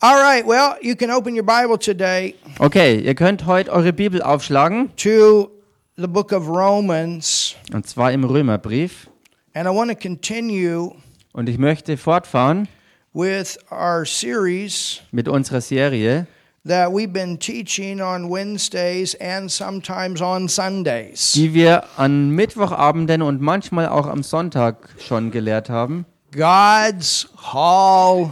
All 0.00 0.14
right, 0.14 0.46
well, 0.46 0.76
you 0.80 0.94
can 0.94 1.10
open 1.10 1.34
your 1.34 1.42
Bible 1.44 1.76
today 1.76 2.34
Okay, 2.60 3.00
ihr 3.00 3.14
könnt 3.16 3.46
heute 3.46 3.72
eure 3.72 3.92
Bibel 3.92 4.22
aufschlagen, 4.22 4.90
to 4.96 5.50
the 5.96 6.06
book 6.06 6.30
of 6.32 6.46
Romans, 6.48 7.56
und 7.72 7.86
zwar 7.86 8.12
im 8.12 8.22
Römerbrief. 8.24 9.08
and 9.54 9.66
I 9.66 9.70
want 9.70 9.90
to 9.90 9.96
continue 9.96 10.92
Und 11.32 11.48
ich 11.48 11.58
möchte 11.58 11.96
fortfahren 11.96 12.68
with 13.12 13.58
our 13.72 14.04
series 14.04 15.00
mit 15.10 15.26
unserer 15.28 15.60
Serie, 15.60 16.28
that 16.64 16.90
we've 16.92 17.12
been 17.12 17.36
teaching 17.38 18.00
on 18.00 18.30
Wednesdays 18.30 19.16
and 19.20 19.50
sometimes 19.50 20.20
on 20.22 20.46
Sundays. 20.48 21.32
die 21.32 21.54
wir 21.54 21.82
an 21.96 22.30
Mittwochabenden 22.30 23.20
und 23.22 23.40
manchmal 23.40 23.88
auch 23.88 24.06
am 24.06 24.22
Sonntag 24.22 24.76
schon 25.04 25.32
gelehrt 25.32 25.68
haben. 25.70 26.06
God's 26.32 27.28
Hall 27.52 28.30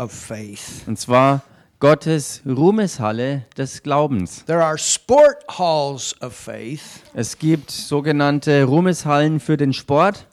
of 0.00 0.12
Faith. 0.12 0.82
Und 0.86 0.98
zwar 0.98 1.42
Gottes 1.78 2.42
Ruhmeshalle 2.46 3.46
des 3.56 3.82
Glaubens. 3.82 4.44
There 4.44 4.62
are 4.62 4.76
sport 4.76 5.44
halls 5.48 6.14
of 6.20 6.34
faith 6.34 6.82
Es 7.14 7.38
gibt 7.38 7.70
sogenannte 7.70 8.64
Ruhmeshallen 8.64 9.40
für 9.40 9.56
den 9.56 9.72
Sport 9.72 10.26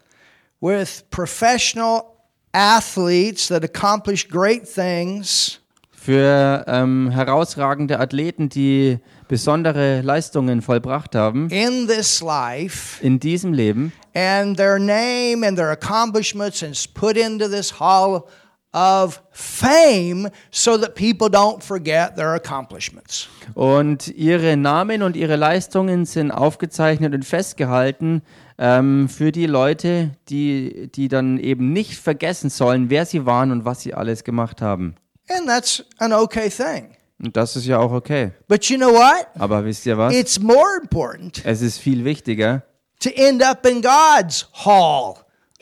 with 0.60 1.04
professional 1.10 2.04
athletes 2.52 3.48
that 3.48 3.64
accomplish 3.64 4.28
great 4.28 4.64
things 4.68 5.60
für 5.92 6.64
ähm, 6.68 7.12
herausragende 7.12 8.00
Athleten, 8.00 8.50
die 8.50 9.00
besondere 9.28 10.02
Leistungen 10.02 10.62
vollbracht 10.62 11.16
haben 11.16 11.50
in 11.50 11.88
this 11.88 12.22
life, 12.22 13.04
in 13.04 13.20
diesem 13.20 13.54
Leben. 13.54 13.94
and 14.14 14.58
their 14.58 14.80
name 14.80 15.46
and 15.46 15.58
their 15.58 15.70
accomplishments 15.72 16.62
is 16.62 16.88
put 16.88 17.16
into 17.16 17.48
this 17.48 17.80
hall 17.80 18.28
of 18.74 19.22
fame 19.32 20.30
so 20.52 20.78
that 20.78 20.96
people 20.96 21.30
don't 21.30 21.64
forget 21.64 22.16
their 22.16 22.34
accomplishments. 22.34 23.28
Und 23.54 24.08
ihre 24.10 24.58
Namen 24.58 25.02
und 25.04 25.16
ihre 25.16 25.36
Leistungen 25.36 26.06
sind 26.06 26.32
aufgezeichnet 26.32 27.14
und 27.14 27.24
festgehalten 27.26 28.22
ähm, 28.58 29.10
für 29.10 29.32
die 29.32 29.46
Leute, 29.46 30.12
die, 30.30 30.90
die 30.94 31.08
dann 31.08 31.38
eben 31.40 31.74
nicht 31.74 31.98
vergessen 31.98 32.50
sollen, 32.50 32.90
wer 32.90 33.06
sie 33.06 33.26
waren 33.26 33.52
und 33.52 33.66
was 33.66 33.82
sie 33.82 33.94
alles 33.94 34.24
gemacht 34.24 34.62
haben. 34.62 34.96
And 35.30 35.48
that's 35.48 35.84
an 35.98 36.14
okay 36.14 36.50
thing. 36.50 36.96
Und 37.20 37.36
das 37.36 37.56
ist 37.56 37.66
ja 37.66 37.80
auch 37.80 37.92
okay. 37.92 38.32
But 38.48 38.66
you 38.66 38.78
know 38.78 38.92
what? 38.92 39.28
Aber 39.40 39.66
wisst 39.66 39.86
ihr 39.86 39.98
was? 39.98 40.14
It's 40.14 40.40
more 40.40 40.78
important 40.82 41.44
Es 41.46 41.62
ist 41.62 41.80
viel 41.80 42.06
wichtiger, 42.06 42.64
to 43.00 43.10
end 43.10 43.44
up 43.44 43.66
in 43.66 43.82
God's 43.82 44.48
hall 44.54 45.16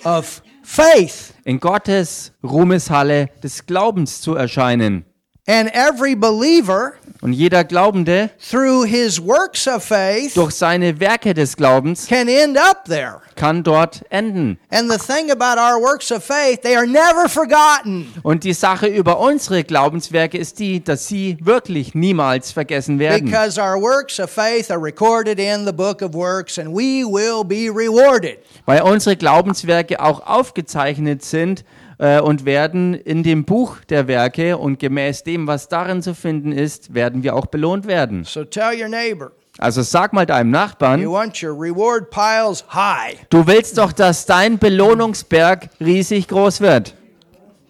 of 0.03 0.41
faith. 0.65 1.33
in 1.45 1.59
Gottes 1.59 2.31
Ruhmeshalle 2.43 3.29
des 3.43 3.65
Glaubens 3.65 4.21
zu 4.21 4.35
erscheinen. 4.35 5.05
And 5.47 5.69
every 5.73 6.15
believer, 6.15 6.95
Und 7.25 7.33
jeder 7.33 7.63
Glaubende 7.63 8.29
through 8.51 8.85
his 8.85 9.19
works 9.19 9.67
of 9.67 9.83
faith, 9.83 10.35
durch 10.35 10.51
seine 10.51 10.99
Werke 10.99 11.33
des 11.33 11.57
Glaubens 11.57 12.05
can 12.05 12.27
end 12.27 12.55
up 12.55 12.85
there. 12.85 13.19
kann 13.35 13.63
dort 13.63 14.05
enden. 14.11 14.59
And 14.69 14.91
the 14.91 14.99
thing 14.99 15.31
about 15.31 15.59
our 15.59 15.81
works 15.81 16.11
of 16.11 16.23
faith, 16.23 16.61
they 16.61 16.75
are 16.75 16.85
never 16.85 17.27
forgotten. 17.27 18.13
Und 18.21 18.43
die 18.43 18.53
Sache 18.53 18.85
über 18.85 19.17
unsere 19.19 19.63
Glaubenswerke 19.63 20.37
ist 20.37 20.59
die, 20.59 20.83
dass 20.83 21.07
sie 21.07 21.39
wirklich 21.41 21.95
niemals 21.95 22.51
vergessen 22.51 22.99
werden. 22.99 23.25
Because 23.25 23.59
our 23.59 23.81
works 23.81 24.19
of 24.19 24.29
faith 24.29 24.69
are 24.69 24.79
recorded 24.79 25.39
in 25.39 25.65
the 25.65 25.73
book 25.73 26.03
of 26.03 26.13
works, 26.13 26.59
and 26.59 26.75
we 26.75 27.03
will 27.03 27.43
be 27.43 27.71
rewarded. 27.73 28.37
Weil 28.67 28.83
unsere 28.83 29.15
Glaubenswerke 29.15 29.99
auch 29.99 30.27
aufgezeichnet 30.27 31.23
sind 31.23 31.65
äh, 31.97 32.19
und 32.19 32.45
werden 32.45 32.93
in 32.93 33.23
dem 33.23 33.45
Buch 33.45 33.77
der 33.89 34.07
Werke 34.07 34.57
und 34.57 34.79
gemäß 34.79 35.23
dem, 35.23 35.47
was 35.47 35.67
darin 35.67 36.01
zu 36.01 36.15
finden 36.15 36.51
ist, 36.51 36.93
werden 36.93 37.23
wir 37.23 37.35
auch 37.35 37.47
belohnt 37.47 37.87
werden. 37.87 38.23
So 38.23 38.43
tell 38.43 38.79
your 38.79 38.89
neighbor, 38.89 39.31
Also 39.57 39.81
sag 39.81 40.13
mal 40.13 40.25
deinem 40.25 40.47
you 40.47 40.51
Nachbarn, 40.51 41.01
high. 41.01 43.25
du 43.29 43.47
willst 43.47 43.77
doch, 43.77 43.93
dass 43.93 44.25
dein 44.25 44.57
Belohnungsberg 44.57 45.69
riesig 45.79 46.27
groß 46.27 46.61
wird. 46.61 46.95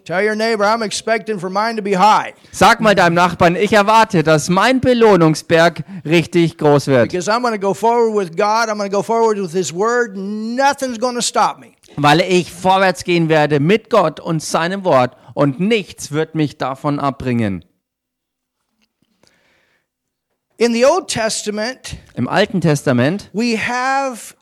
Tell 0.05 0.23
your 0.23 0.35
neighbor, 0.35 0.65
I'm 0.65 0.83
expecting 0.83 1.39
for 1.39 1.49
mine 1.49 1.75
to 1.77 1.81
be 1.81 1.97
high. 1.97 2.35
Sag 2.51 2.79
mal 2.79 2.93
deinem 2.93 3.15
Nachbarn, 3.15 3.55
ich 3.55 3.73
erwarte, 3.73 4.21
dass 4.21 4.49
mein 4.49 4.79
Belohnungsberg 4.79 5.83
richtig 6.05 6.59
groß 6.59 6.87
wird. 6.87 7.11
Because 7.11 7.27
I'm 7.27 7.41
going 7.41 7.53
to 7.53 7.59
go 7.59 7.73
forward 7.73 8.15
with 8.15 8.37
God. 8.37 8.69
I'm 8.69 8.77
going 8.77 8.91
to 8.91 8.95
go 8.95 9.01
forward 9.01 9.39
with 9.39 9.51
His 9.51 9.73
Word. 9.73 10.15
Nothing's 10.15 10.99
going 10.99 11.15
to 11.15 11.23
stop 11.23 11.57
me. 11.59 11.74
Weil 11.95 12.21
ich 12.21 12.51
vorwärts 12.51 13.03
gehen 13.03 13.29
werde 13.29 13.59
mit 13.59 13.89
Gott 13.89 14.19
und 14.19 14.41
seinem 14.41 14.83
Wort 14.83 15.15
und 15.33 15.59
nichts 15.59 16.11
wird 16.11 16.35
mich 16.35 16.57
davon 16.57 16.99
abbringen. 16.99 17.63
In 20.57 20.73
the 20.73 20.85
Old 20.85 21.09
Testament, 21.09 21.97
Im 22.15 22.29
Alten 22.29 22.61
Testament 22.61 23.29
we 23.33 23.57
have 23.57 24.35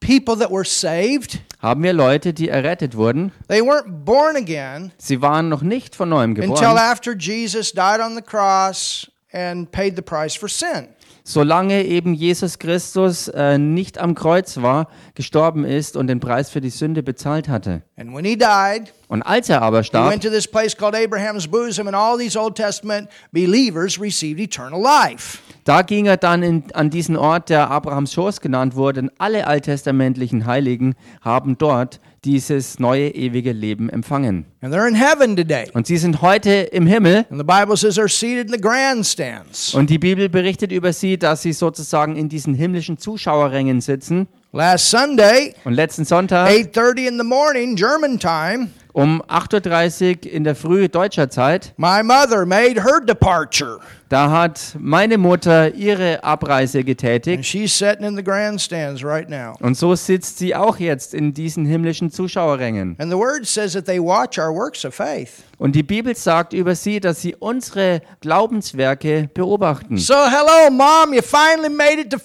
people 0.00 0.36
that 0.36 0.50
were 0.50 0.64
saved. 0.64 1.40
haben 1.60 1.82
wir 1.82 1.94
Leute, 1.94 2.34
die 2.34 2.50
errettet 2.50 2.96
wurden. 2.96 3.32
They 3.48 3.62
weren't 3.62 4.04
born 4.04 4.36
again 4.36 4.92
Sie 4.98 5.22
waren 5.22 5.48
noch 5.48 5.62
nicht 5.62 5.94
von 5.96 6.10
neuem 6.10 6.32
until 6.32 6.48
geboren, 6.50 6.76
after 6.76 7.16
Jesus 7.16 7.72
died 7.72 8.00
on 8.00 8.14
the 8.14 8.22
cross 8.22 9.10
and 9.32 9.70
paid 9.72 9.96
the 9.96 10.02
price 10.02 10.36
for 10.36 10.50
sin. 10.50 10.88
Solange 11.24 11.84
eben 11.84 12.14
Jesus 12.14 12.58
Christus 12.58 13.28
äh, 13.28 13.58
nicht 13.58 13.98
am 13.98 14.14
Kreuz 14.14 14.56
war, 14.60 14.88
gestorben 15.14 15.64
ist 15.64 15.96
und 15.96 16.06
den 16.06 16.20
Preis 16.20 16.50
für 16.50 16.60
die 16.60 16.70
Sünde 16.70 17.02
bezahlt 17.02 17.48
hatte. 17.48 17.82
And 17.96 18.14
when 18.14 18.24
he 18.24 18.36
died, 18.36 18.92
Und 19.08 19.22
als 19.22 19.48
er 19.48 19.62
aber 19.62 19.78
he 19.78 19.84
starb, 19.84 20.10
went 20.10 20.22
to 20.22 20.30
this 20.30 20.48
place 20.48 20.76
called 20.76 20.94
Abraham's 20.94 21.46
bosom, 21.46 21.86
and 21.86 21.96
all 21.96 22.18
these 22.18 22.38
Old 22.38 22.56
Testament 22.56 23.08
believers 23.30 24.00
received 24.00 24.40
eternal 24.40 24.80
life. 24.80 25.38
da 25.64 25.82
ging 25.82 26.06
er 26.06 26.16
dann 26.16 26.42
in, 26.42 26.64
an 26.74 26.90
diesen 26.90 27.16
Ort, 27.16 27.48
der 27.48 27.70
Abrahams 27.70 28.12
Schoß 28.14 28.40
genannt 28.40 28.74
wurde. 28.74 29.00
Und 29.00 29.12
alle 29.18 29.46
alttestamentlichen 29.46 30.46
Heiligen 30.46 30.94
haben 31.20 31.56
dort 31.58 32.00
dieses 32.24 32.78
neue 32.78 33.08
ewige 33.08 33.52
Leben 33.52 33.90
empfangen. 33.90 34.46
And 34.60 34.72
they're 34.72 34.86
in 34.86 34.94
heaven 34.94 35.36
today. 35.36 35.66
Und 35.74 35.86
sie 35.86 35.96
sind 35.96 36.22
heute 36.22 36.50
im 36.50 36.86
Himmel. 36.86 37.26
And 37.30 37.40
the 37.40 37.44
Bible 37.44 37.76
says 37.76 37.98
they're 37.98 38.08
seated 38.08 38.46
in 38.46 38.52
the 38.52 38.60
grandstands. 38.60 39.74
Und 39.74 39.90
die 39.90 39.98
Bibel 39.98 40.28
berichtet 40.28 40.70
über 40.70 40.92
sie, 40.92 41.18
dass 41.18 41.42
sie 41.42 41.52
sozusagen 41.52 42.16
in 42.16 42.28
diesen 42.28 42.54
himmlischen 42.54 42.98
Zuschauerrängen 42.98 43.80
sitzen. 43.80 44.28
Last 44.52 44.90
Sunday, 44.90 45.54
Und 45.64 45.72
letzten 45.72 46.04
Sonntag 46.04 46.48
8:30 46.50 47.08
in 47.08 47.18
the 47.18 47.24
morning, 47.24 47.74
German 47.74 48.18
time, 48.18 48.68
um 48.92 49.22
8.30 49.22 50.26
Uhr 50.26 50.32
in 50.32 50.44
der 50.44 50.54
Früh 50.54 50.88
deutscher 50.88 51.30
Zeit, 51.30 51.72
my 51.76 52.02
mother 52.02 52.44
made 52.46 52.82
her 52.82 53.00
departure. 53.00 53.78
da 54.10 54.30
hat 54.30 54.74
meine 54.78 55.16
Mutter 55.16 55.74
ihre 55.74 56.22
Abreise 56.22 56.78
And 56.78 56.86
getätigt. 56.86 57.44
she's 57.46 57.72
sitting 57.76 58.04
in 58.04 58.16
the 58.16 58.22
grandstands 58.22 59.02
right 59.02 59.28
now. 59.30 59.54
Und 59.60 59.76
so 59.78 59.94
sitzt 59.94 60.38
sie 60.38 60.54
auch 60.54 60.76
jetzt 60.78 61.14
in 61.14 61.32
diesen 61.32 61.64
himmlischen 61.64 62.10
Zuschauerrängen. 62.10 62.96
And 62.98 63.10
the 63.10 63.16
word 63.18 63.46
says 63.46 63.72
that 63.72 63.86
they 63.86 63.98
watch 63.98 64.38
our 64.38 64.54
works 64.54 64.84
of 64.84 64.94
faith. 64.94 65.42
Und 65.58 65.74
die 65.74 65.82
Bibel 65.82 66.14
sagt 66.14 66.52
über 66.52 66.74
sie, 66.74 67.00
dass 67.00 67.22
sie 67.22 67.34
unsere 67.36 68.02
Glaubenswerke 68.20 69.30
beobachten. 69.32 69.96
So, 69.96 70.14
hello, 70.14 70.70
Mom, 70.70 71.14
you 71.14 71.22
finally 71.22 71.70
made 71.70 71.98
it 72.00 72.10
to 72.10 72.18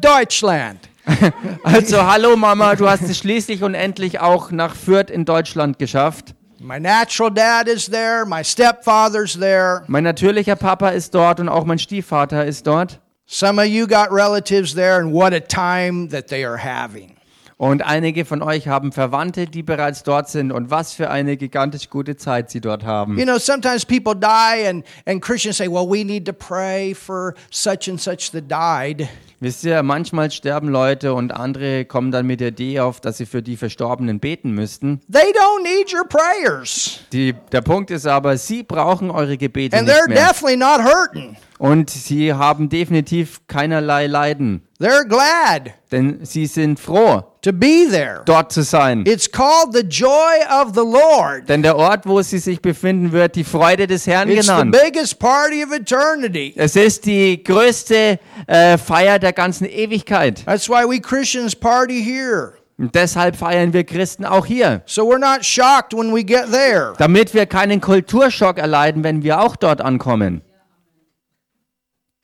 Deutschland. 0.00 0.78
Also, 1.64 2.06
hallo 2.06 2.36
Mama, 2.36 2.74
du 2.74 2.88
hast 2.88 3.02
es 3.02 3.18
schließlich 3.18 3.62
und 3.62 3.74
endlich 3.74 4.20
auch 4.20 4.50
nach 4.50 4.74
Fürth 4.74 5.10
in 5.10 5.24
Deutschland 5.24 5.78
geschafft. 5.78 6.34
My 6.60 6.80
natural 6.80 7.30
dad 7.30 7.68
is 7.68 7.86
there, 7.86 8.24
my 8.26 8.42
stepfather's 8.42 9.38
there. 9.38 9.82
Mein 9.86 10.04
natürlicher 10.04 10.56
Papa 10.56 10.88
ist 10.90 11.14
dort 11.14 11.40
und 11.40 11.48
auch 11.48 11.64
mein 11.64 11.78
Stiefvater 11.78 12.46
ist 12.46 12.66
dort. 12.66 13.00
Some 13.26 13.60
of 13.60 13.66
you 13.66 13.86
got 13.86 14.10
relatives 14.10 14.74
there, 14.74 14.96
and 14.96 15.12
what 15.12 15.32
a 15.32 15.40
time 15.40 16.08
that 16.08 16.28
they 16.28 16.44
are 16.44 16.58
having. 16.62 17.14
Und 17.56 17.82
einige 17.82 18.24
von 18.24 18.42
euch 18.42 18.66
haben 18.66 18.92
Verwandte, 18.92 19.46
die 19.46 19.62
bereits 19.62 20.02
dort 20.02 20.28
sind. 20.28 20.52
Und 20.52 20.70
was 20.70 20.92
für 20.92 21.10
eine 21.10 21.36
gigantisch 21.36 21.88
gute 21.88 22.16
Zeit 22.16 22.50
sie 22.50 22.60
dort 22.60 22.84
haben. 22.84 23.18
You 23.18 23.24
know, 23.24 23.38
sometimes 23.38 23.84
people 23.84 24.14
die, 24.14 24.68
and, 24.68 24.84
and 25.06 25.22
Christians 25.22 25.58
say, 25.58 25.68
well, 25.68 25.88
we 25.88 26.04
need 26.04 26.26
to 26.26 26.32
pray 26.32 26.94
for 26.94 27.34
such 27.50 27.88
and 27.88 28.00
such 28.00 28.32
that 28.32 28.48
died. 28.48 29.08
Wisst 29.44 29.62
ihr, 29.64 29.82
manchmal 29.82 30.30
sterben 30.30 30.68
Leute 30.70 31.12
und 31.12 31.30
andere 31.30 31.84
kommen 31.84 32.10
dann 32.10 32.26
mit 32.26 32.40
der 32.40 32.48
Idee 32.48 32.80
auf, 32.80 33.02
dass 33.02 33.18
sie 33.18 33.26
für 33.26 33.42
die 33.42 33.58
Verstorbenen 33.58 34.18
beten 34.18 34.52
müssten. 34.52 35.02
They 35.12 35.20
don't 35.34 35.62
need 35.62 35.92
your 35.92 36.08
prayers, 36.08 37.00
Die, 37.12 37.34
der 37.52 37.60
Punkt 37.60 37.90
ist 37.90 38.06
aber, 38.06 38.38
sie 38.38 38.62
brauchen 38.62 39.10
eure 39.10 39.36
Gebete 39.36 39.76
and 39.76 39.86
nicht 39.86 39.94
they're 39.98 40.08
mehr. 40.08 40.28
definitely 40.28 40.56
not 40.56 40.80
hurting. 40.82 41.36
Und 41.58 41.90
sie 41.90 42.32
haben 42.32 42.68
definitiv 42.70 43.46
keinerlei 43.46 44.06
Leiden. 44.06 44.62
They're 44.80 45.04
glad 45.06 45.72
Denn 45.92 46.18
sie 46.24 46.46
sind 46.46 46.80
froh, 46.80 47.22
to 47.42 47.52
be 47.52 47.86
there. 47.88 48.22
dort 48.26 48.50
zu 48.50 48.62
sein. 48.62 49.04
It's 49.06 49.30
called 49.30 49.72
the 49.72 49.82
joy 49.86 50.08
of 50.62 50.72
the 50.74 50.80
Lord. 50.80 51.48
Denn 51.48 51.62
der 51.62 51.76
Ort, 51.76 52.06
wo 52.06 52.20
sie 52.22 52.38
sich 52.38 52.60
befinden, 52.60 53.12
wird 53.12 53.36
die 53.36 53.44
Freude 53.44 53.86
des 53.86 54.06
Herrn 54.08 54.28
It's 54.28 54.46
the 54.46 54.52
genannt. 54.52 54.76
biggest 54.84 55.20
party 55.20 55.62
of 55.64 55.72
eternity. 55.72 56.52
Es 56.56 56.74
ist 56.74 57.06
die 57.06 57.42
größte 57.44 58.18
äh, 58.48 58.76
Feier 58.76 59.20
der 59.20 59.32
ganzen 59.34 59.66
Ewigkeit. 59.66 60.44
That's 60.46 60.68
why 60.68 60.84
we 60.88 61.00
Christians 61.00 61.54
party 61.54 62.02
here. 62.02 62.54
Und 62.76 62.94
deshalb 62.94 63.36
feiern 63.36 63.72
wir 63.72 63.84
Christen 63.84 64.24
auch 64.24 64.46
hier, 64.46 64.82
So 64.86 65.02
we're 65.08 65.18
not 65.18 65.44
shocked 65.44 65.92
when 65.92 66.12
we 66.12 66.24
get 66.24 66.50
there. 66.50 66.94
damit 66.98 67.32
wir 67.34 67.46
keinen 67.46 67.80
Kulturschock 67.80 68.58
erleiden, 68.58 69.04
wenn 69.04 69.22
wir 69.22 69.40
auch 69.40 69.54
dort 69.54 69.80
ankommen. 69.80 70.42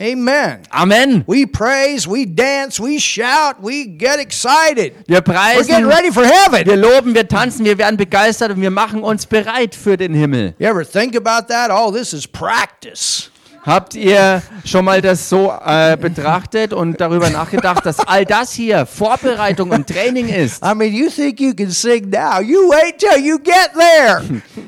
Amen. 0.02 0.62
Amen. 0.70 1.24
We 1.26 1.46
praise, 1.46 2.06
we 2.08 2.24
dance, 2.26 2.80
we 2.82 2.98
shout, 2.98 3.56
we 3.62 3.84
get 3.84 4.18
excited. 4.18 4.94
Wir 5.06 5.18
We're 5.18 5.22
getting 5.22 5.84
preisen, 5.84 5.84
ready 5.86 6.10
for 6.10 6.24
heaven. 6.24 6.64
wir 6.66 6.76
loben, 6.76 7.14
wir 7.14 7.28
tanzen, 7.28 7.66
wir 7.66 7.76
werden 7.76 7.98
begeistert 7.98 8.50
und 8.52 8.62
wir 8.62 8.70
machen 8.70 9.02
uns 9.02 9.26
bereit 9.26 9.74
für 9.74 9.98
den 9.98 10.14
Himmel. 10.14 10.54
You 10.58 10.68
ever 10.68 10.86
think 10.90 11.14
about 11.14 11.48
that? 11.52 11.70
Oh, 11.70 11.92
this 11.92 12.14
is 12.14 12.26
practice. 12.26 13.30
Habt 13.62 13.94
ihr 13.94 14.42
schon 14.64 14.86
mal 14.86 15.02
das 15.02 15.28
so 15.28 15.52
äh, 15.64 15.96
betrachtet 15.96 16.72
und 16.72 16.98
darüber 17.00 17.28
nachgedacht, 17.28 17.84
dass 17.84 17.98
all 18.00 18.24
das 18.24 18.52
hier 18.52 18.86
Vorbereitung 18.86 19.70
und 19.70 19.86
Training 19.86 20.28
ist? 20.28 20.64
I 20.64 20.74
mean, 20.74 20.92
you 20.94 21.10
think 21.10 21.40
you 21.40 21.54
can 21.54 21.70
sing 21.70 22.08
now. 22.08 22.40
You 22.40 22.70
wait 22.70 22.98
till 22.98 23.22
you 23.22 23.38
get 23.38 23.70
there. 23.74 24.22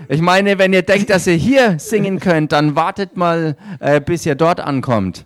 Ich 0.08 0.20
meine, 0.20 0.58
wenn 0.58 0.72
ihr 0.74 0.82
denkt, 0.82 1.08
dass 1.08 1.26
ihr 1.26 1.34
hier 1.34 1.78
singen 1.78 2.20
könnt, 2.20 2.52
dann 2.52 2.76
wartet 2.76 3.16
mal, 3.16 3.56
äh, 3.80 4.00
bis 4.00 4.26
ihr 4.26 4.34
dort 4.34 4.60
ankommt. 4.60 5.24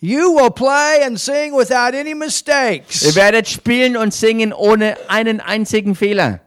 You 0.00 0.34
will 0.34 0.50
play 0.50 1.02
and 1.06 1.18
sing 1.18 1.52
without 1.56 1.96
any 1.96 2.10
Ihr 2.10 2.16
mistakes. 2.16 3.14
werdet 3.14 3.48
spielen 3.48 3.96
und 3.96 4.12
singen 4.12 4.52
ohne 4.52 4.96
einen 5.08 5.40
einzigen 5.40 5.94
Fehler. 5.94 6.40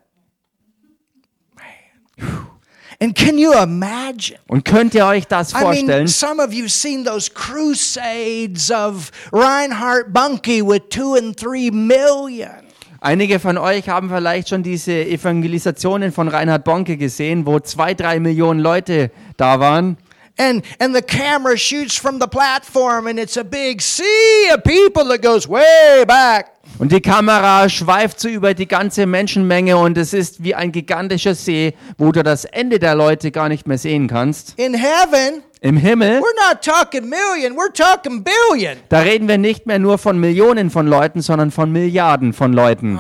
And 3.00 3.16
can 3.16 3.38
you 3.38 3.54
imagine? 3.54 4.40
Und 4.48 4.66
könnt 4.66 4.96
ihr 4.96 5.06
euch 5.06 5.28
das 5.28 5.52
I 5.52 5.58
mean, 5.58 5.64
vorstellen? 5.64 6.08
some 6.08 6.42
of 6.42 6.52
you've 6.52 6.72
seen 6.72 7.04
those 7.06 7.30
crusades 7.32 8.72
of 8.72 9.12
Reinhard 9.32 10.12
Bunke 10.12 10.64
with 10.64 10.90
two 10.90 11.16
and 11.16 11.38
three 11.38 11.70
million. 11.70 12.68
Einige 13.00 13.40
von 13.40 13.60
euch 13.60 13.88
haben 13.88 14.10
vielleicht 14.10 14.50
schon 14.50 14.64
diese 14.64 14.92
Evangelisationen 14.92 16.12
von 16.12 16.28
Reinhard 16.28 16.64
Bonke 16.64 16.98
gesehen, 16.98 17.46
wo 17.46 17.60
zwei, 17.60 17.94
drei 17.94 18.20
Millionen 18.20 18.60
Leute 18.60 19.12
da 19.38 19.60
waren. 19.60 19.98
And, 20.40 20.64
and 20.80 20.96
the 20.96 21.02
camera 21.02 21.56
shoots 21.56 21.96
from 21.96 22.20
the 22.20 22.28
platform, 22.28 23.08
and 23.08 23.20
it's 23.20 23.38
a 23.38 23.44
big 23.44 23.82
sea 23.82 24.50
of 24.54 24.64
people 24.64 25.04
that 25.10 25.22
goes 25.22 25.48
way 25.48 26.04
back. 26.06 26.57
Und 26.80 26.92
die 26.92 27.02
Kamera 27.02 27.68
schweift 27.70 28.20
so 28.20 28.30
über 28.30 28.54
die 28.54 28.68
ganze 28.68 29.08
Menschenmenge 29.08 29.78
und 29.78 29.98
es 29.98 30.14
ist 30.14 30.44
wie 30.44 30.54
ein 30.54 30.72
gigantischer 30.72 31.34
See, 31.34 31.74
wo 31.98 32.12
du 32.12 32.22
das 32.22 32.46
Ende 32.46 32.78
der 32.78 32.94
Leute 32.94 33.32
gar 33.32 33.50
nicht 33.50 33.66
mehr 33.66 33.80
sehen 33.80 34.08
kannst. 34.08 34.54
In 34.60 34.76
heaven, 34.76 35.42
Im 35.62 35.76
Himmel, 35.76 36.22
we're 36.22 36.50
not 36.50 36.62
talking 36.62 37.10
million, 37.10 37.58
we're 37.58 37.74
talking 37.74 38.24
billion. 38.24 38.78
da 38.90 39.00
reden 39.00 39.28
wir 39.28 39.40
nicht 39.40 39.66
mehr 39.66 39.80
nur 39.80 39.98
von 39.98 40.20
Millionen 40.20 40.70
von 40.70 40.86
Leuten, 40.86 41.22
sondern 41.24 41.50
von 41.50 41.72
Milliarden 41.72 42.32
von 42.32 42.54
Leuten. 42.54 43.00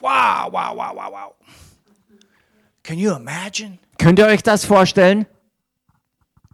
Wow, 0.00 0.52
wow, 0.52 0.76
wow, 0.76 0.92
wow, 0.94 1.10
wow. 1.10 1.34
Can 2.82 2.98
you 2.98 3.14
imagine? 3.16 3.78
Könnt 3.96 4.18
ihr 4.18 4.26
euch 4.26 4.42
das 4.42 4.66
vorstellen? 4.66 5.24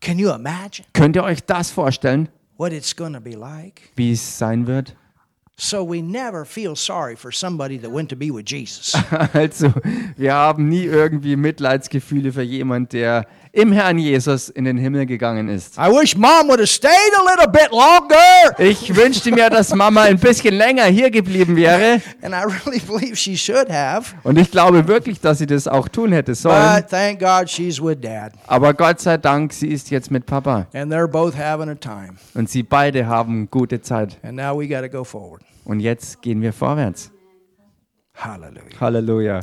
Can 0.01 0.21
you 0.21 0.31
imagine 0.31 0.87
Könnt 0.93 1.17
ihr 1.17 1.25
euch 1.25 1.45
das 1.45 1.73
vorstellen, 1.73 2.29
what 2.59 2.73
it's 2.73 2.95
going 2.95 3.13
to 3.13 3.21
be 3.21 3.33
like? 3.35 3.83
wie 3.97 4.13
es 4.13 4.39
sein 4.39 4.69
wird? 4.69 4.95
So 5.57 5.85
we 5.85 6.03
never 6.03 6.45
feel 6.45 6.75
sorry 6.75 7.15
for 7.15 7.31
somebody 7.31 7.79
that 7.79 7.91
went 7.91 8.09
to 8.11 8.17
be 8.17 8.31
with 8.31 8.45
Jesus. 8.47 8.95
Also, 9.35 9.73
wir 10.17 10.35
haben 10.35 10.69
nie 10.69 10.85
irgendwie 10.85 11.37
Mitleidsgefühle 11.37 12.33
für 12.33 12.43
jemand, 12.43 12.93
der 12.93 13.27
im 13.55 13.71
Herrn 13.71 13.99
Jesus 13.99 14.49
in 14.49 14.65
den 14.65 14.77
Himmel 14.77 15.07
gegangen 15.07 15.49
ist. 15.49 15.79
I 15.79 15.89
wish 15.89 16.17
mom 16.17 16.49
would 16.49 16.59
have 16.59 16.67
stayed 16.67 16.91
a 16.91 17.23
little 17.23 17.49
bit 17.51 17.71
longer. 17.71 18.59
Ich 18.59 18.95
wünschte 18.95 19.31
mir, 19.31 19.49
dass 19.49 19.73
Mama 19.75 20.03
ein 20.03 20.19
bisschen 20.19 20.55
länger 20.55 20.85
hier 20.87 21.09
geblieben 21.11 21.55
wäre. 21.55 22.03
And 22.23 22.35
I 22.35 22.43
really 22.43 22.81
believe 22.81 23.15
she 23.15 23.37
should 23.37 23.71
have. 23.71 24.15
Und 24.25 24.39
ich 24.39 24.51
glaube 24.51 24.89
wirklich, 24.89 25.21
dass 25.21 25.39
sie 25.39 25.47
das 25.47 25.69
auch 25.69 25.89
tun 25.89 26.13
hätte 26.13 26.35
sollen. 26.35 26.81
But 26.81 26.91
thank 26.91 27.21
God 27.21 27.49
she's 27.49 27.81
with 27.81 28.01
dad. 28.01 28.33
Aber 28.49 28.75
Gott 28.75 29.01
sei 29.01 29.19
Dank, 29.19 29.53
sie 29.53 29.69
ist 29.69 29.89
jetzt 29.91 30.11
mit 30.11 30.27
Papa. 30.27 30.67
And 30.75 30.93
they're 30.93 31.07
both 31.07 31.39
having 31.39 31.69
a 31.69 31.77
time. 31.77 32.15
Und 32.35 32.51
sie 32.51 32.65
beide 32.65 33.07
haben 33.07 33.49
gute 33.51 33.81
Zeit. 33.81 34.19
And 34.25 34.35
now 34.35 34.59
we 34.59 34.67
got 34.67 34.81
to 34.81 34.89
go 34.89 35.05
forward. 35.05 35.43
Und 35.65 35.79
jetzt 35.79 36.21
gehen 36.23 36.43
wir 36.43 36.53
vorwärts. 36.53 37.13
Hallelujah. 38.15 38.81
Halleluja. 38.81 39.41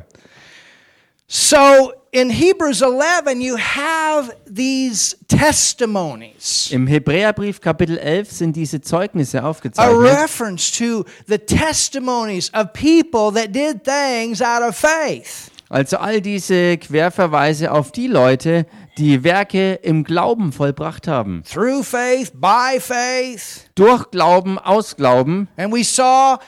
So 1.33 1.94
in 2.12 2.30
Hebrews 2.30 2.81
11, 2.81 3.39
you 3.39 3.56
have 3.56 4.36
these 4.45 5.16
testimonies. 5.30 6.69
Im 6.74 6.88
Hebräerbrief 6.88 7.62
Kapitel 7.62 7.98
11 7.98 8.30
sind 8.30 8.56
diese 8.57 8.81
Zeugnisse 8.81 9.42
aufgezeichnet. 9.42 9.95
A 9.95 9.98
reference 9.98 10.69
to 10.78 11.06
the 11.28 11.38
testimonies 11.38 12.51
of 12.54 12.74
people 12.74 13.31
that 13.31 13.54
did 13.54 13.86
things 13.86 14.42
out 14.42 14.62
of 14.62 14.75
faith. 14.75 15.50
Also 15.69 16.00
all 16.00 16.19
diese 16.19 16.78
Querverweise 16.78 17.72
auf 17.72 17.94
die 17.94 18.07
Leute, 18.07 18.66
die 18.98 19.24
Werke 19.24 19.75
im 19.75 20.04
Glauben 20.04 20.51
vollbracht 20.51 21.07
haben. 21.07 21.44
Through 21.50 21.84
faith, 21.84 22.34
by 22.34 22.77
faith. 22.77 23.69
Durch 23.75 24.12
Glauben, 24.12 24.60
aus 24.60 24.98
Glauben. 24.98 25.48
And 25.56 25.74
we 25.74 25.86
saw 25.86 26.39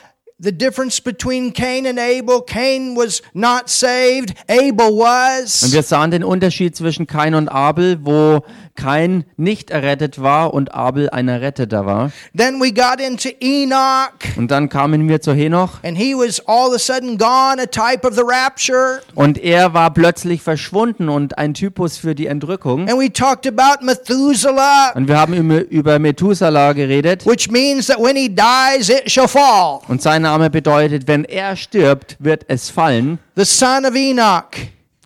the 0.44 0.52
difference 0.52 1.00
between 1.02 1.52
Cain 1.52 1.86
and 1.86 1.98
Abel. 1.98 2.42
Cain 2.42 2.94
was 2.96 3.22
not 3.32 3.68
saved, 3.68 4.34
Abel 4.48 4.88
Und 4.90 4.98
was. 5.00 5.72
wir 5.72 5.82
sahen 5.82 6.10
den 6.10 6.22
Unterschied 6.24 6.76
zwischen 6.76 7.06
Kain 7.06 7.34
und 7.34 7.48
Abel, 7.48 7.98
wo 8.02 8.42
Kain 8.76 9.24
nicht 9.36 9.70
errettet 9.70 10.20
war 10.20 10.52
und 10.52 10.74
Abel 10.74 11.08
ein 11.10 11.28
Erretteter 11.28 11.86
war. 11.86 12.10
Then 12.36 12.60
we 12.60 12.72
got 12.72 13.00
into 13.00 13.28
Enoch, 13.40 14.10
Und 14.36 14.50
dann 14.50 14.68
kamen 14.68 15.08
wir 15.08 15.20
zu 15.20 15.32
Henoch 15.32 15.78
and 15.84 15.96
he 15.96 16.14
was 16.14 16.40
all 16.46 16.68
of 16.70 16.74
a 16.74 16.78
sudden 16.78 17.16
gone, 17.16 17.60
a 17.62 17.66
type 17.66 18.04
of 18.06 18.14
the 18.14 18.22
rapture. 18.26 19.00
und 19.14 19.38
er 19.38 19.74
war 19.74 19.92
plötzlich 19.94 20.42
verschwunden 20.42 21.08
und 21.08 21.38
ein 21.38 21.54
Typus 21.54 21.96
für 21.98 22.14
die 22.16 22.26
Entrückung. 22.26 22.88
And 22.88 22.98
we 23.00 23.12
talked 23.12 23.46
about 23.46 23.84
Methuselah, 23.84 24.92
Und 24.94 25.06
wir 25.08 25.18
haben 25.18 25.34
über, 25.68 25.98
Methuselah 26.00 26.72
geredet. 26.72 27.24
which 27.26 27.50
means 27.50 27.86
that 27.86 27.98
when 28.00 28.16
he 28.16 28.28
dies, 28.28 28.88
it 28.88 29.08
shall 29.10 29.28
fall. 29.28 29.80
Und 29.88 30.02
sein 30.02 30.24
Name 30.34 30.50
bedeutet, 30.50 31.06
wenn 31.06 31.24
er 31.24 31.54
stirbt, 31.54 32.16
wird 32.18 32.44
es 32.48 32.68
fallen. 32.68 33.20
The 33.36 33.44
son 33.44 33.86
of 33.86 33.94
Enoch. 33.94 34.50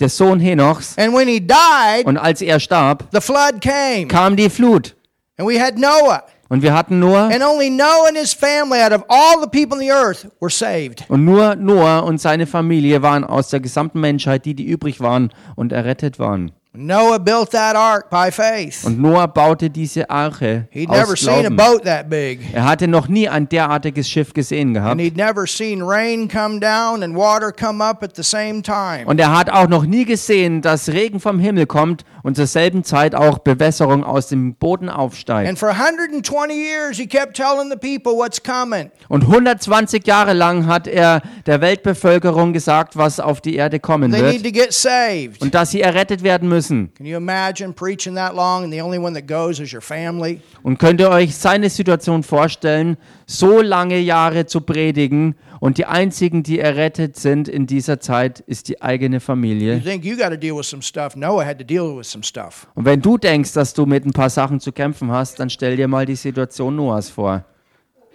Der 0.00 0.08
Sohn 0.08 0.40
Henochs. 0.40 0.96
And 0.96 1.12
when 1.14 1.28
he 1.28 1.38
died, 1.38 2.06
Und 2.06 2.16
als 2.16 2.40
er 2.40 2.58
starb, 2.60 3.04
the 3.12 3.20
flood 3.20 3.60
came. 3.60 4.06
kam 4.08 4.36
die 4.36 4.48
Flut. 4.48 4.96
And 5.36 5.46
we 5.46 5.60
had 5.60 5.76
Noah. 5.76 6.22
Und 6.48 6.62
wir 6.62 6.72
hatten 6.72 6.98
Noah. 6.98 7.26
And 7.30 7.42
only 7.42 7.68
Noah 7.68 8.08
and 8.08 8.16
his 8.16 8.32
family, 8.32 8.80
out 8.80 8.92
of 8.92 9.04
all 9.10 9.38
the 9.38 9.48
people 9.48 9.76
on 9.76 9.80
the 9.80 9.92
earth, 9.92 10.26
were 10.40 10.50
saved. 10.50 11.04
Und 11.10 11.26
nur 11.26 11.56
Noah 11.56 12.04
und 12.04 12.18
seine 12.22 12.46
Familie 12.46 13.02
waren 13.02 13.22
aus 13.22 13.50
der 13.50 13.60
gesamten 13.60 14.00
Menschheit, 14.00 14.46
die, 14.46 14.54
die 14.54 14.64
übrig 14.64 15.00
waren 15.00 15.30
und 15.56 15.72
errettet 15.72 16.18
waren. 16.18 16.52
Noah 16.74 17.18
built 17.18 17.50
that 17.52 17.74
ark 17.74 18.10
by 18.10 18.30
faith. 18.30 18.84
Und 18.84 19.00
Noah 19.00 19.26
baute 19.26 19.70
diese 19.70 20.08
Arche 20.10 20.68
He'd 20.70 20.90
never 20.90 21.12
aus 21.12 21.20
seen 21.20 21.46
a 21.46 21.48
Glauben. 21.48 21.56
boat 21.56 21.84
that 21.84 22.08
big. 22.10 22.40
Er 22.52 22.64
hatte 22.64 22.86
noch 22.86 23.08
nie 23.08 23.28
ein 23.28 23.48
derartiges 23.48 24.08
Schiff 24.08 24.32
gesehen 24.34 24.74
gehabt. 24.74 25.00
he'd 25.00 25.16
never 25.16 25.46
seen 25.46 25.82
rain 25.82 26.28
come 26.28 26.60
down 26.60 27.02
and 27.02 27.16
water 27.16 27.50
come 27.52 27.82
up 27.82 28.02
at 28.02 28.14
the 28.14 28.22
same 28.22 28.62
time. 28.62 29.06
Und 29.06 29.18
er 29.18 29.36
hat 29.36 29.50
auch 29.50 29.66
noch 29.66 29.86
nie 29.86 30.04
gesehen, 30.04 30.60
dass 30.60 30.88
Regen 30.90 31.20
vom 31.20 31.38
Himmel 31.40 31.66
kommt 31.66 32.04
und 32.22 32.36
zur 32.36 32.46
selben 32.46 32.84
Zeit 32.84 33.14
auch 33.14 33.38
Bewässerung 33.38 34.04
aus 34.04 34.28
dem 34.28 34.54
Boden 34.54 34.88
aufsteigt. 34.88 35.48
And 35.48 35.58
for 35.58 35.70
120 35.70 36.54
years, 36.54 36.96
he 36.96 37.06
kept 37.06 37.36
telling 37.36 37.70
the 37.70 37.76
people 37.76 38.12
what's 38.18 38.42
coming. 38.42 38.90
Und 39.08 39.22
120 39.22 40.06
Jahre 40.06 40.32
lang 40.32 40.66
hat 40.66 40.86
er 40.86 41.22
der 41.46 41.60
Weltbevölkerung 41.60 42.52
gesagt, 42.52 42.96
was 42.96 43.20
auf 43.20 43.40
die 43.40 43.56
Erde 43.56 43.80
kommen 43.80 44.10
They 44.12 44.22
need 44.22 44.44
wird 44.44 44.54
to 44.54 44.60
get 44.60 44.72
saved. 44.72 45.40
und 45.42 45.54
dass 45.54 45.70
sie 45.70 45.80
errettet 45.80 46.22
werden 46.22 46.48
müssen. 46.48 46.92
Can 46.94 47.06
you 47.06 47.16
imagine 47.16 47.72
preaching 47.72 48.14
that 48.14 48.34
long 48.34 48.64
and 48.64 48.72
the 48.72 48.82
only 48.82 48.98
one 48.98 49.14
that 49.14 49.26
goes 49.26 49.60
is 49.60 49.72
your 49.72 49.80
family? 49.80 50.40
Und 50.62 50.78
könnt 50.78 51.00
ihr 51.00 51.10
euch 51.10 51.36
seine 51.36 51.70
Situation 51.70 52.22
vorstellen, 52.22 52.96
so 53.30 53.60
lange 53.60 53.98
Jahre 53.98 54.46
zu 54.46 54.62
predigen 54.62 55.34
und 55.60 55.76
die 55.76 55.84
einzigen, 55.84 56.42
die 56.42 56.58
errettet 56.58 57.16
sind 57.16 57.46
in 57.46 57.66
dieser 57.66 58.00
Zeit, 58.00 58.40
ist 58.40 58.68
die 58.68 58.80
eigene 58.80 59.16
You 59.16 59.20
Familie. 59.20 59.80
think 59.82 60.04
you 60.04 60.16
got 60.16 60.30
to 60.30 60.36
deal 60.36 60.56
with 60.56 60.66
some 60.68 60.82
stuff. 60.82 61.14
Noah 61.14 61.44
had 61.44 61.58
to 61.58 61.64
deal 61.64 61.98
with 61.98 62.10
some 62.10 62.24
stuff. 62.24 62.66
Und 62.74 62.86
wenn 62.86 63.02
du 63.02 63.18
denkst, 63.18 63.52
dass 63.52 63.74
du 63.74 63.84
mit 63.84 64.06
ein 64.06 64.12
paar 64.12 64.30
Sachen 64.30 64.60
zu 64.60 64.72
kämpfen 64.72 65.12
hast, 65.12 65.38
dann 65.40 65.50
stell 65.50 65.76
dir 65.76 65.88
mal 65.88 66.06
die 66.06 66.16
Situation 66.16 66.74
Noahs 66.74 67.10
vor. 67.10 67.44
But 67.44 67.44
he 67.44 67.44
held 67.90 68.04
on 68.04 68.08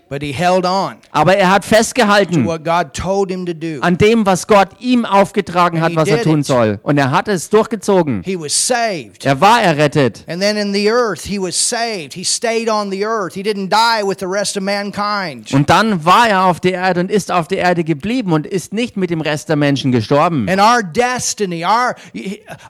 Aber 1.12 1.36
er 1.36 1.50
hat 1.52 1.64
to 1.64 1.70
festgehalten 1.70 2.46
what 2.46 2.64
God 2.64 2.94
told 2.94 3.30
him 3.30 3.46
to 3.46 3.54
do. 3.54 3.80
an 3.82 3.98
dem, 3.98 4.26
was 4.26 4.48
Gott 4.48 4.70
ihm 4.80 5.06
aufgetragen 5.06 5.82
hat, 5.82 5.96
was 5.96 6.08
er 6.08 6.22
tun 6.22 6.44
soll. 6.44 6.80
Und 6.84 6.98
er 6.98 7.12
hat 7.12 7.28
es 7.28 7.50
durchgezogen. 7.50 8.22
He 8.24 8.40
was 8.40 8.68
saved. 8.68 9.26
Er 9.26 9.40
war 9.42 9.62
errettet. 9.62 10.24
And 10.28 10.42
then 10.42 10.58
in 10.58 10.74
the 10.74 10.90
earth, 10.90 11.26
he 11.26 11.40
was 11.40 11.56
saved. 11.56 12.14
He 12.14 12.24
stayed 12.24 12.70
on 12.70 12.92
the 12.92 13.06
earth. 13.06 13.34
He 13.34 13.42
didn't 13.42 13.70
die 13.70 14.08
with 14.08 14.18
the 14.20 14.28
rest 14.28 14.58
of 14.58 14.64
mankind. 14.64 15.54
Und 15.54 15.70
dann 15.70 16.06
war 16.06 16.28
er 16.28 16.46
auf 16.46 16.60
der 16.60 16.74
Erde 16.74 17.02
und 17.02 17.12
ist 17.12 17.32
auf 17.32 17.48
der 17.48 17.60
Erde 17.60 17.84
geblieben 17.84 18.32
und 18.34 18.48
ist 18.48 18.74
nicht 18.74 18.98
mit 18.98 19.10
dem 19.10 19.22
Rest 19.22 19.50
der 19.50 19.56
Menschen 19.56 19.92
gestorben. 19.92 20.48
And 20.50 20.62
our 20.62 20.84
destiny, 20.84 21.66
our 21.66 21.96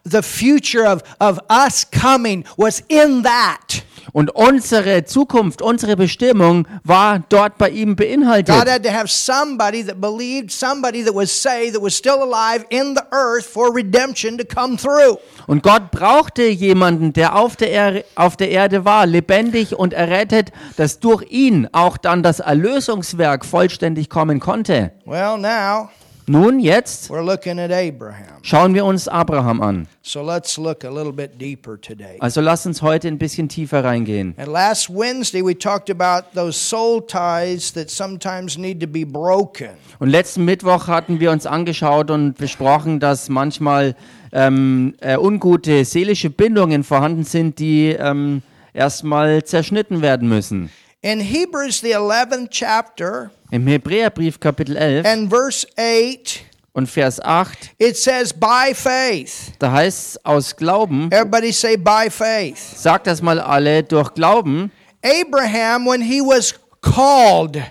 the 0.03 0.21
future 0.21 0.85
of, 0.85 1.03
of 1.19 1.39
us 1.50 1.85
coming 1.89 2.45
was 2.57 2.81
in 2.88 3.23
that. 3.23 3.83
Und 4.12 4.36
unsere 4.36 5.05
Zukunft, 5.05 5.62
unsere 5.62 5.95
Bestimmung 5.95 6.67
war 6.83 7.24
dort 7.29 7.57
bei 7.57 7.69
ihm 7.69 7.95
God 7.95 7.98
beinhaltet. 7.98 8.55
had 8.55 8.83
to 8.83 8.91
have 8.91 9.07
somebody 9.07 9.83
that 9.83 10.01
believed, 10.01 10.51
somebody 10.51 11.03
that 11.03 11.15
was 11.15 11.31
saved, 11.31 11.74
that 11.75 11.81
was 11.81 11.95
still 11.95 12.22
alive 12.22 12.65
in 12.69 12.95
the 12.95 13.03
earth 13.12 13.45
for 13.45 13.74
redemption 13.74 14.38
to 14.38 14.43
come 14.43 14.77
through. 14.77 15.17
Und 15.48 15.63
Gott 15.63 15.91
brauchte 15.91 16.43
jemanden, 16.43 17.13
der 17.13 17.36
auf 17.36 17.55
der, 17.55 17.72
er 17.72 18.03
auf 18.15 18.38
der 18.38 18.50
Erde 18.50 18.86
war, 18.86 19.05
lebendig 19.05 19.75
und 19.77 19.93
errettet, 19.93 20.51
dass 20.77 21.00
durch 21.00 21.24
ihn 21.31 21.67
auch 21.72 21.98
dann 21.98 22.24
das 22.24 22.39
Erlösungswerk 22.39 23.45
vollständig 23.45 24.10
kommen 24.10 24.39
konnte. 24.39 24.91
Well, 25.05 25.38
now 25.38 25.89
Nun, 26.27 26.60
jetzt 26.60 27.10
we're 27.10 27.22
looking 27.22 27.60
at 27.60 27.72
Abraham. 27.72 28.38
schauen 28.42 28.74
wir 28.74 28.86
uns 28.86 29.08
Abraham 29.08 29.62
an. 29.62 29.88
So 30.01 30.22
let's 30.22 30.58
look 30.58 30.86
a 30.86 30.89
little 30.89 31.12
bit 31.12 31.39
deeper 31.39 31.80
today. 31.80 32.18
Also 32.20 32.39
lass 32.39 32.65
uns 32.65 32.82
heute 32.82 33.10
ein 33.10 33.18
bisschen 33.18 33.50
tiefer 33.50 33.84
reingehen. 33.84 34.34
And 34.38 34.48
last 34.48 34.89
Wednesday, 34.89 35.44
we 35.44 35.58
talked 35.58 35.89
about 35.89 36.27
those 36.34 36.58
soul 36.58 37.01
ties 37.06 37.74
that 37.74 37.89
sometimes 37.89 38.58
need 38.58 38.80
to 38.80 38.88
be 38.88 39.06
broken. 39.06 39.72
Und 40.00 40.10
letzten 40.10 40.46
Mittwoch 40.46 40.88
hatten 40.88 41.20
wir 41.20 41.32
uns 41.32 41.46
angeschaut 41.46 42.10
und 42.10 42.38
besprochen, 42.38 43.00
dass 43.00 43.27
manchmal 43.27 43.96
ähm, 44.32 44.96
äh, 45.01 45.18
ungute 45.18 45.84
seelische 45.86 46.30
Bindungen 46.30 46.84
vorhanden 46.84 47.24
sind, 47.24 47.60
die 47.60 47.89
ähm, 47.89 48.42
erstmal 48.74 49.44
zerschnitten 49.44 50.01
werden 50.01 50.30
müssen. 50.30 50.70
In 51.01 51.20
Hebrews, 51.20 51.82
the 51.82 51.96
11th 51.96 52.50
chapter, 52.50 53.30
Im 53.53 53.67
Hebräerbrief 53.67 54.39
Kapitel 54.39 54.75
11 54.75 55.05
and 55.05 55.29
verse 55.29 55.67
8, 55.77 56.43
und 56.74 56.88
Vers 56.88 57.19
8, 57.24 57.75
it 57.77 57.95
says, 57.95 58.33
By 58.33 58.74
faith. 58.74 59.51
da 59.60 59.72
heißt 59.72 60.15
es 60.15 60.25
aus 60.25 60.55
Glauben, 60.55 61.12
Everybody 61.12 61.51
say, 61.53 61.77
By 61.77 62.10
faith. 62.10 62.57
sagt 62.57 63.05
das 63.05 63.22
mal 63.22 63.39
alle, 63.39 63.83
durch 63.83 64.12
Glauben, 64.15 64.72
Abraham, 65.03 65.86
when 65.86 66.01
he 66.01 66.19
was 66.19 66.55
called, 66.81 67.62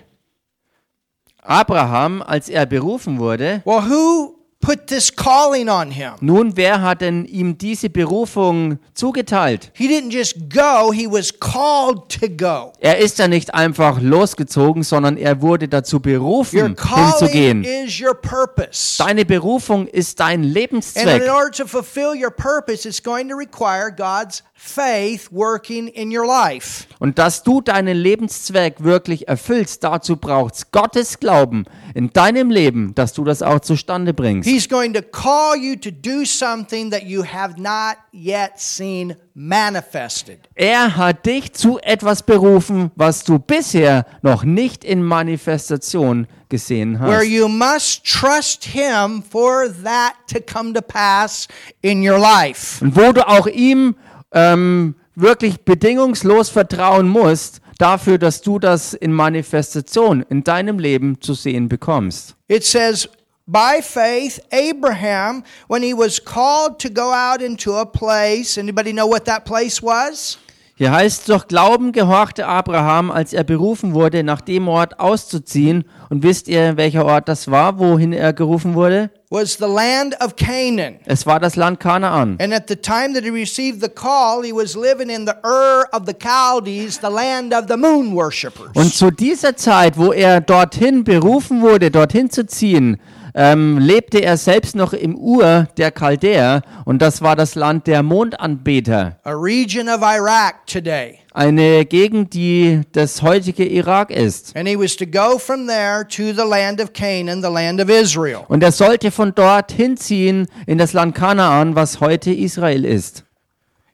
Abraham, 1.42 2.22
als 2.22 2.48
er 2.48 2.64
berufen 2.64 3.18
wurde, 3.18 3.60
well, 3.64 3.82
who 3.82 4.36
put 4.62 4.87
this 4.87 5.14
calling 5.14 5.69
on 5.69 5.90
him? 5.90 6.12
nun, 6.23 6.57
wer 6.57 6.81
hat 6.81 7.02
denn 7.02 7.26
ihm 7.26 7.59
diese 7.59 7.90
Berufung 7.90 8.78
zugeteilt? 8.95 9.71
He 9.75 9.87
didn't 9.88 10.11
just 10.12 10.37
go, 10.49 10.90
he 10.92 11.07
was 11.07 11.31
called 11.38 12.09
to 12.09 12.28
go. 12.28 12.73
Er 12.81 12.97
ist 12.99 13.19
ja 13.19 13.28
nicht 13.28 13.52
einfach 13.52 14.00
losgezogen, 14.00 14.83
sondern 14.83 15.19
er 15.19 15.42
wurde 15.42 15.69
dazu 15.69 15.97
Your 15.97 16.00
berufen, 16.02 16.76
calling 16.76 17.04
hinzugehen. 17.19 17.64
is 17.64 18.00
your 18.00 18.14
purpose. 18.14 18.97
Deine 18.99 19.25
Berufung 19.26 19.87
ist 19.87 20.19
dein 20.21 20.40
And 20.40 20.45
in 20.47 20.52
Lebenszweck. 20.54 21.23
order 21.31 21.50
to 21.50 21.66
fulfill 21.66 22.14
your 22.14 22.31
purpose, 22.31 22.88
it's 22.88 23.02
going 23.02 23.28
to 23.28 23.35
require 23.37 23.90
God's 23.90 24.42
faith 24.54 25.28
working 25.33 25.88
in 25.88 26.16
your 26.16 26.25
life. 26.25 26.87
Und 27.00 27.19
dass 27.19 27.42
du 27.42 27.61
deinen 27.61 27.97
Lebenszweck 27.97 28.85
wirklich 28.85 29.26
erfüllst, 29.26 29.83
dazu 29.83 30.16
braucht's 30.16 30.71
Gottes 30.71 31.19
Glauben 31.19 31.64
in 31.94 32.12
deinem 32.12 32.50
Leben, 32.50 32.94
dass 32.94 33.12
du 33.12 33.25
das 33.25 33.42
auch 33.42 33.61
zustande 33.61 34.14
bringst. 34.14 34.49
He's 34.49 34.68
going 34.68 34.92
to 34.94 35.02
call 35.02 35.56
you 35.56 35.76
to 35.76 35.90
do 35.90 36.25
something 36.25 36.90
that 36.90 37.04
you 37.04 37.25
have 37.25 37.54
not 37.61 37.96
yet 38.12 38.52
seen 38.56 39.14
manifested. 39.34 40.38
Er 40.54 40.96
hat 40.96 41.25
dich 41.26 41.52
zu 41.52 41.78
etwas 41.80 42.22
berufen, 42.22 42.90
was 42.96 43.25
du 43.25 43.38
bisher 43.38 44.06
noch 44.22 44.44
nicht 44.44 44.84
in 44.84 45.02
Manifestation 45.02 46.26
gesehen 46.49 47.00
Where 47.00 47.18
hast. 47.18 47.28
you 47.28 47.49
must 47.49 48.04
trust 48.04 48.64
Him 48.64 49.22
for 49.22 49.66
that 49.82 50.14
to 50.28 50.38
come 50.40 50.72
to 50.75 50.82
pass 50.82 51.49
in 51.80 52.06
your 52.06 52.18
life. 52.18 52.84
Und 52.84 52.94
wo 52.96 53.12
du 53.12 53.26
auch 53.26 53.46
ihm 53.46 53.94
ähm, 54.32 54.94
wirklich 55.14 55.62
bedingungslos 55.62 56.50
vertrauen 56.50 57.08
musst, 57.08 57.62
dafür, 57.82 58.18
dass 58.18 58.40
du 58.40 58.58
das 58.58 58.94
in 58.94 59.12
Manifestation 59.12 60.24
in 60.30 60.44
deinem 60.44 60.78
Leben 60.78 61.20
zu 61.20 61.34
sehen 61.34 61.68
bekommst. 61.68 62.36
It 62.48 62.64
says, 62.64 63.08
by 63.46 63.82
faith, 63.82 64.40
Abraham, 64.52 65.42
when 65.66 65.82
he 65.82 65.92
was 65.92 66.20
called 66.24 66.78
to 66.78 66.88
go 66.88 67.12
out 67.12 67.42
into 67.42 67.74
a 67.74 67.84
place, 67.84 68.56
anybody 68.56 68.92
know 68.92 69.08
what 69.08 69.24
that 69.24 69.44
place 69.44 69.82
was? 69.82 70.38
Hier 70.82 70.90
heißt, 70.90 71.28
durch 71.28 71.46
Glauben 71.46 71.92
gehorchte 71.92 72.48
Abraham, 72.48 73.12
als 73.12 73.32
er 73.32 73.44
berufen 73.44 73.94
wurde, 73.94 74.24
nach 74.24 74.40
dem 74.40 74.66
Ort 74.66 74.98
auszuziehen. 74.98 75.84
Und 76.10 76.24
wisst 76.24 76.48
ihr, 76.48 76.76
welcher 76.76 77.04
Ort 77.04 77.28
das 77.28 77.48
war, 77.48 77.78
wohin 77.78 78.12
er 78.12 78.32
gerufen 78.32 78.74
wurde? 78.74 79.08
Was 79.30 79.52
the 79.52 79.64
land 79.64 80.20
of 80.20 80.34
Canaan. 80.34 80.96
Es 81.04 81.24
war 81.24 81.38
das 81.38 81.54
Land 81.54 81.78
Kanaan. 81.78 82.36
And 82.40 82.52
at 82.52 82.64
the 82.68 82.74
time 82.74 83.14
that 83.14 83.22
he 83.22 83.30
received 83.30 83.80
the 83.80 83.88
call, 83.88 84.42
he 84.42 84.52
was 84.52 84.74
living 84.74 85.08
in 85.08 85.24
the 85.24 85.34
Ur 85.44 85.86
of 85.92 86.02
the 86.04 86.14
Chaldees, 86.14 86.98
the 87.00 87.06
land 87.06 87.54
of 87.54 87.66
the 87.68 87.76
moon 87.76 88.12
worshippers. 88.12 88.72
Und 88.74 88.92
zu 88.92 89.12
dieser 89.12 89.54
Zeit, 89.54 89.96
wo 89.96 90.12
er 90.12 90.40
dorthin 90.40 91.04
berufen 91.04 91.62
wurde, 91.62 91.92
dorthin 91.92 92.28
zu 92.28 92.44
ziehen, 92.44 92.98
ähm, 93.34 93.78
lebte 93.78 94.22
er 94.22 94.36
selbst 94.36 94.76
noch 94.76 94.92
im 94.92 95.16
Ur 95.16 95.68
der 95.76 95.90
Chaldäer. 95.90 96.62
Und 96.84 97.00
das 97.00 97.22
war 97.22 97.36
das 97.36 97.54
Land 97.54 97.86
der 97.86 98.02
Mondanbeter. 98.02 99.18
a 99.24 99.32
region 99.32 99.88
of 99.88 100.02
Iraq 100.02 100.66
today. 100.66 101.18
Eine 101.34 101.86
Gegend, 101.86 102.34
die 102.34 102.82
das 102.92 103.22
heutige 103.22 103.64
Irak 103.64 104.10
ist. 104.10 104.54
And 104.54 104.68
he 104.68 104.78
was 104.78 104.96
to 104.96 105.06
go 105.06 105.38
from 105.38 105.66
there 105.66 106.06
to 106.08 106.34
the 106.34 106.46
land 106.46 106.80
of 106.80 106.92
Canaan, 106.92 107.42
the 107.42 107.48
land 107.48 107.80
of 107.80 107.88
Israel. 107.88 108.40
Und 108.48 108.62
er 108.62 108.72
sollte 108.72 109.10
von 109.10 109.34
dort 109.34 109.72
hinziehen 109.72 110.46
in 110.66 110.76
das 110.76 110.92
Land 110.92 111.14
Kanaan, 111.14 111.74
was 111.74 112.00
heute 112.00 112.30
Israel 112.30 112.84
ist. 112.84 113.24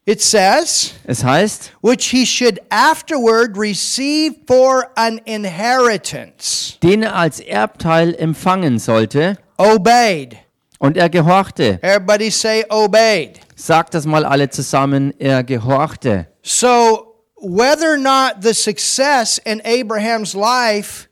It 0.08 0.22
says, 0.22 0.94
Es 1.04 1.22
heißt, 1.22 1.72
which 1.82 2.06
he 2.06 2.24
should 2.24 2.58
afterward 2.70 3.58
receive 3.58 4.36
for 4.46 4.86
an 4.96 5.20
inheritance. 5.26 6.78
den 6.82 7.02
er 7.02 7.14
als 7.14 7.40
Erbteil 7.40 8.14
empfangen 8.14 8.78
sollte. 8.78 9.36
Obeyed. 9.58 10.38
Und 10.78 10.96
er 10.96 11.10
gehorchte. 11.10 11.78
Everybody 11.82 12.30
say 12.30 12.64
obeyed. 12.70 13.40
Sagt 13.54 13.92
das 13.92 14.06
mal 14.06 14.24
alle 14.24 14.48
zusammen, 14.48 15.12
er 15.18 15.42
gehorchte. 15.44 16.26
So, 16.42 17.14
whether 17.36 17.92
or 17.92 17.98
not 17.98 18.36
the 18.42 18.54
success 18.54 19.38
in 19.44 19.60
Abraham's 19.62 20.32
life 20.32 21.07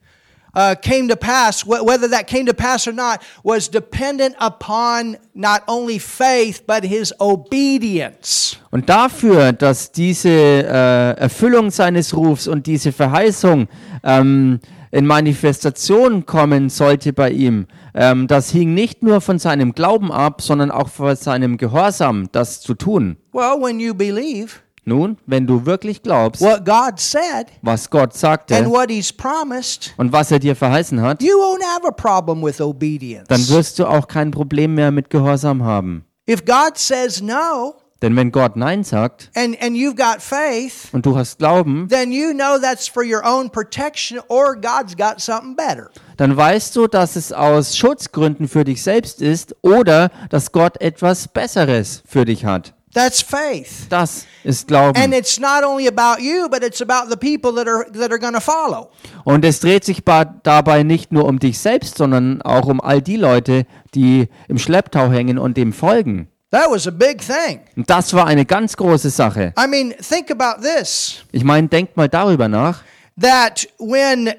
uh, 0.56 0.74
came 0.80 1.06
to 1.08 1.16
pass, 1.16 1.62
wh- 1.62 1.84
whether 1.84 2.08
that 2.08 2.26
came 2.26 2.46
to 2.46 2.54
pass 2.54 2.88
or 2.88 2.92
not, 2.92 3.20
was 3.44 3.68
dependent 3.68 4.34
upon 4.40 5.18
not 5.34 5.62
only 5.68 5.98
faith, 5.98 6.62
but 6.66 6.82
his 6.82 7.12
obedience. 7.20 8.56
Und 8.70 8.88
dafür, 8.88 9.52
dass 9.52 9.92
diese 9.92 10.28
äh, 10.30 11.12
Erfüllung 11.18 11.70
seines 11.70 12.16
Rufs 12.16 12.48
und 12.48 12.66
diese 12.66 12.92
Verheißung 12.92 13.68
ähm, 14.02 14.60
in 14.90 15.06
Manifestation 15.06 16.24
kommen 16.26 16.70
sollte 16.70 17.12
bei 17.12 17.30
ihm, 17.30 17.66
ähm, 17.94 18.26
das 18.26 18.50
hing 18.50 18.74
nicht 18.74 19.02
nur 19.02 19.20
von 19.20 19.38
seinem 19.38 19.72
Glauben 19.72 20.10
ab, 20.10 20.40
sondern 20.42 20.70
auch 20.70 20.88
von 20.88 21.14
seinem 21.16 21.56
Gehorsam, 21.58 22.28
das 22.32 22.60
zu 22.60 22.74
tun. 22.74 23.16
Well, 23.32 23.60
when 23.60 23.78
you 23.80 23.94
believe 23.94 24.60
Nun, 24.88 25.18
wenn 25.26 25.48
du 25.48 25.66
wirklich 25.66 26.00
glaubst, 26.00 26.40
what 26.40 26.64
God 26.64 27.00
said 27.00 27.48
was 27.60 27.90
Gott 27.90 28.12
and 28.12 28.14
sagte 28.14 28.70
what 28.70 28.88
he's 28.88 29.12
promised, 29.12 29.92
und 29.96 30.12
was 30.12 30.30
er 30.30 30.38
dir 30.38 30.54
verheißen 30.54 31.00
hat, 31.02 31.20
you 31.20 31.34
won't 31.36 31.60
have 31.74 31.84
a 31.84 31.90
problem 31.90 32.40
with 32.40 32.60
obedience. 32.60 33.26
dann 33.26 33.48
wirst 33.48 33.80
du 33.80 33.86
auch 33.86 34.06
kein 34.06 34.30
Problem 34.30 34.76
mehr 34.76 34.92
mit 34.92 35.10
Gehorsam 35.10 35.64
haben. 35.64 36.04
If 36.30 36.44
God 36.44 36.78
says 36.78 37.20
no 37.20 37.74
Denn 38.00 38.14
wenn 38.14 38.30
Gott 38.30 38.54
Nein 38.54 38.84
sagt 38.84 39.32
and, 39.34 39.60
and 39.60 39.74
you've 39.74 39.96
got 39.96 40.22
faith, 40.22 40.88
und 40.92 41.04
du 41.04 41.16
hast 41.16 41.38
Glauben, 41.38 41.88
then 41.88 42.12
you 42.12 42.32
know 42.32 42.56
that's 42.56 42.86
for 42.86 43.02
your 43.02 43.24
own 43.24 43.50
protection 43.50 44.20
or 44.28 44.54
God's 44.54 44.96
got 44.96 45.20
something 45.20 45.56
better. 45.56 45.90
dann 46.16 46.36
weißt 46.36 46.76
du, 46.76 46.86
dass 46.86 47.16
es 47.16 47.32
aus 47.32 47.76
Schutzgründen 47.76 48.46
für 48.46 48.62
dich 48.62 48.84
selbst 48.84 49.20
ist 49.20 49.56
oder 49.62 50.12
dass 50.30 50.52
Gott 50.52 50.80
etwas 50.80 51.26
Besseres 51.26 52.04
für 52.06 52.24
dich 52.24 52.44
hat. 52.44 52.75
That's 52.96 53.20
faith. 53.20 53.88
Das 53.90 54.24
ist 54.42 54.72
And 54.72 54.94
Glauben. 54.94 55.12
it's 55.12 55.38
not 55.38 55.62
only 55.62 55.86
about 55.86 56.18
you, 56.22 56.48
but 56.48 56.62
it's 56.64 56.80
about 56.80 57.10
the 57.10 57.16
people 57.16 57.52
that 57.54 57.68
are 57.68 57.84
that 57.92 58.10
are 58.10 58.18
going 58.18 58.32
to 58.32 58.40
follow. 58.40 58.88
Und 59.24 59.44
es 59.44 59.60
dreht 59.60 59.84
sich 59.84 60.02
dabei 60.02 60.82
nicht 60.82 61.12
nur 61.12 61.26
um 61.26 61.38
dich 61.38 61.58
selbst, 61.58 61.98
sondern 61.98 62.40
auch 62.40 62.64
um 62.64 62.80
all 62.80 63.02
die 63.02 63.18
Leute, 63.18 63.66
die 63.94 64.28
im 64.48 64.58
Schlepptau 64.58 65.10
hängen 65.10 65.38
und 65.38 65.58
dem 65.58 65.74
folgen. 65.74 66.28
That 66.52 66.70
was 66.70 66.86
a 66.86 66.90
big 66.90 67.18
thing. 67.18 67.60
Und 67.76 67.90
das 67.90 68.14
war 68.14 68.26
eine 68.26 68.46
ganz 68.46 68.74
große 68.78 69.10
Sache. 69.10 69.52
I 69.62 69.66
mean, 69.68 69.92
think 69.98 70.30
about 70.30 70.62
this 70.62 71.22
Ich 71.32 71.44
meine, 71.44 71.68
denkt 71.68 71.98
mal 71.98 72.08
darüber 72.08 72.48
nach. 72.48 72.82
that 73.20 73.68
when 73.78 74.32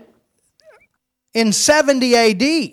in 1.33 1.51
70 1.51 2.17
AD, 2.17 2.71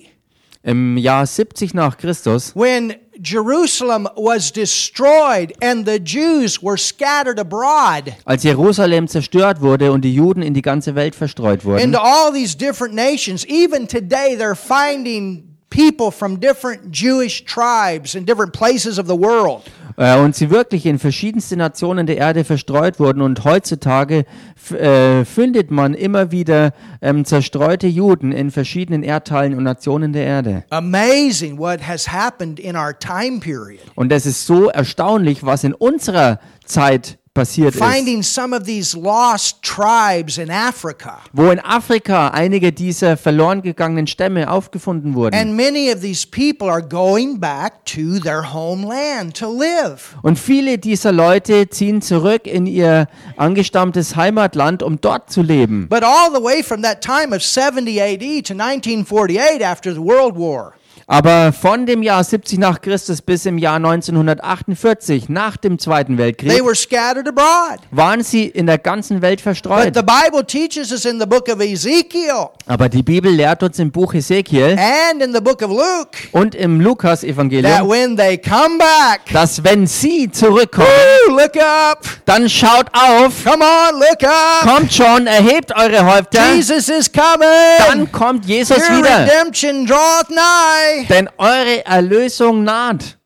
Im 0.63 0.97
Jahr 0.97 1.27
70 1.27 1.75
nach 1.75 1.99
Christus, 1.99 2.57
when 2.57 2.95
Jerusalem 3.21 4.09
was 4.17 4.51
destroyed 4.51 5.53
and 5.63 5.87
the 5.87 5.99
Jews 5.99 6.63
were 6.63 6.77
scattered 6.77 7.39
abroad 7.39 8.15
als 8.25 8.43
Jerusalem 8.43 9.09
zerstört 9.09 9.61
wurde 9.61 9.93
und 9.93 10.03
die 10.03 10.15
Juden 10.15 10.43
in 10.43 10.55
die 10.55 10.63
ganze 10.63 10.95
Welt 10.95 11.15
verstreut 11.15 11.65
wurden, 11.65 11.81
into 11.81 12.01
all 12.01 12.33
these 12.33 12.57
different 12.57 12.95
nations, 12.95 13.47
even 13.47 13.87
today 13.87 14.37
they're 14.37 14.57
finding 14.57 15.55
people 15.71 16.11
from 16.11 16.39
different 16.39 16.91
Jewish 16.91 17.45
tribes 17.45 18.15
in 18.15 18.25
different 18.25 18.53
places 18.53 18.99
of 18.99 19.07
the 19.07 19.17
world. 19.17 19.63
Äh, 19.97 20.19
und 20.19 20.35
sie 20.35 20.51
wirklich 20.51 20.87
in 20.87 20.99
verschiedenste 20.99 21.57
Nationen 21.57 22.07
der 22.07 22.17
Erde 22.17 22.45
verstreut 22.45 22.99
wurden. 22.99 23.23
Und 23.23 23.45
heutzutage 23.45 24.25
äh, 24.71 25.25
findet 25.25 25.71
man 25.71 25.95
immer 25.95 26.31
wieder 26.31 26.73
ähm, 27.01 27.25
zerstreute 27.25 27.87
Juden 27.87 28.33
in 28.33 28.51
verschiedenen 28.51 29.03
Erdteilen 29.03 29.55
und 29.55 29.65
Nationen 29.65 30.13
der 30.13 30.25
Erde. 30.25 30.65
Amazing 30.71 31.59
what 31.59 31.87
has 31.87 32.11
happened 32.11 32.59
in 32.59 32.77
our 32.77 32.99
time 32.99 33.41
period. 33.41 33.81
Und 33.95 34.13
es 34.13 34.27
ist 34.27 34.47
so 34.47 34.69
erstaunlich, 34.69 35.45
was 35.45 35.65
in 35.65 35.75
unserer 35.75 36.41
Zeit 36.65 37.19
passiert 37.35 37.75
ist. 37.75 37.83
Finding 37.83 38.23
some 38.23 38.57
of 38.57 38.65
these 38.65 38.97
lost 38.97 39.61
tribes 39.63 40.39
in 40.39 40.51
Africa. 40.51 41.19
Wo 41.33 41.51
in 41.51 41.59
Afrika 41.61 42.29
einige 42.29 42.73
dieser 42.73 43.17
verloren 43.17 43.61
gegangenen 43.61 44.07
Stämme 44.07 44.51
aufgefunden 44.51 45.15
wurden. 45.15 45.35
And 45.35 45.57
many 45.57 45.93
of 45.93 46.01
these 46.01 46.27
people 46.27 46.71
are 46.71 46.83
going 46.83 47.39
back 47.41 47.85
to 47.87 48.21
their 48.21 48.55
homeland 48.55 49.37
to 49.37 49.51
live. 49.51 50.17
Und 50.23 50.39
viele 50.39 50.79
dieser 50.79 51.13
Leute 51.13 51.69
ziehen 51.69 52.01
zurück 52.01 52.47
in 52.47 52.67
ihr 52.67 53.09
angestammtes 53.37 54.17
Heimatland, 54.17 54.83
um 54.83 55.01
dort 55.01 55.31
zu 55.31 55.43
leben. 55.43 55.89
But 55.89 56.05
all 56.05 56.31
the 56.33 56.43
way 56.43 56.63
from 56.63 56.83
that 56.83 57.03
time 57.03 57.35
of 57.35 57.43
70 57.43 58.01
AD 58.01 58.21
to 58.45 58.55
1948 58.55 59.63
after 59.63 59.93
the 59.93 60.01
World 60.01 60.37
War. 60.37 60.75
Aber 61.07 61.53
von 61.53 61.85
dem 61.87 62.03
Jahr 62.03 62.25
70 62.25 62.59
nach 62.59 62.81
Christus 62.81 63.21
bis 63.21 63.45
im 63.45 63.59
Jahr 63.59 63.77
1948, 63.77 65.29
nach 65.29 65.57
dem 65.59 65.79
Zweiten 65.79 66.17
Weltkrieg, 66.17 66.51
They 66.51 66.65
were 66.65 66.75
scattered 66.75 67.29
abroad. 67.29 67.79
waren 67.91 68.23
sie 68.23 68.45
in 68.47 68.67
der 68.67 68.79
ganzen 68.79 69.21
Welt 69.21 69.39
But 69.39 69.43
verstreut. 69.43 69.95
the 69.95 70.03
Bible 70.03 70.45
teaches 70.47 70.91
us 70.93 71.05
in 71.05 71.21
the 71.21 71.27
book 71.27 71.49
of 71.49 71.61
Ezekiel 71.61 72.49
Aber 72.67 72.89
die 72.89 73.03
Bibel 73.03 73.31
lehrt 73.31 73.63
uns 73.63 73.79
im 73.79 73.91
Buch 73.91 74.15
Ezekiel 74.15 74.79
and 74.79 75.23
in 75.23 75.35
the 75.35 75.41
book 75.41 75.61
of 75.63 75.71
Luke 75.71 76.17
und 76.33 76.55
im 76.55 76.79
that 76.79 76.85
Lukas-Evangelium, 76.87 77.89
when 77.89 78.17
they 78.17 78.39
come 78.39 78.79
back, 78.79 79.21
dass 79.33 79.63
wenn 79.63 79.87
sie 79.87 80.31
zurückkommen, 80.31 80.87
woo, 81.29 81.33
look 81.35 81.57
up. 81.57 82.01
dann 82.25 82.49
schaut 82.49 82.87
auf, 82.93 83.45
Come 83.45 83.63
on, 83.65 83.99
look 83.99 84.23
up. 84.25 84.63
kommt 84.75 84.93
schon, 84.93 85.27
erhebt 85.27 85.71
eure 85.77 86.07
Häupter, 86.07 86.55
Jesus 86.55 86.89
is 86.89 87.13
coming. 87.13 87.49
dann 87.89 88.11
kommt 88.11 88.47
Jesus 88.47 88.79
Your 88.79 88.99
wieder. 88.99 89.27
redemption 89.27 89.87
draweth 89.87 90.31
nigh. 90.31 90.94
Denn 91.09 91.29
eure 91.39 91.85
Erlösung 91.85 92.65
naht. 92.65 93.19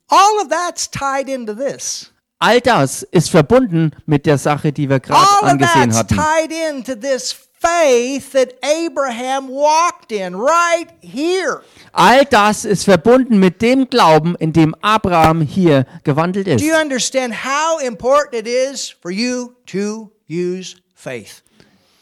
All 0.09 0.41
of 0.43 0.49
that's 0.49 0.89
tied 0.91 1.29
into 1.29 1.55
this. 1.55 2.13
All 2.39 2.61
das 2.61 3.03
ist 3.03 3.31
verbunden 3.31 3.93
mit 4.05 4.27
der 4.27 4.39
Sache, 4.39 4.73
die 4.73 4.89
wir 4.89 5.01
gerade 5.01 5.27
angesehen 5.43 5.95
hatten. 5.95 6.17
tied 6.17 6.53
into 6.53 6.95
this 6.95 7.35
faith 7.59 8.33
that 8.33 8.55
Abraham 8.63 9.49
walked 9.49 10.13
in 10.13 10.35
right 10.35 10.89
here. 11.01 11.63
All 11.93 12.25
das 12.25 12.65
ist 12.65 12.85
verbunden 12.85 13.39
mit 13.39 13.63
dem 13.63 13.89
Glauben, 13.89 14.35
in 14.37 14.53
dem 14.53 14.75
Abraham 14.83 15.41
hier 15.41 15.87
gewandelt 16.05 16.47
ist. 16.47 16.61
Do 16.61 16.67
you 16.67 16.77
understand 16.77 17.45
how 17.45 17.81
important 17.83 18.35
it 18.35 18.47
is 18.47 18.91
for 18.91 19.11
you 19.11 19.55
to 19.67 20.13
use 20.29 20.77
faith? 20.95 21.43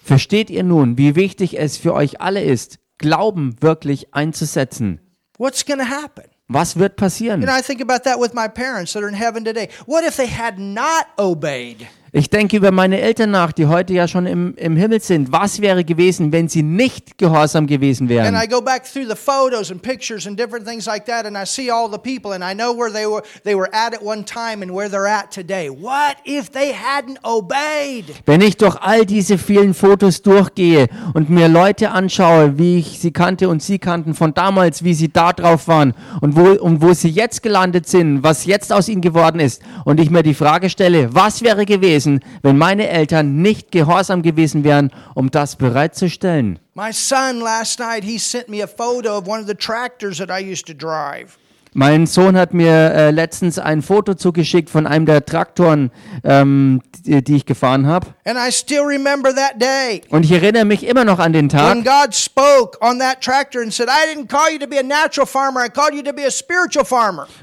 Versteht 0.02 0.50
ihr 0.50 0.64
nun, 0.64 0.98
wie 0.98 1.14
wichtig 1.14 1.58
es 1.58 1.78
für 1.78 1.94
euch 1.94 2.20
alle 2.20 2.42
ist, 2.42 2.78
Glauben 2.98 3.56
wirklich 3.62 4.14
einzusetzen? 4.14 5.00
What's 5.38 5.64
going 5.64 5.78
to 5.78 5.86
happen? 5.86 6.24
Was 6.48 6.76
wird 6.76 6.92
You 7.00 7.06
passieren? 7.06 7.40
know, 7.40 7.52
I 7.52 7.62
think 7.62 7.80
about 7.80 8.04
that 8.04 8.18
with 8.18 8.34
my 8.34 8.48
parents 8.48 8.92
that 8.92 9.02
are 9.02 9.08
in 9.08 9.14
heaven 9.14 9.44
today. 9.44 9.70
What 9.86 10.04
if 10.04 10.16
they 10.16 10.26
had 10.26 10.58
not 10.58 11.08
obeyed? 11.18 11.88
Ich 12.16 12.30
denke 12.30 12.56
über 12.56 12.70
meine 12.70 13.00
Eltern 13.00 13.32
nach, 13.32 13.50
die 13.50 13.66
heute 13.66 13.92
ja 13.92 14.06
schon 14.06 14.26
im, 14.26 14.54
im 14.54 14.76
Himmel 14.76 15.00
sind. 15.00 15.32
Was 15.32 15.60
wäre 15.60 15.84
gewesen, 15.84 16.30
wenn 16.30 16.46
sie 16.46 16.62
nicht 16.62 17.18
gehorsam 17.18 17.66
gewesen 17.66 18.04
And 18.04 18.10
wären? 18.10 18.34
I 18.36 18.46
go 18.46 18.60
back 18.60 18.84
through 18.84 19.08
the 19.08 19.16
photos 19.16 19.72
and 19.72 19.82
pictures 19.82 20.24
and 20.24 20.38
different 20.38 20.64
things 20.64 20.86
like 20.86 21.06
that, 21.06 21.26
and 21.26 21.36
I 21.36 21.44
see 21.44 21.72
all 21.72 21.90
the 21.90 21.98
people, 21.98 22.30
and 22.32 22.44
I 22.44 22.54
know 22.54 22.72
where 22.72 22.88
they 22.88 23.04
were 23.04 23.24
they 23.42 23.56
were 23.56 23.68
at 23.72 23.94
at 23.94 24.00
one 24.00 24.24
time 24.24 24.62
and 24.62 24.72
where 24.72 24.88
they're 24.88 25.08
at 25.08 25.32
today. 25.32 25.68
What 25.68 26.18
if 26.24 26.52
they 26.52 26.72
hadn't 26.72 27.18
obeyed? 27.24 28.04
Wenn 28.26 28.42
ich 28.42 28.58
durch 28.58 28.76
all 28.80 29.04
diese 29.04 29.36
vielen 29.36 29.74
Fotos 29.74 30.22
durchgehe 30.22 30.86
und 31.14 31.30
mir 31.30 31.48
Leute 31.48 31.90
anschaue, 31.90 32.58
wie 32.58 32.78
ich 32.78 33.00
sie 33.00 33.10
kannte 33.10 33.48
und 33.48 33.60
sie 33.60 33.80
kannten 33.80 34.14
von 34.14 34.32
damals, 34.34 34.84
wie 34.84 34.94
sie 34.94 35.12
da 35.12 35.32
drauf 35.32 35.66
waren 35.66 35.94
und 36.20 36.36
wo, 36.36 36.52
und 36.62 36.80
wo 36.80 36.92
sie 36.92 37.08
jetzt 37.08 37.42
gelandet 37.42 37.88
sind, 37.88 38.22
was 38.22 38.46
jetzt 38.46 38.72
aus 38.72 38.88
ihnen 38.88 39.00
geworden 39.00 39.40
ist 39.40 39.62
und 39.84 39.98
ich 39.98 40.10
mir 40.10 40.22
die 40.22 40.34
Frage 40.34 40.70
stelle, 40.70 41.12
was 41.12 41.42
wäre 41.42 41.66
gewesen, 41.66 42.03
wenn 42.42 42.58
meine 42.58 42.88
Eltern 42.88 43.42
nicht 43.42 43.70
gehorsam 43.70 44.22
gewesen 44.22 44.64
wären, 44.64 44.90
um 45.14 45.30
das 45.30 45.56
bereitzustellen? 45.56 46.58
My 46.74 46.92
son 46.92 47.40
last 47.40 47.78
night 47.78 48.04
he 48.04 48.18
sent 48.18 48.48
me 48.48 48.62
a 48.62 48.66
photo 48.66 49.16
of 49.16 49.26
one 49.26 49.40
of 49.40 49.46
the 49.46 49.54
tractors 49.54 50.18
that 50.18 50.30
I 50.30 50.40
used 50.40 50.66
to 50.66 50.74
drive. 50.74 51.38
Mein 51.76 52.06
Sohn 52.06 52.36
hat 52.36 52.54
mir 52.54 52.70
äh, 52.70 53.10
letztens 53.10 53.58
ein 53.58 53.82
Foto 53.82 54.14
zugeschickt 54.14 54.70
von 54.70 54.86
einem 54.86 55.06
der 55.06 55.26
Traktoren, 55.26 55.90
ähm, 56.22 56.82
die, 57.04 57.22
die 57.24 57.34
ich 57.34 57.46
gefahren 57.46 57.88
habe. 57.88 58.06
Und 60.08 60.24
ich 60.24 60.30
erinnere 60.30 60.64
mich 60.64 60.86
immer 60.86 61.04
noch 61.04 61.18
an 61.18 61.32
den 61.32 61.48
Tag, 61.48 61.72
said, 61.74 61.84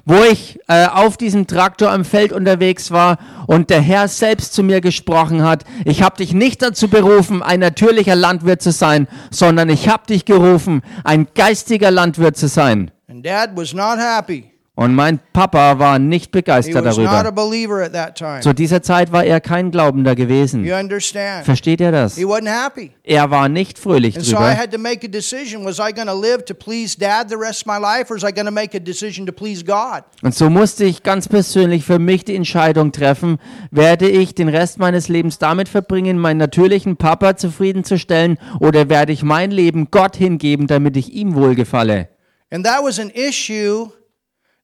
wo 0.06 0.24
ich 0.24 0.60
äh, 0.70 0.86
auf 0.88 1.18
diesem 1.18 1.46
Traktor 1.46 1.92
am 1.92 2.06
Feld 2.06 2.32
unterwegs 2.32 2.90
war 2.92 3.18
und 3.48 3.70
der 3.70 3.82
Herr 3.82 4.08
selbst 4.08 4.54
zu 4.54 4.64
mir 4.64 4.80
gesprochen 4.80 5.44
hat. 5.44 5.66
Ich 5.84 6.04
habe 6.04 6.16
dich 6.16 6.34
nicht 6.34 6.62
dazu 6.62 6.88
berufen, 6.88 7.44
ein 7.44 7.60
natürlicher 7.60 8.16
Landwirt 8.16 8.62
zu 8.62 8.72
sein, 8.72 9.10
sondern 9.30 9.68
ich 9.68 9.90
habe 9.90 10.08
dich 10.08 10.24
gerufen, 10.24 10.84
ein 11.04 11.28
geistiger 11.36 11.92
Landwirt 11.92 12.38
zu 12.38 12.48
sein. 12.48 12.92
And 13.12 13.26
dad 13.26 13.58
was 13.58 13.74
not 13.74 14.00
happy. 14.00 14.46
Und 14.74 14.96
mein 14.96 15.20
Papa 15.34 15.78
war 15.80 16.00
nicht 16.00 16.28
He 16.28 16.40
begeistert 16.40 16.86
was 16.86 16.98
not 16.98 17.08
a 17.08 17.24
darüber. 17.24 17.44
believer 17.44 17.84
at 17.84 17.92
that 17.92 18.18
time. 18.18 18.40
Zu 18.40 18.54
dieser 18.54 18.82
Zeit 18.82 19.12
war 19.12 19.26
er 19.26 19.42
kein 19.42 19.70
Glaubender 19.70 20.16
gewesen. 20.16 20.64
You 20.64 20.76
understand? 20.76 21.44
Versteht 21.44 21.82
ihr 21.82 21.92
das? 21.92 22.16
He 22.16 22.24
wasn't 22.24 22.48
happy. 22.48 22.92
Er 23.04 23.30
war 23.30 23.50
nicht 23.50 23.78
fröhlich 23.78 24.16
And 24.16 24.24
so 24.26 24.38
I 24.38 24.40
drüber. 24.40 24.58
had 24.58 24.72
to 24.72 24.80
make 24.80 25.06
a 25.06 25.10
decision. 25.10 25.66
Was 25.66 25.78
I 25.78 25.92
going 25.94 26.08
to 26.08 26.18
live 26.18 26.46
to 26.46 26.54
please 26.54 26.98
dad 26.98 27.28
the 27.30 27.36
rest 27.36 27.64
of 27.64 27.68
my 27.68 27.78
life, 27.78 28.10
or 28.10 28.16
was 28.16 28.24
I 28.24 28.32
going 28.34 28.46
to 28.46 28.52
make 28.52 28.74
a 28.76 28.80
decision 28.80 29.26
to 29.26 29.34
please 29.34 29.62
God? 29.66 30.04
Und 30.24 30.34
so 30.34 30.50
musste 30.50 30.86
ich 30.86 31.04
ganz 31.04 31.28
persönlich 31.28 31.84
für 31.84 32.00
mich 32.00 32.24
die 32.24 32.36
Entscheidung 32.38 32.94
treffen, 32.94 33.40
werde 33.72 34.08
ich 34.10 34.36
den 34.36 34.48
Rest 34.48 34.80
meines 34.80 35.10
Lebens 35.10 35.38
damit 35.38 35.68
verbringen, 35.68 36.18
meinen 36.18 36.38
natürlichen 36.38 36.96
Papa 36.96 37.36
zufriedenzustellen, 37.36 38.38
oder 38.62 38.88
werde 38.88 39.12
ich 39.12 39.22
mein 39.22 39.52
Leben 39.52 39.90
Gott 39.92 40.16
hingeben, 40.16 40.66
damit 40.68 40.96
ich 40.96 41.12
ihm 41.12 41.36
wohlgefalle? 41.36 42.08
And 42.52 42.66
that 42.66 42.84
was 42.84 43.00
an 43.00 43.12
issue 43.12 43.90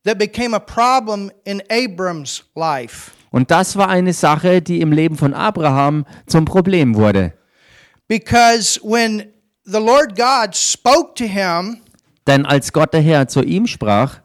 that 0.03 0.17
became 0.17 0.53
a 0.53 0.59
problem 0.59 1.31
in 1.45 1.61
Abram's 1.69 2.43
life. 2.55 3.11
Und 3.31 3.51
das 3.51 3.75
war 3.75 3.89
eine 3.89 4.13
Sache, 4.13 4.61
die 4.61 4.81
im 4.81 4.91
Leben 4.91 5.17
von 5.17 5.33
Abraham 5.33 6.05
zum 6.27 6.45
Problem 6.45 6.95
wurde. 6.95 7.33
Because 8.07 8.79
when 8.83 9.33
the 9.65 9.79
Lord 9.79 10.15
God 10.15 10.55
spoke 10.55 11.15
to 11.15 11.25
him, 11.25 11.81
Denn 12.25 12.45
als 12.45 12.73
Gott 12.73 12.93
der 12.93 13.01
Herr 13.01 13.27
zu 13.27 13.41
ihm 13.41 13.67
sprach, 13.67 14.19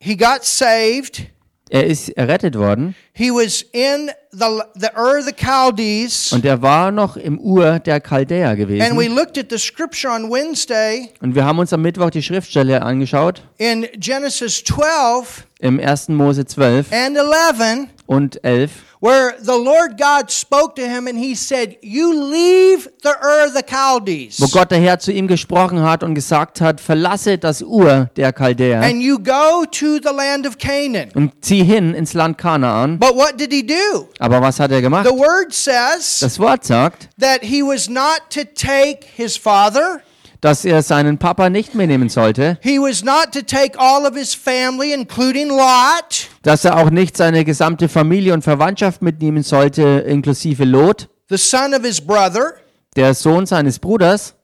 he 0.00 0.16
got 0.16 0.44
saved. 0.44 1.26
Er 1.70 1.86
ist 1.86 2.08
errettet 2.10 2.56
worden 2.58 2.94
He 3.12 3.30
was 3.30 3.62
in 3.72 4.10
the, 4.32 4.44
the 4.74 4.88
Ur 4.96 5.22
the 5.22 5.32
Chaldees. 5.32 6.32
und 6.32 6.44
er 6.44 6.62
war 6.62 6.90
noch 6.90 7.16
im 7.16 7.38
Ur 7.40 7.78
der 7.80 8.00
Chaldäer 8.00 8.50
And 8.50 8.58
we 8.58 8.66
gewesen. 8.66 9.14
looked 9.14 9.38
at 9.38 9.46
the 9.50 9.58
scripture 9.58 10.12
on 10.14 10.30
Wednesday 10.30 11.10
Und 11.20 11.34
wir 11.34 11.44
haben 11.44 11.58
uns 11.58 11.72
am 11.72 11.82
Mittwoch 11.82 12.10
die 12.10 12.22
Schriftstelle 12.22 12.82
angeschaut, 12.82 13.42
in 13.58 13.86
Genesis 13.98 14.62
12 14.64 15.44
im 15.60 15.78
1. 15.80 16.08
Mose 16.08 16.44
12 16.46 16.86
and 16.92 17.16
11, 17.16 17.88
und 18.10 18.42
11. 18.44 18.70
where 19.00 19.34
the 19.40 19.52
Lord 19.52 19.96
God 19.96 20.30
spoke 20.30 20.74
to 20.74 20.82
him 20.82 21.06
and 21.06 21.16
he 21.16 21.34
said, 21.36 21.76
You 21.80 22.12
leave 22.12 22.90
the 23.02 23.10
Ur 23.22 23.48
the 23.54 23.62
Chaldees 23.62 24.40
wo 24.40 24.48
Gott 24.48 24.72
der 24.72 24.78
Herr 24.80 24.98
zu 24.98 25.12
ihm 25.12 25.28
gesprochen 25.28 25.80
hat 25.82 26.02
und 26.02 26.16
gesagt 26.16 26.60
hat, 26.60 26.80
verlasse 26.80 27.38
das 27.38 27.62
Ur 27.62 28.10
der 28.16 28.32
Chaldäer 28.32 28.80
and 28.82 29.00
you 29.00 29.16
go 29.16 29.64
to 29.64 29.98
the 30.02 30.12
land 30.14 30.44
of 30.46 30.58
Canaan. 30.58 31.10
und 31.14 31.32
zieh 31.40 31.62
hin 31.62 31.94
ins 31.94 32.12
Land 32.12 32.36
Kanaan. 32.36 32.98
But 32.98 33.14
what 33.14 33.38
did 33.38 33.52
he 33.52 33.64
do? 33.64 34.08
Aber 34.18 34.42
was 34.42 34.58
hat 34.58 34.72
er 34.72 34.82
gemacht? 34.82 35.06
The 35.06 35.14
word 35.16 35.52
says 35.54 36.18
Das 36.20 36.38
Wort 36.40 36.64
sagt, 36.64 37.08
that 37.20 37.42
he 37.42 37.62
was 37.62 37.88
not 37.88 38.22
to 38.30 38.40
take 38.42 39.06
his 39.16 39.36
father, 39.36 40.02
dass 40.40 40.64
er 40.64 40.82
seinen 40.82 41.18
Papa 41.18 41.50
nicht 41.50 41.74
mitnehmen 41.74 42.08
sollte, 42.08 42.58
he 42.62 42.78
was 42.78 43.04
not 43.04 43.32
to 43.32 43.42
take 43.42 43.78
all 43.78 44.06
of 44.06 44.16
his 44.16 44.34
family, 44.34 44.92
including 44.92 45.48
Lot, 45.48 46.28
dass 46.42 46.64
er 46.64 46.76
auch 46.78 46.90
nicht 46.90 47.16
seine 47.16 47.44
gesamte 47.44 47.88
Familie 47.88 48.32
und 48.34 48.42
Verwandtschaft 48.42 49.02
mitnehmen 49.02 49.42
sollte, 49.42 49.82
inklusive 50.06 50.64
Lot, 50.64 51.08
the 51.28 51.36
son 51.36 51.74
of 51.74 51.82
his 51.82 52.00
brother. 52.00 52.54
der 52.96 53.14
Sohn 53.14 53.46
seines 53.46 53.78
Bruders. 53.78 54.34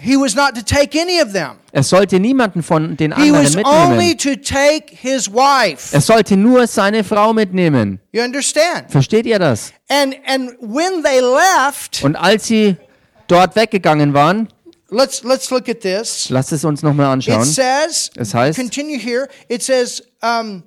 He 0.00 0.16
was 0.16 0.34
not 0.36 0.54
to 0.54 0.62
take 0.62 0.96
any 1.00 1.20
of 1.20 1.32
them. 1.32 1.56
Er 1.72 1.82
sollte 1.82 2.20
niemanden 2.20 2.62
von 2.62 2.96
den 2.96 3.12
He 3.16 3.22
anderen 3.30 3.44
was 3.44 3.56
only 3.56 4.14
mitnehmen. 4.14 4.18
to 4.18 4.36
take 4.54 4.94
his 4.94 5.28
wife. 5.32 5.92
Er 5.92 6.00
sollte 6.00 6.36
nur 6.36 6.66
seine 6.68 7.02
Frau 7.02 7.32
mitnehmen. 7.32 7.98
You 8.12 8.22
understand? 8.22 8.84
Versteht 8.90 9.26
ihr 9.26 9.38
das? 9.40 9.72
And 9.88 10.14
and 10.26 10.50
when 10.60 11.02
they 11.02 11.20
left, 11.20 12.04
Und 12.04 12.14
als 12.16 12.46
sie 12.46 12.76
dort 13.26 13.56
weggegangen 13.56 14.14
waren, 14.14 14.48
let's 14.90 15.22
let's 15.24 15.50
look 15.50 15.68
at 15.68 15.80
this. 15.80 16.28
lasst 16.30 16.52
es 16.52 16.64
uns 16.64 16.82
nochmal 16.82 17.06
It 17.06 17.12
anschauen. 17.28 17.44
says, 17.44 18.10
Es 18.16 18.34
heißt, 18.34 18.58
continue 18.58 18.98
here. 18.98 19.28
It 19.48 19.62
says, 19.62 20.02
um, 20.22 20.62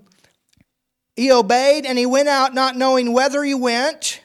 he 1.16 1.32
obeyed 1.32 1.86
and 1.88 1.98
he 1.98 2.06
went 2.06 2.28
out, 2.30 2.54
not 2.54 2.74
knowing 2.76 3.14
whether 3.16 3.44
he 3.44 3.54
went. 3.54 4.22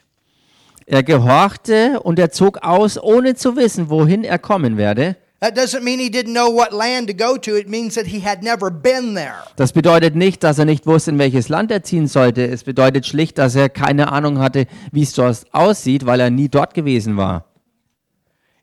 er 0.87 1.03
gehorchte 1.03 2.01
und 2.03 2.19
er 2.19 2.31
zog 2.33 2.59
aus, 2.63 2.99
ohne 3.03 3.35
zu 3.35 3.57
wissen, 3.57 3.89
wohin 3.89 4.25
er 4.25 4.39
kommen 4.39 4.77
werde. 4.77 5.17
That 5.41 5.57
doesn't 5.59 5.83
mean 5.83 5.99
he 5.99 6.09
didn't 6.09 6.35
know 6.35 6.49
what 6.55 6.73
land 6.73 7.09
to 7.09 7.15
go 7.15 7.37
to. 7.37 7.57
It 7.57 7.69
means 7.69 7.95
that 7.97 8.07
he 8.07 8.21
had 8.25 8.45
never 8.45 8.71
been 8.71 9.15
there. 9.17 9.43
Das 9.57 9.73
bedeutet 9.73 10.15
nicht, 10.15 10.45
dass 10.45 10.59
er 10.61 10.67
nicht 10.67 10.87
wusste, 10.87 11.11
in 11.11 11.19
welches 11.19 11.49
Land 11.49 11.73
er 11.73 11.83
ziehen 11.83 12.07
sollte. 12.07 12.47
Es 12.47 12.63
bedeutet 12.63 13.07
schlicht, 13.07 13.39
dass 13.39 13.57
er 13.57 13.69
keine 13.69 14.13
Ahnung 14.13 14.39
hatte, 14.39 14.67
wie 14.93 15.03
es 15.03 15.13
dort 15.15 15.45
aussieht, 15.51 16.07
weil 16.07 16.21
er 16.21 16.31
nie 16.31 16.49
dort 16.49 16.75
gewesen 16.75 17.17
war. 17.17 17.47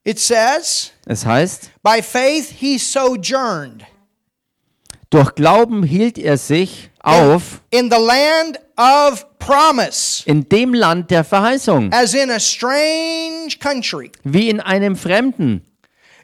It 0.05 0.17
says, 0.19 0.91
Es 1.05 1.25
heißt, 1.25 1.71
by 1.83 2.01
faith 2.01 2.49
he 2.59 2.77
sojourned. 2.77 3.83
durch 5.09 5.33
Glauben 5.35 5.83
hielt 5.83 6.17
er 6.17 6.37
sich 6.37 6.89
auf 7.01 7.61
in 7.71 7.89
the 7.91 7.97
land 7.97 8.59
of 8.77 9.25
promise, 9.39 10.23
in 10.25 10.47
dem 10.47 10.73
Land 10.73 11.09
der 11.11 11.23
Verheißung, 11.23 11.91
as 11.91 12.13
in 12.13 12.29
a 12.31 12.39
strange 12.39 13.57
country, 13.59 14.11
wie 14.23 14.49
in 14.49 14.59
einem 14.61 14.95
Fremden, 14.95 15.65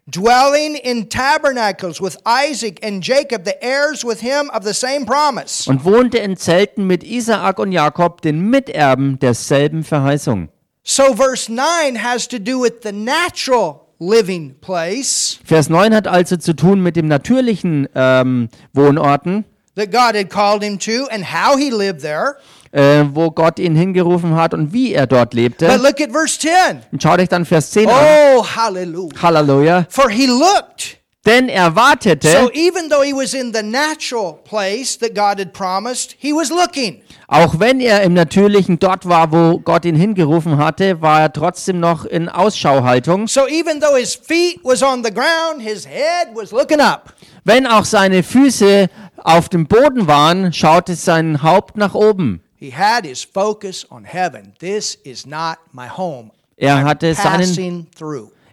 dwelling 0.07 0.75
in 0.75 1.09
tabernacles 1.09 1.99
with 1.99 2.17
Isaac 2.25 2.79
and 2.85 3.03
Jacob, 3.03 3.43
the 3.43 3.55
heirs 3.61 4.05
with 4.05 4.21
him 4.21 4.49
of 4.53 4.63
the 4.63 4.73
same 4.73 5.05
promise. 5.05 5.67
und 5.69 5.83
wohnte 5.83 6.19
in 6.19 6.37
Zelten 6.37 6.85
mit 6.87 7.03
Isaak 7.03 7.59
und 7.59 7.71
Jakob, 7.71 8.21
den 8.21 8.49
Miterben 8.49 9.17
derselben 9.19 9.83
Verheißung. 9.83 10.49
So, 10.87 11.15
verse 11.15 11.49
9 11.51 11.95
has 11.95 12.27
to 12.27 12.37
do 12.37 12.61
with 12.61 12.83
the 12.83 12.91
natural 12.91 13.87
living 13.99 14.53
place 14.61 15.39
Vers 15.43 15.67
9 15.67 15.91
hat 15.93 16.07
also 16.07 16.37
zu 16.37 16.53
tun 16.55 16.81
mit 16.83 16.95
dem 16.95 17.07
natürlichen 17.07 17.87
ähm, 17.95 18.49
Wohnorten, 18.73 19.45
that 19.75 19.91
God 19.91 20.15
had 20.15 20.29
called 20.29 20.61
him 20.63 20.77
to 20.79 21.07
and 21.09 21.25
how 21.33 21.57
he 21.57 21.71
lived 21.71 22.01
there. 22.01 22.35
äh, 22.71 23.03
wo 23.13 23.31
Gott 23.31 23.57
ihn 23.57 23.75
hingerufen 23.75 24.35
hat 24.35 24.53
und 24.53 24.73
wie 24.73 24.93
er 24.93 25.07
dort 25.07 25.31
But 25.31 25.33
lebte. 25.33 25.65
look 25.77 25.99
at 26.01 26.11
verse 26.11 26.37
10. 26.39 26.81
Und 26.91 27.01
schaut 27.01 27.19
euch 27.19 27.29
dann 27.29 27.45
Vers 27.45 27.71
10 27.71 27.89
an. 27.89 27.95
Oh, 28.37 28.45
hallelujah. 28.45 29.21
Halleluja. 29.21 29.85
For 29.89 30.09
he 30.09 30.27
looked. 30.27 30.99
Denn 31.25 31.49
er 31.49 31.75
wartete, 31.75 32.27
So, 32.29 32.51
even 32.53 32.89
though 32.89 33.01
he 33.03 33.11
was 33.13 33.33
in 33.33 33.51
the 33.51 33.63
natural 33.63 34.33
place 34.43 34.97
that 34.99 35.15
God 35.15 35.39
had 35.39 35.53
promised, 35.53 36.15
he 36.19 36.31
was 36.31 36.49
looking. 36.51 37.01
auch 37.27 37.59
wenn 37.59 37.79
er 37.79 38.03
im 38.03 38.13
Natürlichen 38.13 38.77
dort 38.77 39.07
war, 39.07 39.31
wo 39.31 39.57
Gott 39.57 39.85
ihn 39.85 39.95
hingerufen 39.95 40.57
hatte, 40.57 41.01
war 41.01 41.21
er 41.21 41.33
trotzdem 41.33 41.79
noch 41.79 42.05
in 42.05 42.29
Ausschauhaltung. 42.29 43.27
So, 43.27 43.47
even 43.47 43.79
though 43.79 43.95
his 43.97 44.13
feet 44.15 44.59
was 44.63 44.83
on 44.83 45.03
the 45.03 45.11
ground, 45.11 45.61
his 45.61 45.85
head 45.87 46.27
was 46.35 46.51
looking 46.51 46.79
up. 46.79 47.13
Wenn 47.43 47.65
auch 47.65 47.85
seine 47.85 48.21
Füße 48.21 48.87
auf 49.23 49.49
dem 49.49 49.65
Boden 49.67 50.07
waren, 50.07 50.53
schaute 50.53 50.95
sein 50.95 51.41
Haupt 51.41 51.77
nach 51.77 51.95
oben. 51.95 52.41
He 52.57 52.71
had 52.71 53.05
his 53.05 53.23
focus 53.23 53.85
on 53.89 54.05
heaven. 54.05 54.53
This 54.59 54.95
is 55.03 55.25
not 55.25 55.57
my 55.71 55.87
home. 55.87 56.31
Er 56.57 56.83
hatte 56.83 57.13
seinen. 57.13 57.87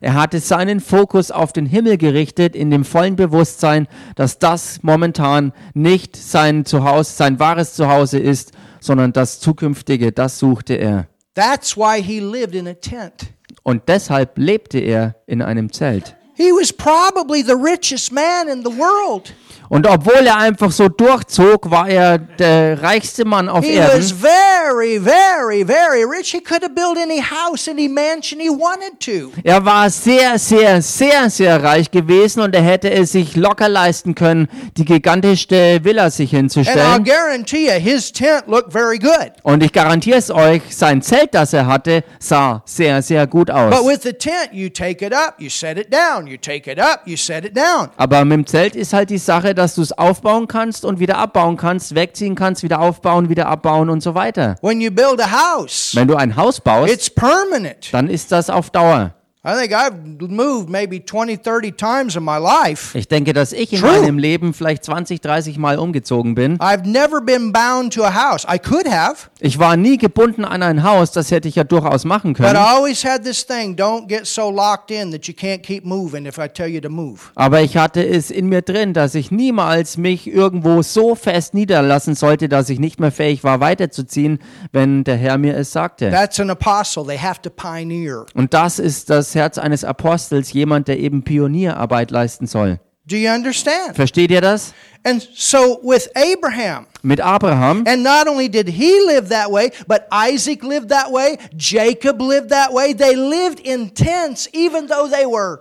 Er 0.02 0.14
hatte 0.14 0.40
seinen 0.40 0.80
Fokus 0.80 1.30
auf 1.30 1.52
den 1.52 1.64
Himmel 1.64 1.96
gerichtet, 1.96 2.56
in 2.56 2.72
dem 2.72 2.84
vollen 2.84 3.14
Bewusstsein, 3.14 3.86
dass 4.16 4.40
das 4.40 4.82
momentan 4.82 5.52
nicht 5.74 6.16
sein 6.16 6.64
Zuhause, 6.64 7.12
sein 7.12 7.38
wahres 7.38 7.74
Zuhause 7.74 8.18
ist, 8.18 8.50
sondern 8.80 9.12
das 9.12 9.38
zukünftige, 9.38 10.10
das 10.10 10.40
suchte 10.40 10.74
er. 10.74 11.06
That's 11.36 11.76
why 11.76 12.02
he 12.02 12.18
lived 12.18 12.56
in 12.56 12.66
a 12.66 12.74
tent. 12.74 13.32
Und 13.62 13.84
deshalb 13.86 14.36
lebte 14.38 14.80
er 14.80 15.14
in 15.28 15.40
einem 15.40 15.72
Zelt. 15.72 16.16
He 16.42 16.50
was 16.52 16.72
probably 16.72 17.42
the 17.42 17.54
richest 17.56 18.10
man 18.12 18.48
in 18.48 18.62
the 18.64 18.70
world. 18.76 19.32
Und 19.68 19.86
obwohl 19.86 20.26
er 20.26 20.36
einfach 20.36 20.70
so 20.70 20.90
durchzog, 20.90 21.70
war 21.70 21.88
er 21.88 22.18
der 22.18 22.82
reichste 22.82 23.24
Mann 23.24 23.48
auf 23.48 23.64
He 23.64 23.78
was 23.78 24.12
Erden. 24.12 24.18
very, 24.20 24.98
very, 25.00 25.64
very 25.64 26.04
rich. 26.04 26.30
He 26.30 26.42
could 26.42 26.62
have 26.62 26.74
built 26.74 26.98
any 26.98 27.22
house, 27.22 27.66
any 27.68 27.88
mansion 27.88 28.38
he 28.38 28.50
wanted 28.50 29.00
to. 29.00 29.32
Er 29.42 29.64
war 29.64 29.88
sehr, 29.88 30.38
sehr, 30.38 30.82
sehr, 30.82 31.30
sehr 31.30 31.62
reich 31.62 31.90
gewesen 31.90 32.40
und 32.42 32.54
er 32.54 32.60
hätte 32.60 32.90
es 32.90 33.12
sich 33.12 33.34
locker 33.34 33.70
leisten 33.70 34.14
können, 34.14 34.46
die 34.76 34.84
gigantischste 34.84 35.82
Villa 35.82 36.10
sich 36.10 36.34
And 36.34 36.52
I'll 36.52 36.58
hinzustellen. 36.58 37.04
guarantee 37.04 37.64
you, 37.74 37.80
his 37.80 38.12
tent 38.12 38.46
looked 38.48 38.72
very 38.74 38.98
good. 38.98 39.32
Und 39.42 39.62
ich 39.62 39.72
garantiere 39.72 40.18
es 40.18 40.30
euch, 40.30 40.60
sein 40.68 41.00
Zelt, 41.00 41.32
das 41.34 41.54
er 41.54 41.66
hatte, 41.66 42.04
sah 42.18 42.60
sehr, 42.66 43.00
sehr 43.00 43.26
gut 43.26 43.46
But 43.46 43.54
aus. 43.56 43.86
with 43.86 44.02
the 44.02 44.12
tent, 44.12 44.50
you 44.52 44.68
take 44.68 45.02
it 45.02 45.14
up, 45.14 45.36
you 45.38 45.48
set 45.48 45.78
it 45.78 45.90
down, 45.90 46.26
you 46.32 46.38
take 46.38 46.70
it 46.70 46.80
up, 46.80 47.02
you 47.04 47.16
set 47.16 47.44
it 47.44 47.56
down. 47.56 47.90
Aber 47.96 48.24
mit 48.24 48.32
dem 48.38 48.46
Zelt 48.46 48.74
ist 48.74 48.92
halt 48.92 49.10
die 49.10 49.18
Sache, 49.18 49.54
dass 49.54 49.74
du 49.74 49.82
es 49.82 49.92
aufbauen 49.92 50.48
kannst 50.48 50.84
und 50.84 50.98
wieder 50.98 51.18
abbauen 51.18 51.56
kannst, 51.56 51.94
wegziehen 51.94 52.34
kannst, 52.34 52.62
wieder 52.62 52.80
aufbauen, 52.80 53.28
wieder 53.28 53.46
abbauen 53.46 53.90
und 53.90 54.02
so 54.02 54.14
weiter. 54.14 54.56
When 54.62 54.80
you 54.80 54.90
build 54.90 55.20
a 55.20 55.30
house, 55.30 55.92
Wenn 55.94 56.08
du 56.08 56.16
ein 56.16 56.34
Haus 56.36 56.60
baust, 56.60 56.92
it's 56.92 57.10
permanent. 57.10 57.88
dann 57.92 58.08
ist 58.08 58.32
das 58.32 58.48
auf 58.50 58.70
Dauer. 58.70 59.12
I 59.44 59.54
think 59.58 59.72
I've 59.74 60.30
moved 60.30 60.68
maybe 60.70 61.00
20, 61.04 61.38
30 61.42 61.72
times 61.72 62.14
in 62.14 62.22
my 62.22 62.38
life. 62.38 62.96
Ich 62.96 63.08
denke, 63.08 63.32
dass 63.32 63.52
ich 63.52 63.72
in 63.72 63.80
True. 63.80 63.90
meinem 63.90 64.16
Leben 64.16 64.54
vielleicht 64.54 64.84
20, 64.84 65.20
30 65.20 65.58
Mal 65.58 65.80
umgezogen 65.80 66.36
bin. 66.36 66.58
I've 66.60 66.86
never 66.86 67.20
been 67.20 67.50
bound 67.52 67.92
to 67.94 68.04
a 68.04 68.14
house. 68.14 68.46
I 68.48 68.60
could 68.60 68.88
have, 68.88 69.30
Ich 69.40 69.58
war 69.58 69.76
nie 69.76 69.98
gebunden 69.98 70.44
an 70.44 70.62
ein 70.62 70.84
Haus, 70.84 71.10
das 71.10 71.32
hätte 71.32 71.48
ich 71.48 71.56
ja 71.56 71.64
durchaus 71.64 72.04
machen 72.04 72.34
but 72.34 72.42
I 72.42 72.44
können. 72.52 72.56
always 72.56 73.04
had 73.04 73.24
this 73.24 73.44
thing 73.44 73.74
don't 73.74 74.06
get 74.06 74.26
so 74.28 74.48
locked 74.48 74.92
in 74.92 75.10
that 75.10 75.26
you 75.26 75.34
can't 75.34 75.62
keep 75.64 75.84
moving 75.84 76.24
if 76.24 76.38
I 76.38 76.46
tell 76.46 76.68
you 76.68 76.80
to 76.80 76.88
move. 76.88 77.22
Aber 77.34 77.62
ich 77.62 77.76
hatte 77.76 78.06
es 78.06 78.30
in 78.30 78.46
mir 78.48 78.62
drin, 78.62 78.92
dass 78.92 79.16
ich 79.16 79.32
niemals 79.32 79.96
mich 79.96 80.28
irgendwo 80.32 80.82
so 80.82 81.16
fest 81.16 81.52
niederlassen 81.52 82.14
sollte, 82.14 82.48
dass 82.48 82.70
ich 82.70 82.78
nicht 82.78 83.00
mehr 83.00 83.10
fähig 83.10 83.42
war, 83.42 83.58
weiterzuziehen, 83.58 84.38
wenn 84.70 85.02
der 85.02 85.16
Herr 85.16 85.36
mir 85.36 85.56
es 85.56 85.72
sagte. 85.72 86.10
That's 86.12 86.38
an 86.38 86.48
apostle. 86.50 87.04
They 87.04 87.18
have 87.18 87.42
to 87.42 87.50
pioneer. 87.50 88.24
Und 88.34 88.54
das 88.54 88.78
ist 88.78 89.10
das 89.10 89.31
Herz 89.34 89.58
eines 89.58 89.84
Apostels, 89.84 90.52
jemand, 90.52 90.88
der 90.88 90.98
eben 90.98 91.22
Pionierarbeit 91.22 92.10
leisten 92.10 92.46
soll. 92.46 92.78
Do 93.04 93.16
you 93.16 93.28
understand? 93.32 93.96
Versteht 93.96 94.30
ihr 94.30 94.40
das? 94.40 94.74
And 95.04 95.20
so 95.34 95.80
with 95.82 96.08
Abraham, 96.14 96.86
Mit 97.02 97.18
Abraham. 97.18 97.82
and 97.86 98.04
not 98.04 98.28
only 98.28 98.48
did 98.48 98.68
he 98.68 99.00
live 99.06 99.28
that 99.30 99.50
way, 99.50 99.72
but 99.88 100.06
Isaac 100.12 100.62
lived 100.62 100.90
that 100.90 101.10
way, 101.10 101.36
Jacob 101.56 102.20
lived 102.20 102.50
that 102.50 102.72
way. 102.72 102.92
They 102.92 103.16
lived 103.16 103.58
in 103.58 103.90
tents, 103.90 104.48
even 104.52 104.86
though 104.86 105.08
they 105.08 105.26
were, 105.26 105.60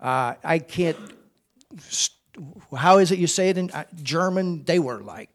uh, 0.00 0.34
I 0.42 0.58
can't, 0.58 0.96
how 2.76 2.98
is 2.98 3.12
it 3.12 3.20
you 3.20 3.28
say 3.28 3.50
it 3.50 3.56
in 3.58 3.70
uh, 3.70 3.84
German? 4.02 4.64
They 4.64 4.80
were 4.80 5.00
like 5.02 5.30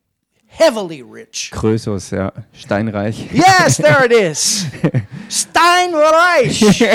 heavily 0.52 1.02
rich. 1.02 1.50
Krösus, 1.52 2.12
ja, 2.12 2.34
steinreich. 2.54 3.32
Yes, 3.32 3.78
there 3.78 4.06
it 4.06 4.12
is. 4.12 4.66
Steinreich. 5.30 6.86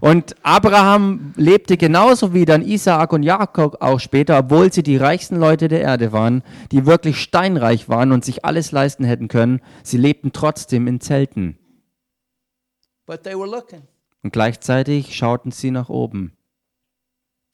Und 0.00 0.36
Abraham 0.42 1.32
lebte 1.36 1.76
genauso 1.76 2.34
wie 2.34 2.44
dann 2.44 2.62
Isaak 2.62 3.12
und 3.12 3.22
Jakob 3.22 3.80
auch 3.80 3.98
später, 3.98 4.38
obwohl 4.38 4.70
sie 4.72 4.82
die 4.82 4.98
reichsten 4.98 5.36
Leute 5.36 5.68
der 5.68 5.80
Erde 5.80 6.12
waren, 6.12 6.42
die 6.70 6.84
wirklich 6.84 7.20
steinreich 7.20 7.88
waren 7.88 8.12
und 8.12 8.24
sich 8.24 8.44
alles 8.44 8.72
leisten 8.72 9.04
hätten 9.04 9.28
können. 9.28 9.60
Sie 9.82 9.96
lebten 9.96 10.32
trotzdem 10.32 10.86
in 10.86 11.00
Zelten. 11.00 11.58
But 13.06 13.22
they 13.22 13.34
were 13.34 13.48
looking. 13.48 13.82
Und 14.22 14.32
gleichzeitig 14.32 15.16
schauten 15.16 15.50
sie 15.50 15.70
nach 15.70 15.88
oben. 15.88 16.35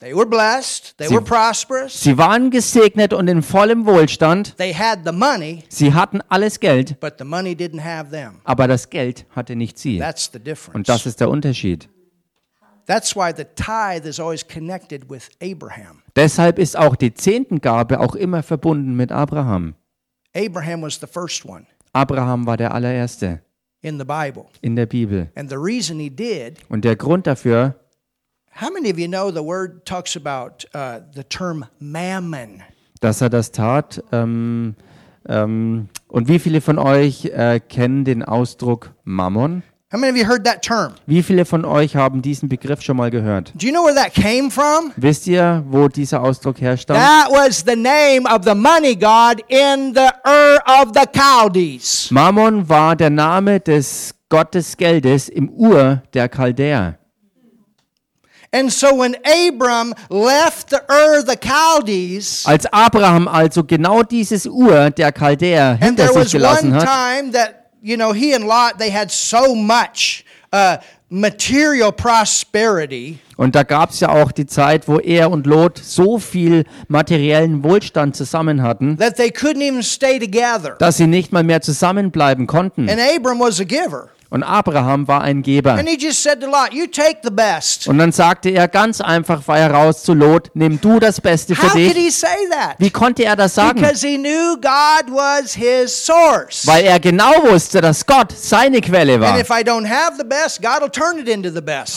They 0.03 0.13
were 0.13 0.25
blessed. 0.25 0.97
They 0.97 1.07
Sie- 1.07 1.15
were 1.15 1.23
prosperous. 1.23 2.01
Sie 2.01 2.17
waren 2.17 2.51
gesegnet 2.51 3.13
und 3.13 3.29
in 3.29 3.41
vollem 3.41 3.85
Wohlstand. 3.85 4.57
They 4.57 4.73
had 4.73 4.99
the 5.05 5.13
money, 5.13 5.63
Sie 5.69 5.93
hatten 5.93 6.19
alles 6.27 6.59
Geld, 6.59 6.99
but 6.99 7.13
the 7.19 7.23
money 7.23 7.53
didn't 7.55 7.81
have 7.81 8.09
them. 8.11 8.41
aber 8.43 8.67
das 8.67 8.89
Geld 8.89 9.25
hatte 9.33 9.55
nicht 9.55 9.79
sie. 9.79 9.99
That's 9.99 10.29
the 10.33 10.39
difference. 10.39 10.75
Und 10.75 10.89
das 10.89 11.05
ist 11.05 11.21
der 11.21 11.29
Unterschied. 11.29 11.87
That's 12.85 13.15
why 13.15 13.31
the 13.35 13.45
tithe 13.55 14.05
is 14.09 14.19
always 14.19 14.45
connected 14.45 15.09
with 15.09 15.29
Abraham. 15.41 16.01
Deshalb 16.17 16.59
ist 16.59 16.77
auch 16.77 16.97
die 16.97 17.13
Zehntengabe 17.13 18.01
auch 18.01 18.15
immer 18.15 18.43
verbunden 18.43 18.95
mit 18.95 19.09
Abraham. 19.13 19.75
Abraham 20.35 20.81
was 20.81 20.99
the 20.99 21.07
first 21.07 21.45
one 21.45 21.65
Abraham 21.93 22.45
war 22.45 22.57
der 22.57 22.73
allererste 22.73 23.39
in 23.81 23.97
the 23.99 24.03
Bible. 24.05 24.47
in 24.61 24.75
der 24.75 24.85
Bibel. 24.85 25.29
And 25.35 25.49
the 25.49 25.55
reason 25.55 25.97
he 25.99 26.09
did, 26.09 26.57
Und 26.67 26.83
der 26.83 26.97
Grund 26.97 27.25
dafür, 27.25 27.75
how 28.55 28.69
many 28.69 28.89
of 28.89 28.99
you 28.99 29.07
know 29.07 29.31
the 29.31 29.43
word 29.43 29.85
talks 29.85 30.15
about 30.15 30.65
uh, 30.73 30.99
the 31.13 31.23
term 31.23 31.65
mammon? 31.79 32.63
dass 33.03 33.21
er 33.21 33.29
das 33.29 33.51
tat. 33.51 34.01
Ähm, 34.11 34.75
ähm, 35.27 35.89
und 36.07 36.27
wie 36.27 36.39
viele 36.39 36.61
von 36.61 36.79
euch 36.79 37.25
äh, 37.25 37.59
kennen 37.59 38.05
den 38.05 38.23
Ausdruck 38.23 38.93
Mammon? 39.03 39.63
How 39.91 39.99
many 39.99 40.11
of 40.11 40.17
you 40.17 40.27
heard 40.27 40.43
that 40.45 40.63
term? 40.63 40.93
Wie 41.05 41.21
viele 41.21 41.45
von 41.45 41.65
euch 41.65 41.95
haben 41.95 42.23
diesen 42.23 42.49
Begriff 42.49 42.81
schon 42.81 42.97
mal 42.97 43.11
gehört? 43.11 43.53
Do 43.53 43.67
you 43.67 43.71
know 43.71 43.83
where 43.85 43.93
that 43.93 44.13
came 44.13 44.49
from? 44.49 44.91
Wisst 44.95 45.27
ihr, 45.27 45.63
wo 45.67 45.87
dieser 45.87 46.23
Ausdruck 46.23 46.59
herstammt? 46.59 46.99
That 46.99 47.29
was 47.29 47.63
the 47.63 47.75
name 47.75 48.23
of 48.25 48.43
the 48.43 48.55
money 48.55 48.95
god 48.95 49.43
in 49.49 49.93
the 49.93 50.09
Ur 50.25 50.59
of 50.65 50.93
the 50.95 51.05
Chaldees. 51.13 52.09
Mammon 52.09 52.67
war 52.67 52.95
der 52.95 53.11
Name 53.11 53.59
des 53.59 54.15
Gottes 54.29 54.75
Geldes 54.75 55.29
im 55.29 55.49
Ur 55.49 56.01
der 56.13 56.27
Chaldäer. 56.27 56.97
And 58.55 58.71
so 58.71 58.93
when 58.95 59.15
Abram 59.25 59.95
left 60.09 60.69
the 60.69 60.81
Ur, 60.87 61.23
the 61.25 61.35
Chaldees, 61.35 62.45
Als 62.45 62.67
Abraham 62.71 63.27
also 63.27 63.63
genau 63.63 64.03
dieses 64.03 64.45
Ur 64.45 64.91
der 64.91 65.11
Chaldäer 65.11 65.71
and 65.71 65.83
hinter 65.83 66.03
there 66.03 66.13
sich 66.13 66.23
was 66.25 66.31
gelassen 66.33 66.71
one 66.71 66.79
hat, 66.79 66.87
time 66.87 67.31
that, 67.31 67.71
you 67.81 67.97
know, 67.97 68.13
he 68.13 68.35
and 68.35 68.45
Lot, 68.45 68.77
they 68.77 68.91
had 68.91 69.09
so 69.11 69.55
much 69.55 70.23
uh, 70.53 70.77
material 71.09 71.91
prosperity 71.91 73.19
und 73.37 73.55
da 73.55 73.63
gab 73.63 73.89
es 73.89 73.99
ja 73.99 74.09
auch 74.09 74.31
die 74.31 74.45
Zeit, 74.45 74.87
wo 74.87 74.99
er 74.99 75.31
und 75.31 75.47
Lot 75.47 75.79
so 75.79 76.19
viel 76.19 76.65
materiellen 76.87 77.63
Wohlstand 77.63 78.15
zusammen 78.15 78.61
hatten, 78.61 78.97
that 78.97 79.15
they 79.15 79.29
couldn't 79.29 79.61
even 79.61 79.81
stay 79.81 80.19
together. 80.19 80.75
dass 80.77 80.97
sie 80.97 81.07
nicht 81.07 81.31
mal 81.31 81.43
mehr 81.43 81.61
zusammenbleiben 81.61 82.45
konnten. 82.45 82.87
And 82.87 82.99
Abram 82.99 83.39
was 83.39 83.59
a 83.59 83.63
giver. 83.63 84.09
Und 84.33 84.41
Abraham 84.41 85.07
war 85.07 85.21
ein 85.21 85.43
Geber. 85.43 85.75
Und 87.87 87.99
dann 87.99 88.11
sagte 88.11 88.49
er 88.49 88.67
ganz 88.67 88.99
einfach 88.99 89.43
frei 89.43 89.59
heraus 89.59 90.01
zu 90.01 90.15
Lot, 90.15 90.49
nimm 90.55 90.81
du 90.81 90.99
das 90.99 91.21
Beste 91.21 91.53
für 91.55 91.67
dich. 91.77 91.93
Wie 92.79 92.89
konnte 92.89 93.25
er 93.25 93.35
das 93.35 93.53
sagen? 93.53 93.79
Weil 96.65 96.83
er 96.85 96.99
genau 96.99 97.31
wusste, 97.51 97.79
dass 97.79 98.03
Gott 98.07 98.33
seine 98.35 98.81
Quelle 98.81 99.19
war. 99.21 99.35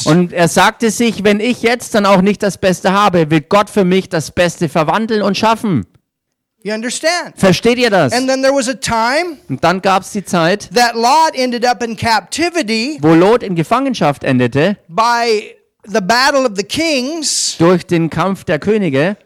Und 0.05 0.35
er 0.35 0.49
sagte 0.49 0.91
sich, 0.91 1.25
wenn 1.25 1.41
ich 1.41 1.63
jetzt 1.63 1.95
dann 1.95 2.05
auch 2.05 2.21
nicht 2.21 2.43
das 2.43 2.59
Beste 2.59 2.93
habe, 2.93 3.31
wird 3.31 3.49
Gott 3.49 3.71
für 3.71 3.87
mich 3.87 4.11
das 4.11 4.31
Beste 4.31 4.69
verwandeln 4.69 5.23
und 5.23 5.39
schaffen. 5.39 5.87
You 6.67 6.73
understand? 6.73 7.35
Versteht 7.37 7.79
ihr 7.79 7.91
das? 7.91 8.13
And 8.13 8.29
then 8.29 8.43
there 8.43 8.53
was 8.53 8.69
a 8.69 8.75
time 8.75 9.37
Und 9.49 9.63
dann 9.63 9.81
gab 9.81 10.03
es 10.03 10.11
die 10.11 10.25
Zeit, 10.25 10.69
that 10.75 10.97
Lot 10.97 11.37
ended 11.37 11.65
up 11.65 11.81
in 11.81 11.97
captivity 11.97 12.99
wo 13.01 13.15
Lot 13.15 13.45
in 13.45 13.55
Gefangenschaft 13.55 14.25
endete 14.25 14.77
by 14.89 15.55
the 15.85 16.01
battle 16.01 16.45
of 16.45 16.57
the 16.57 16.65
kings. 16.65 17.55
durch 17.59 17.87
den 17.87 18.11
Kampf 18.11 18.43
der 18.43 18.59
Könige. 18.59 19.17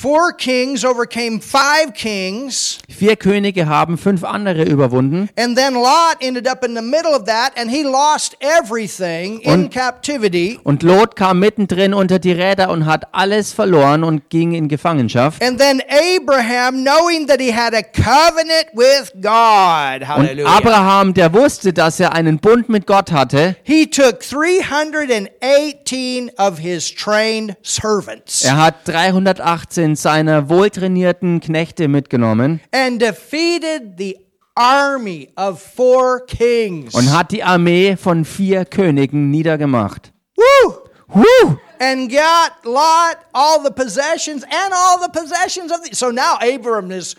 Four 0.00 0.32
kings 0.32 0.82
overcame 0.82 1.42
five 1.42 1.92
kings. 1.92 2.78
Vier 2.88 3.16
Könige 3.16 3.66
haben 3.66 3.98
fünf 3.98 4.24
andere 4.24 4.64
überwunden. 4.64 5.28
And 5.38 5.58
then 5.58 5.74
Lot 5.74 6.16
ended 6.20 6.48
up 6.48 6.64
in 6.64 6.74
the 6.74 6.80
middle 6.80 7.12
of 7.14 7.24
that 7.24 7.52
and 7.60 7.70
he 7.70 7.82
lost 7.82 8.34
everything 8.40 9.40
in 9.40 9.64
Und- 9.64 9.70
captivity. 9.74 10.58
Und 10.64 10.82
Lot 10.82 11.16
kam 11.16 11.38
mittendrin 11.40 11.92
unter 11.92 12.18
die 12.18 12.32
Räder 12.32 12.70
und 12.70 12.86
hat 12.86 13.08
alles 13.12 13.52
verloren 13.52 14.02
und 14.02 14.30
ging 14.30 14.52
in 14.52 14.68
Gefangenschaft. 14.68 15.44
And 15.44 15.58
then 15.58 15.82
Abraham, 15.90 16.82
knowing 16.82 17.26
that 17.26 17.38
he 17.38 17.52
had 17.54 17.74
a 17.74 17.82
covenant 17.82 18.68
with 18.72 19.12
God, 19.20 20.08
Und 20.16 20.46
Abraham, 20.46 21.12
der 21.12 21.30
wusste, 21.34 21.74
dass 21.74 22.00
er 22.00 22.14
einen 22.14 22.38
Bund 22.38 22.70
mit 22.70 22.86
Gott 22.86 23.12
hatte, 23.12 23.54
he 23.64 23.86
took 23.86 24.20
318 24.20 26.30
of 26.38 26.58
his 26.58 26.90
trained 26.90 27.54
servants 27.62 28.44
er 28.44 28.56
hat 28.56 28.76
318 28.88 29.89
seiner 29.96 30.48
wohltrainierten 30.48 31.40
Knechte 31.40 31.88
mitgenommen 31.88 32.60
and 32.72 33.00
defeated 33.00 33.96
the 33.98 34.16
army 34.54 35.28
of 35.36 35.60
four 35.62 36.24
kings. 36.26 36.94
und 36.94 37.12
hat 37.12 37.32
die 37.32 37.42
Armee 37.42 37.96
von 37.96 38.24
vier 38.24 38.64
Königen 38.64 39.30
niedergemacht. 39.30 40.12
Woo! 40.36 40.74
Huh! 41.12 41.56
And 41.80 42.10
got 42.10 42.52
Lot 42.64 43.16
all 43.32 43.62
the 43.64 43.70
possessions 43.70 44.42
and 44.44 44.72
all 44.74 44.98
the 45.00 45.08
possessions 45.08 45.72
of 45.72 45.80
the. 45.82 45.94
So 45.94 46.10
now 46.10 46.36
Abram 46.36 46.90
is 46.90 47.16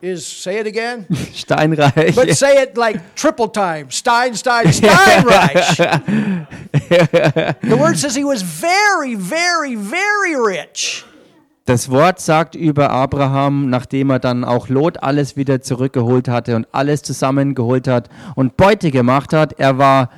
is 0.00 0.24
say 0.24 0.58
it 0.60 0.66
again, 0.68 1.06
Steinreich. 1.10 2.14
but 2.14 2.32
say 2.36 2.62
it 2.62 2.76
like 2.76 3.16
triple 3.16 3.48
time. 3.48 3.90
Stein, 3.90 4.34
Stein, 4.36 4.66
Steinreich. 4.72 5.76
the 7.62 7.76
word 7.76 7.98
says 7.98 8.14
he 8.14 8.22
was 8.24 8.42
very, 8.42 9.16
very, 9.16 9.74
very 9.74 10.36
rich. 10.36 11.04
Das 11.68 11.90
Wort 11.90 12.18
sagt 12.18 12.54
über 12.54 12.88
Abraham, 12.88 13.68
nachdem 13.68 14.08
er 14.08 14.18
dann 14.18 14.42
auch 14.42 14.70
Lot 14.70 15.02
alles 15.02 15.36
wieder 15.36 15.60
zurückgeholt 15.60 16.26
hatte 16.26 16.56
und 16.56 16.66
alles 16.72 17.02
zusammengeholt 17.02 17.86
hat 17.86 18.08
und 18.36 18.56
Beute 18.56 18.90
gemacht 18.90 19.34
hat, 19.34 19.52
er 19.60 19.76
war 19.76 20.08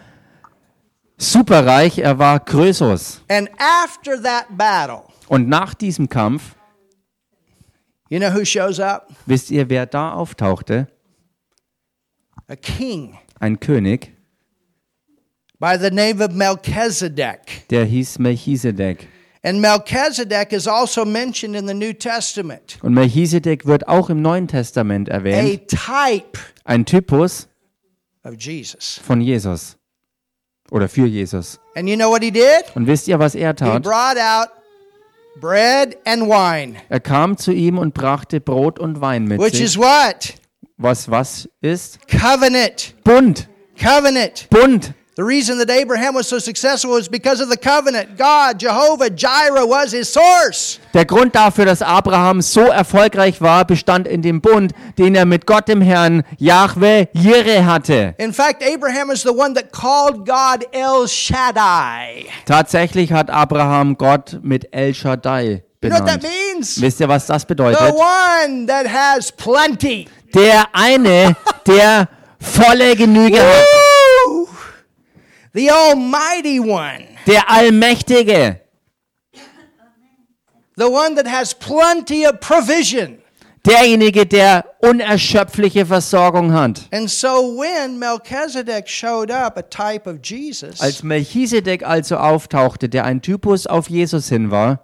superreich, 1.19 1.99
er 1.99 2.21
war 2.21 2.39
Krösus. 2.39 3.25
And 3.29 3.51
after 3.59 4.23
that 4.23 4.47
battle, 4.57 5.03
Und 5.27 5.49
nach 5.49 5.75
diesem 5.75 6.09
Kampf, 6.09 6.55
you 8.11 8.21
know 8.21 8.33
who 8.33 8.45
shows 8.45 8.79
up? 8.79 9.09
wisst 9.27 9.51
ihr, 9.51 9.69
wer 9.69 9.87
da 9.87 10.13
auftauchte? 10.13 10.87
A 12.47 12.55
king 12.55 13.19
Ein 13.41 13.59
König, 13.59 14.17
by 15.59 15.77
the 15.77 15.91
name 15.91 16.25
of 16.25 16.33
Melchizedek. 16.33 17.69
der 17.71 17.87
hieß 17.87 18.21
Melchizedek 18.21 19.09
is 20.53 20.67
also 20.67 21.05
mentioned 21.05 21.57
in 21.57 21.67
the 21.67 21.75
New 21.75 21.93
Testament. 21.93 22.79
Und 22.83 22.95
Melchisedek 22.95 23.67
wird 23.67 23.89
auch 23.89 24.11
im 24.11 24.21
Neuen 24.23 24.49
Testament 24.49 25.11
A 25.11 25.15
erwähnt, 25.15 25.69
type 25.69 26.39
ein 26.65 26.85
Typus 26.85 27.49
of 28.25 28.35
Jesus. 28.39 29.01
von 29.03 29.21
Jesus. 29.21 29.77
oder 30.71 30.89
für 30.89 31.07
Jesus. 31.07 31.59
And 31.75 31.89
you 31.89 31.97
know 31.97 32.11
what 32.11 32.23
he 32.23 32.31
did? 32.31 32.65
Und 32.75 32.87
wisst 32.87 33.09
ihr, 33.09 33.19
was 33.19 33.35
er 33.35 33.51
He 33.51 33.57
tat? 33.57 33.83
brought 33.83 34.17
out 34.19 34.49
bread 35.41 35.97
and 36.05 36.23
wine, 36.29 36.77
Er 36.89 37.01
kam 37.01 37.37
zu 37.37 37.53
ihm 37.53 37.79
und 37.79 37.95
brachte 37.95 38.41
Brot 38.41 38.79
und 38.79 39.01
Wein 39.01 39.25
mit 39.25 39.41
which 39.41 39.55
sich. 39.55 39.63
is 39.63 39.77
what? 39.79 40.35
Was 40.77 41.11
was 41.11 41.49
ist? 41.61 41.99
Covenant. 42.09 42.95
Bund. 43.05 43.49
Covenant. 43.79 44.47
Bund. 44.51 44.95
The 45.21 45.27
reason 45.27 45.59
that 45.59 45.69
Abraham 45.69 46.15
was 46.15 46.29
so 46.29 46.39
successful 46.39 46.93
was 46.93 47.07
because 47.07 47.43
of 47.43 47.51
the 47.51 47.57
covenant. 47.59 48.17
God, 48.17 48.59
Jehovah, 48.59 49.11
Jireh 49.11 49.67
was 49.67 49.93
his 49.93 50.09
source. 50.11 50.79
Der 50.95 51.05
Grund 51.05 51.35
dafür, 51.35 51.67
dass 51.67 51.83
Abraham 51.83 52.41
so 52.41 52.63
erfolgreich 52.63 53.39
war, 53.43 53.67
bestand 53.67 54.09
in 54.09 54.23
dem 54.23 54.41
Bund, 54.41 54.73
den 54.97 55.15
er 55.15 55.27
mit 55.27 55.45
Gott 55.47 55.69
dem 55.69 55.83
Herrn 55.83 56.23
Yahweh 56.39 57.09
Jireh 57.13 57.65
hatte. 57.67 58.15
In 58.17 58.33
fact, 58.33 58.63
Abraham 58.63 59.11
is 59.11 59.21
the 59.21 59.29
one 59.29 59.53
that 59.53 59.73
called 59.73 60.25
God 60.25 60.65
El 60.73 61.07
Shaddai. 61.07 62.25
Tatsächlich 62.47 63.13
hat 63.13 63.29
Abraham 63.29 63.99
Gott 63.99 64.39
mit 64.41 64.69
El 64.73 64.95
Shaddai 64.95 65.63
You 65.83 65.91
know 65.91 65.99
what 65.99 66.07
that 66.07 66.23
benannt. 66.23 66.55
means? 66.55 66.81
Wisst 66.81 66.99
ihr, 66.99 67.09
was 67.11 67.27
das 67.27 67.43
The 67.43 67.49
bedeutet? 67.49 67.93
one 67.95 68.67
that 68.69 68.87
has 68.87 69.31
plenty. 69.31 70.09
Der 70.35 70.65
eine, 70.73 71.37
der 71.67 72.09
volle 72.41 72.97
Genüge 72.97 73.39
hat. 73.43 73.80
The 75.53 75.71
Almighty 75.71 76.61
One. 76.61 77.07
Der 77.27 77.49
Allmächtige. 77.49 78.61
The 80.77 80.87
one 80.87 81.15
that 81.17 81.27
has 81.27 81.55
plenty 81.55 82.27
of 82.27 82.41
provision. 82.41 83.19
Derjenige, 83.67 84.25
der 84.25 84.65
unerschöpfliche 84.81 85.85
Versorgung 85.85 86.53
hat. 86.53 86.89
And 86.93 87.11
so 87.11 87.59
when 87.59 87.99
Melchizedek 87.99 88.89
showed 88.89 89.31
up, 89.31 89.59
a 89.59 89.63
type 89.63 90.09
of 90.09 90.21
Jesus, 90.23 90.81
Als 90.81 91.03
Melchisedek 91.03 91.83
also 91.83 92.17
auftauchte, 92.17 92.89
der 92.89 93.05
ein 93.05 93.21
Typus 93.21 93.67
auf 93.67 93.91
Jesus 93.91 94.31
hin 94.31 94.51
war, 94.51 94.81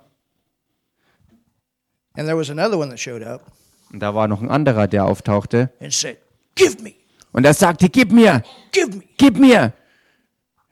and 2.18 2.26
there 2.26 2.37
was 2.37 2.50
another 2.50 2.76
one 2.76 2.90
that 2.90 3.00
showed 3.00 3.22
up 3.22 3.50
und 3.92 4.00
da 4.00 4.14
war 4.14 4.29
noch 4.29 4.42
ein 4.42 4.50
anderer, 4.50 4.87
der 4.88 5.07
auftauchte, 5.07 5.70
and 5.81 5.94
said, 5.94 6.18
Give 6.55 6.76
me, 6.83 6.92
und 7.33 7.46
er 7.46 7.55
sagte, 7.55 7.88
gib 7.88 8.12
mir, 8.12 8.42
give 8.72 8.88
me. 8.88 9.05
gib 9.16 9.38
mir. 9.38 9.72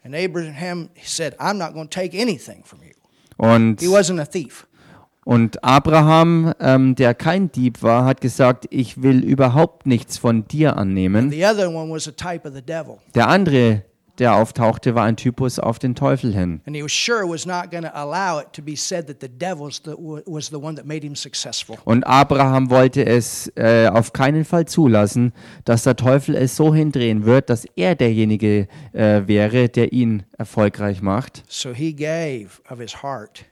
And 0.04 0.14
Abraham 0.14 0.90
said, 1.02 1.34
I'm 1.40 1.56
not 1.56 1.72
going 1.72 1.88
to 1.88 2.00
take 2.00 2.14
anything 2.14 2.62
from 2.64 2.80
you. 2.82 2.92
Und, 3.38 3.80
He 3.80 3.88
wasn't 3.88 4.20
a 4.20 4.26
thief. 4.26 4.66
und 5.24 5.64
Abraham, 5.64 6.52
ähm, 6.60 6.94
der 6.94 7.14
kein 7.14 7.50
Dieb 7.50 7.82
war, 7.82 8.04
hat 8.04 8.20
gesagt, 8.20 8.66
ich 8.70 9.02
will 9.02 9.24
überhaupt 9.24 9.86
nichts 9.86 10.18
von 10.18 10.46
dir 10.46 10.76
annehmen. 10.76 11.30
The 11.30 11.46
other 11.46 11.70
one 11.70 11.90
was 11.90 12.06
a 12.06 12.12
type 12.12 12.46
of 12.46 12.54
the 12.54 12.60
devil. 12.62 12.98
Der 13.14 13.28
andere, 13.28 13.82
der 14.18 14.34
auftauchte, 14.36 14.94
war 14.94 15.04
ein 15.04 15.16
Typus 15.16 15.58
auf 15.58 15.78
den 15.78 15.94
Teufel 15.94 16.32
hin. 16.32 16.60
And 16.66 16.76
he 16.76 16.82
was 16.82 16.92
sure 16.92 17.28
was 17.28 17.46
not 17.46 17.70
going 17.70 17.82
to 17.84 17.90
allow 17.94 18.40
it 18.40 18.52
to 18.52 18.62
be 18.62 18.76
said 18.76 19.06
that 19.06 19.16
the 19.20 19.28
devil 19.28 19.66
was 19.66 19.82
the, 19.84 19.92
was 20.26 20.48
the 20.48 20.56
one 20.56 20.76
that 20.76 20.86
made 20.86 21.04
him 21.06 21.14
successful. 21.16 21.76
Und 21.84 22.04
Abraham 22.04 22.70
wollte 22.70 23.04
es 23.04 23.50
äh, 23.56 23.88
auf 23.88 24.12
keinen 24.12 24.44
Fall 24.44 24.66
zulassen, 24.66 25.32
dass 25.64 25.82
der 25.84 25.96
Teufel 25.96 26.34
es 26.36 26.56
so 26.56 26.74
hindrehen 26.74 27.24
wird, 27.24 27.50
dass 27.50 27.64
er 27.76 27.94
derjenige 27.94 28.68
äh, 28.92 29.22
wäre, 29.26 29.68
der 29.68 29.92
ihn 29.92 30.24
erfolgreich 30.38 31.02
macht. 31.02 31.42
So 31.48 31.72
he 31.72 31.94
gave 31.94 32.60
of 32.70 32.78
his 32.80 33.02
heart 33.02 33.44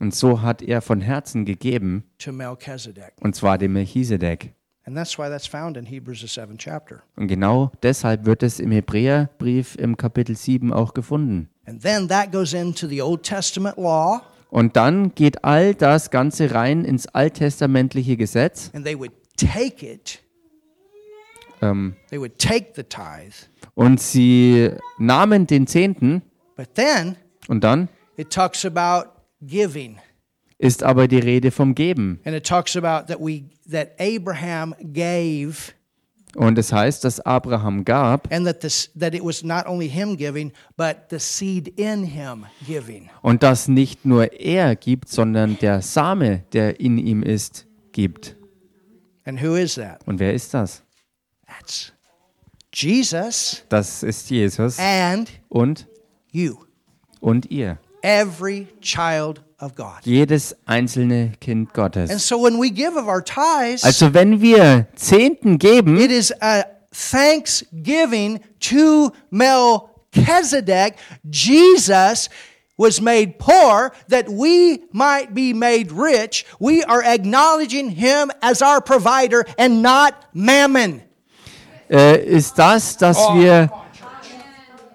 Und 0.00 0.14
so 0.14 0.42
hat 0.42 0.60
er 0.60 0.82
von 0.82 1.00
Herzen 1.00 1.44
gegeben, 1.44 2.04
to 2.18 2.32
Melchizedek. 2.32 3.14
und 3.20 3.34
zwar 3.34 3.58
dem 3.58 3.72
Melchisedek. 3.74 4.52
And 4.86 4.96
that's 4.96 5.16
why 5.18 5.28
that's 5.30 5.46
found 5.46 5.76
in 5.78 5.86
Hebrews, 5.86 6.20
the 6.20 6.26
seventh 6.28 6.60
chapter. 6.60 7.02
Und 7.16 7.28
genau 7.28 7.72
deshalb 7.82 8.26
wird 8.26 8.42
es 8.42 8.60
im 8.60 8.70
Hebräerbrief 8.70 9.76
im 9.76 9.96
Kapitel 9.96 10.36
7 10.36 10.72
auch 10.72 10.92
gefunden. 10.92 11.48
And 11.66 11.82
then 11.82 12.08
that 12.08 12.30
goes 12.32 12.52
into 12.52 12.86
the 12.86 13.00
Old 13.00 13.22
Testament 13.22 13.76
law, 13.78 14.20
Und 14.50 14.76
dann 14.76 15.14
geht 15.14 15.42
all 15.42 15.74
das 15.74 16.10
Ganze 16.10 16.52
rein 16.54 16.84
ins 16.84 17.06
alttestamentliche 17.06 18.16
Gesetz. 18.18 18.70
and 18.74 18.84
they 18.84 18.98
would 18.98 19.12
take 19.36 19.84
it, 19.84 20.20
Ähm, 21.62 21.96
they 22.10 22.20
would 22.20 22.38
take 22.38 22.72
the 22.76 22.82
tithe, 22.82 23.46
und 23.74 24.00
sie 24.00 24.70
nahmen 24.98 25.46
den 25.46 25.66
Zehnten 25.66 26.22
but 26.56 26.74
then 26.74 27.16
und 27.48 27.64
dann 27.64 27.88
it 28.16 28.30
talks 28.30 28.64
about 28.66 29.08
giving. 29.40 29.96
Ist 30.58 30.82
aber 30.82 31.08
die 31.08 31.18
Rede 31.18 31.50
vom 31.50 31.74
Geben. 31.74 32.20
And 32.24 32.34
it 32.36 32.46
talks 32.46 32.76
about 32.76 33.06
that 33.12 33.20
we 33.20 33.44
that 33.70 33.90
Abraham 33.98 34.74
gave 34.92 35.72
Und 36.36 36.58
es 36.58 36.72
heißt, 36.72 37.04
dass 37.04 37.20
Abraham 37.20 37.84
gab 37.84 38.32
and 38.32 38.44
that 38.46 38.60
this 38.60 38.90
that 38.98 39.14
it 39.14 39.22
was 39.22 39.44
not 39.44 39.66
only 39.66 39.88
him 39.88 40.16
giving, 40.16 40.52
but 40.76 40.96
the 41.10 41.18
seed 41.20 41.68
in 41.78 42.02
him 42.04 42.44
giving. 42.66 43.08
und 43.22 43.42
dass 43.44 43.68
nicht 43.68 44.04
nur 44.04 44.32
er 44.32 44.74
gibt, 44.74 45.08
sondern 45.08 45.56
der 45.58 45.80
Same, 45.82 46.42
der 46.52 46.80
in 46.80 46.98
ihm 46.98 47.22
ist, 47.22 47.66
gibt. 47.92 48.36
And 49.24 49.40
who 49.42 49.54
is 49.54 49.76
that? 49.76 50.00
Und 50.06 50.18
wer 50.18 50.34
ist 50.34 50.52
das? 50.54 50.82
That's 51.46 51.92
Jesus 52.72 53.62
Das 53.68 54.02
ist 54.02 54.28
Jesus 54.30 54.78
and 54.80 55.30
und 55.48 55.86
you. 56.32 56.56
und 57.20 57.48
ihr. 57.50 57.78
Every 58.06 58.68
child 58.82 59.40
of 59.58 59.74
God. 59.74 60.04
Jedes 60.04 60.54
einzelne 60.66 61.32
Kind 61.40 61.68
And 61.68 61.72
Gottes. 61.72 62.22
so 62.22 62.36
when 62.38 62.58
we 62.60 62.68
give 62.70 62.96
of 62.98 63.08
our 63.08 63.22
tithes, 63.22 63.82
Also 63.82 64.12
wenn 64.12 64.42
wir 64.42 64.86
Zehnten 64.94 65.58
geben, 65.58 65.96
it 65.98 66.10
is 66.10 66.30
a 66.42 66.64
thanksgiving 66.92 68.40
to 68.60 69.10
Melchizedek. 69.30 70.96
Jesus 71.30 72.28
was 72.76 73.00
made 73.00 73.38
poor 73.38 73.92
that 74.08 74.28
we 74.28 74.82
might 74.92 75.32
be 75.32 75.54
made 75.54 75.90
rich. 75.90 76.44
We 76.60 76.82
are 76.84 77.02
acknowledging 77.02 77.88
him 77.90 78.30
as 78.42 78.60
our 78.60 78.82
provider 78.82 79.46
and 79.56 79.80
not 79.80 80.14
mammon. 80.34 81.00
äh, 81.90 82.22
ist 82.22 82.58
das, 82.58 82.96
dass 82.98 83.16
wir 83.34 83.70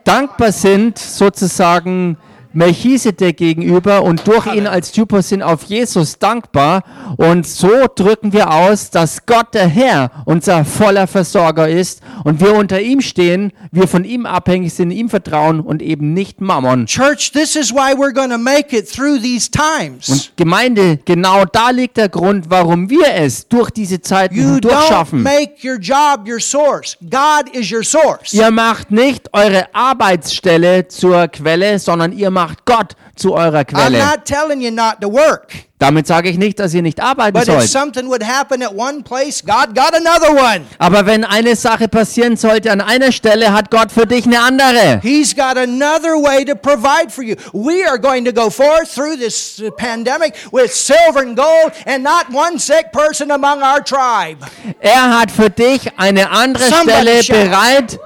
dankbar 0.04 0.52
sind, 0.52 0.98
sozusagen 1.00 2.18
Melchisedek 2.54 3.38
gegenüber 3.38 4.04
und 4.04 4.28
durch 4.28 4.48
ihn 4.48 4.68
als 4.68 4.92
Typus 4.92 5.30
sind 5.30 5.44
auf 5.44 5.64
Jesus 5.64 6.18
dankbar. 6.20 6.84
Und 7.18 7.48
so 7.48 7.70
drücken 7.94 8.34
wir 8.34 8.52
aus, 8.52 8.90
dass 8.90 9.26
Gott 9.26 9.54
der 9.54 9.68
Herr 9.68 10.12
unser 10.26 10.66
voller 10.66 11.08
Versorger 11.08 11.70
ist 11.70 12.02
und 12.24 12.42
wir 12.42 12.54
unter 12.56 12.82
ihm 12.82 13.02
stehen, 13.02 13.52
wir 13.72 13.88
von 13.88 14.04
ihm 14.04 14.26
abhängig 14.26 14.74
sind, 14.74 14.92
ihm 14.92 15.10
vertrauen 15.10 15.60
und 15.60 15.82
eben 15.82 16.14
nicht 16.14 16.42
Mammon. 16.42 16.86
Church, 16.86 17.32
this 17.32 17.56
is 17.56 17.72
why 17.72 17.94
we're 17.94 18.14
going 18.14 18.32
to 18.32 18.38
make 18.38 18.76
it 18.76 18.90
through 18.90 19.20
these 19.22 19.50
times. 19.50 20.10
Und 20.10 20.32
Gemeinde, 20.38 21.00
genau 21.06 21.46
da 21.46 21.70
liegt 21.70 21.98
der 21.98 22.10
Grund, 22.10 22.50
warum 22.50 22.90
wir 22.90 23.14
es 23.16 23.48
durch 23.48 23.70
diese 23.70 24.02
Zeiten 24.02 24.36
You 24.36 24.42
don't 24.44 24.52
hindurchschaffen. 24.54 25.22
make 25.24 25.56
your 25.64 25.78
job 25.80 26.28
your 26.28 26.40
source. 26.40 26.98
God 27.02 27.54
is 27.54 27.72
your 27.72 27.84
source. 27.84 28.34
Ihr 28.34 28.50
macht 28.52 28.90
nicht 28.92 29.30
eure 29.34 29.68
Arbeitsstelle 29.74 30.88
zur 30.88 31.28
Quelle, 31.28 31.78
sondern 31.80 32.12
ihr 32.12 32.32
macht 32.32 32.39
Gott 32.66 32.96
zu 33.16 33.34
eurer 33.34 33.60
I'm 33.60 33.66
Quelle. 33.66 33.98
not 34.00 34.26
telling 34.26 34.62
you 34.62 34.72
not 34.72 35.02
to 35.02 35.08
work. 35.12 35.54
Damit 35.80 36.08
sage 36.08 36.28
ich 36.30 36.38
nicht, 36.38 36.60
dass 36.60 36.74
ihr 36.74 36.82
nicht 36.82 37.00
arbeiten 37.02 37.38
But 37.38 37.46
sollt. 37.46 37.70
something 37.70 38.08
would 38.10 38.22
happen 38.22 38.62
at 38.62 38.76
one 38.76 39.02
place, 39.02 39.42
God 39.42 39.74
got 39.74 39.94
another 39.96 40.34
one. 40.34 40.66
Aber 40.78 41.06
wenn 41.06 41.24
eine 41.24 41.56
Sache 41.56 41.88
passieren 41.88 42.36
sollte 42.36 42.70
an 42.70 42.82
einer 42.82 43.14
Stelle, 43.14 43.54
hat 43.54 43.72
Gott 43.72 43.90
für 43.90 44.06
dich 44.06 44.26
eine 44.26 44.42
andere. 44.42 45.00
He's 45.02 45.34
got 45.34 45.58
another 45.58 46.16
way 46.22 46.44
to 46.44 46.54
provide 46.54 47.10
for 47.10 47.24
you. 47.24 47.36
We 47.54 47.88
are 47.88 47.98
going 47.98 48.26
to 48.26 48.34
go 48.34 48.50
forth 48.50 48.94
through 48.94 49.18
this 49.20 49.64
pandemic 49.78 50.34
with 50.52 50.74
silver 50.74 51.22
and 51.22 51.38
gold 51.38 51.72
and 51.86 52.04
not 52.04 52.26
one 52.34 52.60
sick 52.60 52.92
person 52.92 53.32
among 53.32 53.62
our 53.64 53.82
tribe. 53.82 54.40
Er 54.82 55.18
hat 55.18 55.32
für 55.32 55.50
dich 55.50 55.90
eine 55.98 56.30
andere 56.30 56.66
Somebody 56.66 57.24
Stelle 57.24 57.46
bereit. 57.50 58.00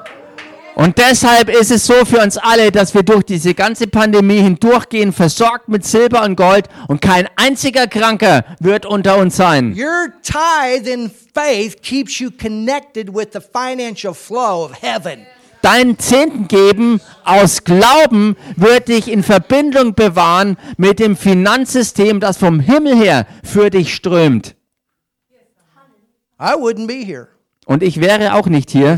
Und 0.75 0.97
deshalb 0.97 1.49
ist 1.49 1.71
es 1.71 1.85
so 1.85 1.93
für 2.05 2.19
uns 2.19 2.37
alle, 2.37 2.71
dass 2.71 2.93
wir 2.95 3.03
durch 3.03 3.23
diese 3.23 3.53
ganze 3.53 3.87
Pandemie 3.87 4.41
hindurchgehen, 4.41 5.13
versorgt 5.13 5.69
mit 5.69 5.85
Silber 5.85 6.23
und 6.23 6.35
Gold 6.35 6.67
und 6.87 6.99
kein 6.99 7.27
einziger 7.35 7.87
Kranker 7.87 8.43
wird 8.59 8.85
unter 8.85 9.17
uns 9.17 9.35
sein. 9.35 9.75
Your 9.77 10.07
tithe 10.23 10.89
in 10.89 11.11
faith 11.33 11.81
keeps 11.81 12.19
you 12.19 12.31
connected 12.31 13.13
with 13.13 13.27
the 13.33 13.39
financial 13.39 14.13
flow 14.13 14.65
of 14.65 14.73
heaven. 14.81 15.27
Dein 15.61 15.97
Zehnten 15.97 16.49
geben 16.49 16.99
aus 17.23 17.63
Glauben 17.63 18.35
wird 18.57 18.89
dich 18.89 19.09
in 19.09 19.23
Verbindung 19.23 19.93
bewahren 19.93 20.57
mit 20.77 20.99
dem 20.99 21.15
Finanzsystem, 21.15 22.19
das 22.19 22.37
vom 22.37 22.59
Himmel 22.59 22.97
her 22.97 23.27
für 23.43 23.69
dich 23.69 23.93
strömt. 23.93 24.55
I 26.39 26.55
wouldn't 26.55 26.87
be 26.87 27.05
here 27.05 27.29
Und 27.65 27.83
ich 27.83 28.01
wäre 28.01 28.33
auch 28.33 28.47
nicht 28.47 28.71
hier. 28.71 28.97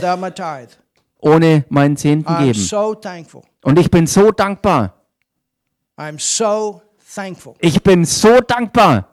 Ohne 1.25 1.65
meinen 1.69 1.97
Zehnten 1.97 2.31
geben. 2.37 2.53
so. 2.53 2.95
Und 3.63 3.79
ich 3.79 3.89
bin 3.89 4.05
so 4.05 4.31
dankbar. 4.31 4.93
So. 6.17 6.81
Ich 7.59 7.81
bin 7.83 8.05
so 8.05 8.39
dankbar. 8.41 9.09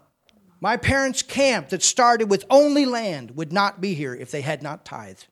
My 0.61 0.77
parents' 0.77 1.23
camp 1.27 1.71
that 1.71 1.83
started 1.83 2.31
with 2.31 2.45
only 2.49 2.85
land 2.85 3.37
would 3.37 3.53
not 3.53 3.81
be 3.81 3.95
here 3.95 4.15
if 4.15 4.31
they 4.31 4.43
had 4.43 4.63
not 4.63 4.85
tithed. 4.85 5.27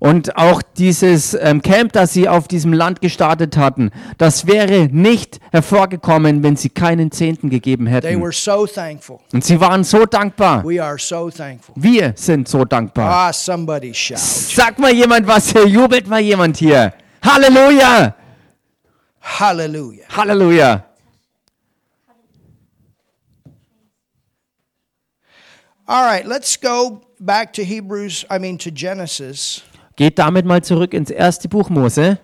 Und 0.00 0.38
auch 0.38 0.62
dieses 0.62 1.34
ähm, 1.34 1.60
Camp, 1.60 1.92
das 1.92 2.14
sie 2.14 2.26
auf 2.26 2.48
diesem 2.48 2.72
Land 2.72 3.02
gestartet 3.02 3.58
hatten, 3.58 3.90
das 4.16 4.46
wäre 4.46 4.88
nicht 4.90 5.40
hervorgekommen, 5.52 6.42
wenn 6.42 6.56
sie 6.56 6.70
keinen 6.70 7.12
Zehnten 7.12 7.50
gegeben 7.50 7.84
They 7.84 7.92
hätten. 7.94 8.22
were 8.22 8.32
so 8.32 8.66
thankful. 8.66 9.18
Und 9.34 9.44
sie 9.44 9.60
waren 9.60 9.84
so 9.84 10.06
dankbar. 10.06 10.64
We 10.64 10.82
are 10.82 10.98
so 10.98 11.28
thankful. 11.30 11.74
Wir 11.76 12.14
sind 12.16 12.48
so 12.48 12.64
dankbar. 12.64 13.30
Ah. 13.30 13.32
Sag 13.32 14.78
mal 14.78 14.92
jemand 14.92 15.26
was 15.26 15.50
hier, 15.50 15.66
jubelt 15.66 16.08
mal 16.08 16.20
jemand 16.20 16.56
hier. 16.56 16.94
Halleluja! 17.22 18.14
Hallelujah. 19.20 20.06
Halleluja! 20.16 20.84
All 25.86 26.04
right, 26.04 26.24
let's 26.24 26.56
go 26.58 27.02
back 27.20 27.52
to 27.54 27.62
Hebrews, 27.62 28.24
I 28.30 28.38
mean 28.38 28.58
to 28.58 28.70
Genesis. 28.70 29.62
Geht 29.96 30.18
damit 30.18 30.44
mal 30.46 30.62
zurück 30.62 30.94
ins 30.94 31.10
erste 31.10 31.48
Buch 31.48 31.68
Mose. 31.68 32.18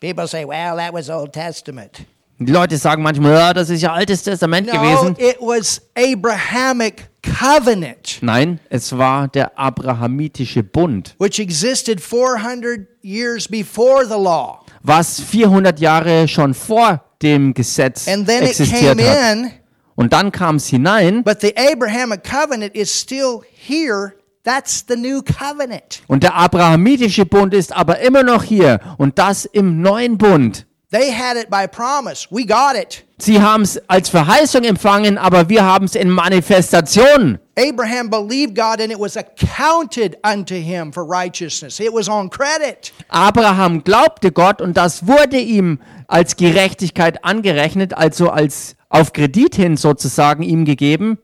People 0.00 0.26
say, 0.26 0.44
well, 0.46 0.76
that 0.76 0.92
was 0.94 1.10
Old 1.10 1.32
Testament. 1.32 2.06
Die 2.38 2.50
Leute 2.52 2.78
sagen 2.78 3.02
manchmal, 3.02 3.32
ja, 3.34 3.52
das 3.52 3.68
ist 3.68 3.82
ja 3.82 3.92
Altes 3.92 4.22
Testament 4.22 4.66
No, 4.66 4.72
gewesen. 4.72 5.14
it 5.18 5.36
was 5.40 5.82
Abrahamic 5.94 7.10
covenant, 7.22 8.18
Nein, 8.22 8.60
es 8.70 8.96
war 8.96 9.28
der 9.28 9.58
abrahamitische 9.58 10.62
Bund, 10.62 11.14
which 11.18 11.38
existed 11.38 12.00
400 12.00 12.86
years 13.02 13.46
before 13.46 14.06
the 14.06 14.14
law. 14.16 14.64
was 14.82 15.20
400 15.20 15.78
Jahre 15.80 16.26
schon 16.28 16.54
vor 16.54 17.04
dem 17.20 17.52
Gesetz 17.52 18.08
And 18.08 18.26
then 18.26 18.42
it 18.44 18.50
existiert 18.52 18.96
came 18.96 19.06
hat. 19.06 19.52
Und 20.00 20.14
dann 20.14 20.32
kam 20.32 20.56
es 20.56 20.66
hinein 20.66 21.22
but 21.24 21.42
the 21.42 21.54
Abrahamic 21.58 22.24
covenant 22.24 22.74
is 22.74 22.90
still 22.90 23.42
here. 23.52 24.14
That's 24.44 24.82
the 24.88 24.96
new 24.96 25.20
covenant. 25.20 26.00
und 26.08 26.22
der 26.22 26.34
abrahamitische 26.34 27.26
Bund 27.26 27.52
ist 27.52 27.76
aber 27.76 27.98
immer 27.98 28.22
noch 28.22 28.42
hier 28.42 28.80
und 28.96 29.18
das 29.18 29.44
im 29.44 29.82
neuen 29.82 30.16
Bund. 30.16 30.64
They 30.90 31.12
had 31.12 31.36
it 31.36 31.50
by 31.50 31.68
promise. 31.68 32.26
We 32.30 32.46
got 32.46 32.76
it. 32.80 33.04
Sie 33.18 33.42
haben 33.42 33.62
es 33.62 33.78
als 33.88 34.08
Verheißung 34.08 34.64
empfangen, 34.64 35.18
aber 35.18 35.50
wir 35.50 35.64
haben 35.64 35.84
es 35.84 35.94
in 35.94 36.08
Manifestation. 36.08 37.38
Abraham 37.58 38.08
believed 38.08 38.54
God 38.54 38.80
and 38.80 38.90
it 38.90 38.98
was 38.98 39.18
accounted 39.18 40.16
unto 40.24 40.54
him 40.54 40.94
for 40.94 41.04
righteousness. 41.04 41.78
It 41.78 41.92
was 41.92 42.08
on 42.08 42.30
credit. 42.30 42.94
Abraham 43.10 43.84
glaubte 43.84 44.32
Gott 44.32 44.62
und 44.62 44.78
das 44.78 45.06
wurde 45.06 45.36
ihm 45.36 45.78
als 46.08 46.36
Gerechtigkeit 46.36 47.22
angerechnet, 47.22 47.92
also 47.92 48.30
als 48.30 48.76
auf 48.90 49.14
Kredit 49.14 49.54
hin 49.54 49.78
sozusagen 49.78 50.42
ihm 50.42 50.66
gegeben. 50.66 51.18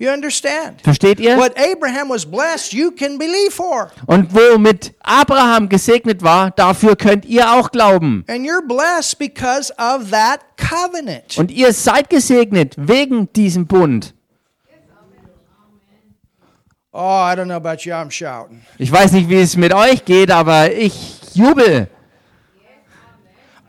You 0.00 0.10
understand? 0.10 0.80
Versteht 0.82 1.18
ihr? 1.18 1.36
What 1.36 1.54
Abraham 1.58 2.10
was 2.10 2.24
blessed, 2.24 2.72
you 2.72 2.92
can 2.92 3.18
believe 3.18 3.50
for. 3.50 3.90
Und 4.06 4.32
womit 4.32 4.94
Abraham 5.00 5.68
gesegnet 5.68 6.22
war, 6.22 6.52
dafür 6.52 6.94
könnt 6.94 7.24
ihr 7.24 7.52
auch 7.52 7.72
glauben. 7.72 8.24
And 8.28 8.46
you're 8.46 8.64
blessed 8.64 9.18
because 9.18 9.72
of 9.72 10.10
that 10.12 10.40
covenant. 10.56 11.36
Und 11.36 11.50
ihr 11.50 11.72
seid 11.72 12.10
gesegnet 12.10 12.76
wegen 12.78 13.32
diesem 13.32 13.66
Bund. 13.66 14.14
Oh, 16.92 17.00
I 17.00 17.34
don't 17.34 17.46
know 17.46 17.56
about 17.56 17.84
you, 17.84 17.92
I'm 17.92 18.10
shouting. 18.10 18.62
Ich 18.78 18.90
weiß 18.90 19.12
nicht, 19.12 19.28
wie 19.28 19.40
es 19.40 19.56
mit 19.56 19.74
euch 19.74 20.04
geht, 20.04 20.30
aber 20.30 20.72
ich 20.72 21.34
jubel. 21.34 21.88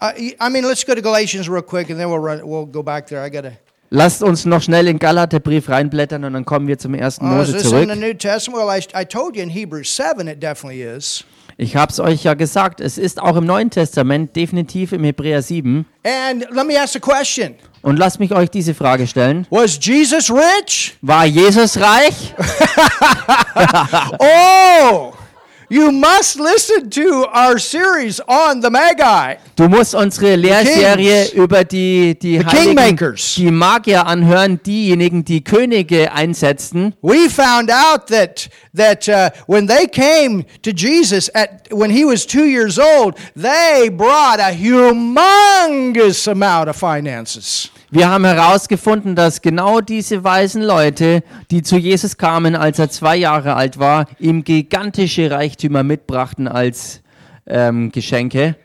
Uh, 0.01 0.11
I 0.39 0.49
mean, 0.49 0.63
let's 0.63 0.85
go 0.85 0.95
to 0.95 1.01
Galatians 1.01 1.49
real 1.49 1.61
quick 1.61 1.89
and 1.89 1.99
then 1.99 2.09
we'll 2.09 2.19
run, 2.19 2.41
we'll 2.47 2.65
go 2.65 2.81
back 2.83 3.07
there. 3.07 3.21
I 3.23 3.29
got 3.29 3.41
to. 3.43 3.51
Lasst 3.91 4.21
uns 4.21 4.45
noch 4.45 4.61
schnell 4.61 4.87
in 4.87 4.99
Galaterbrief 4.99 5.67
reinblättern 5.67 6.23
und 6.23 6.33
dann 6.33 6.45
kommen 6.45 6.67
wir 6.67 6.77
zum 6.77 6.93
ersten 6.93 7.25
Oh, 7.25 7.41
is 7.41 7.47
Mose 7.49 7.53
this 7.53 7.63
in 7.63 7.69
zurück. 7.69 7.89
the 7.89 7.99
New 7.99 8.13
Testament? 8.13 8.59
Well, 8.63 8.69
I, 8.69 8.83
I 9.01 9.03
told 9.03 9.35
you 9.35 9.41
in 9.41 9.49
Hebrews 9.49 9.93
7 9.95 10.27
it 10.27 10.39
definitely 10.41 10.83
is. 10.83 11.23
Ich 11.57 11.75
habe 11.75 11.91
es 11.91 11.99
euch 11.99 12.23
ja 12.23 12.35
gesagt, 12.35 12.79
es 12.81 12.97
ist 12.97 13.19
auch 13.21 13.35
im 13.35 13.45
Neuen 13.45 13.69
Testament, 13.71 14.33
definitiv 14.35 14.93
im 14.93 15.03
Hebräer 15.03 15.41
7. 15.41 15.85
And 16.05 16.45
let 16.51 16.67
me 16.67 16.79
ask 16.79 16.95
a 16.95 16.99
question 16.99 17.55
Und 17.81 17.97
lasst 17.97 18.19
mich 18.19 18.31
euch 18.31 18.49
diese 18.51 18.73
Frage 18.75 19.07
stellen. 19.07 19.47
Was 19.49 19.77
Jesus 19.81 20.31
rich? 20.31 20.95
War 21.01 21.25
Jesus 21.25 21.77
reich? 21.77 22.33
Oh, 24.19 25.13
you 25.69 25.91
must 25.91 26.39
listen 26.39 26.89
to 26.89 27.25
our 27.31 27.59
series 27.59 28.19
on 28.21 28.61
the 28.61 28.69
Magi. 28.69 29.35
Du 29.55 29.67
musst 29.67 29.93
unsere 29.93 30.35
Lehrserie 30.35 31.25
Kings. 31.25 31.33
über 31.33 31.63
die, 31.63 32.17
die 32.19 32.43
Heiligen, 32.43 33.15
die 33.37 33.51
Magier 33.51 34.05
anhören, 34.05 34.59
diejenigen, 34.63 35.23
die 35.23 35.43
Könige 35.43 36.11
einsetzten. 36.11 36.93
We 37.01 37.29
found 37.29 37.69
out 37.71 38.07
that 38.07 38.49
that 38.73 39.07
uh, 39.07 39.29
when 39.47 39.67
they 39.67 39.87
came 39.87 40.45
to 40.63 40.71
Jesus 40.71 41.29
at 41.33 41.67
when 41.71 41.91
he 41.91 42.05
was 42.05 42.25
two 42.25 42.45
years 42.45 42.79
old, 42.79 43.15
they 43.35 43.89
brought 43.89 44.39
a 44.39 44.51
humongous 44.51 46.27
amount 46.27 46.69
of 46.69 46.75
finances. 46.75 47.69
Wir 47.91 48.09
haben 48.09 48.23
herausgefunden, 48.25 49.15
dass 49.15 49.41
genau 49.41 49.81
diese 49.81 50.23
weisen 50.23 50.61
Leute, 50.61 51.23
die 51.49 51.63
zu 51.63 51.75
Jesus 51.77 52.17
kamen, 52.17 52.55
als 52.55 52.77
er 52.77 52.89
zwei 52.91 53.15
Jahre 53.15 53.55
alt 53.55 53.79
war, 53.79 54.05
ihm 54.19 54.43
gigantische 54.43 55.31
Reichtümer 55.31 55.81
mitbrachten 55.81 56.47
als 56.47 57.01
ähm, 57.47 57.91
Geschenke. 57.91 58.55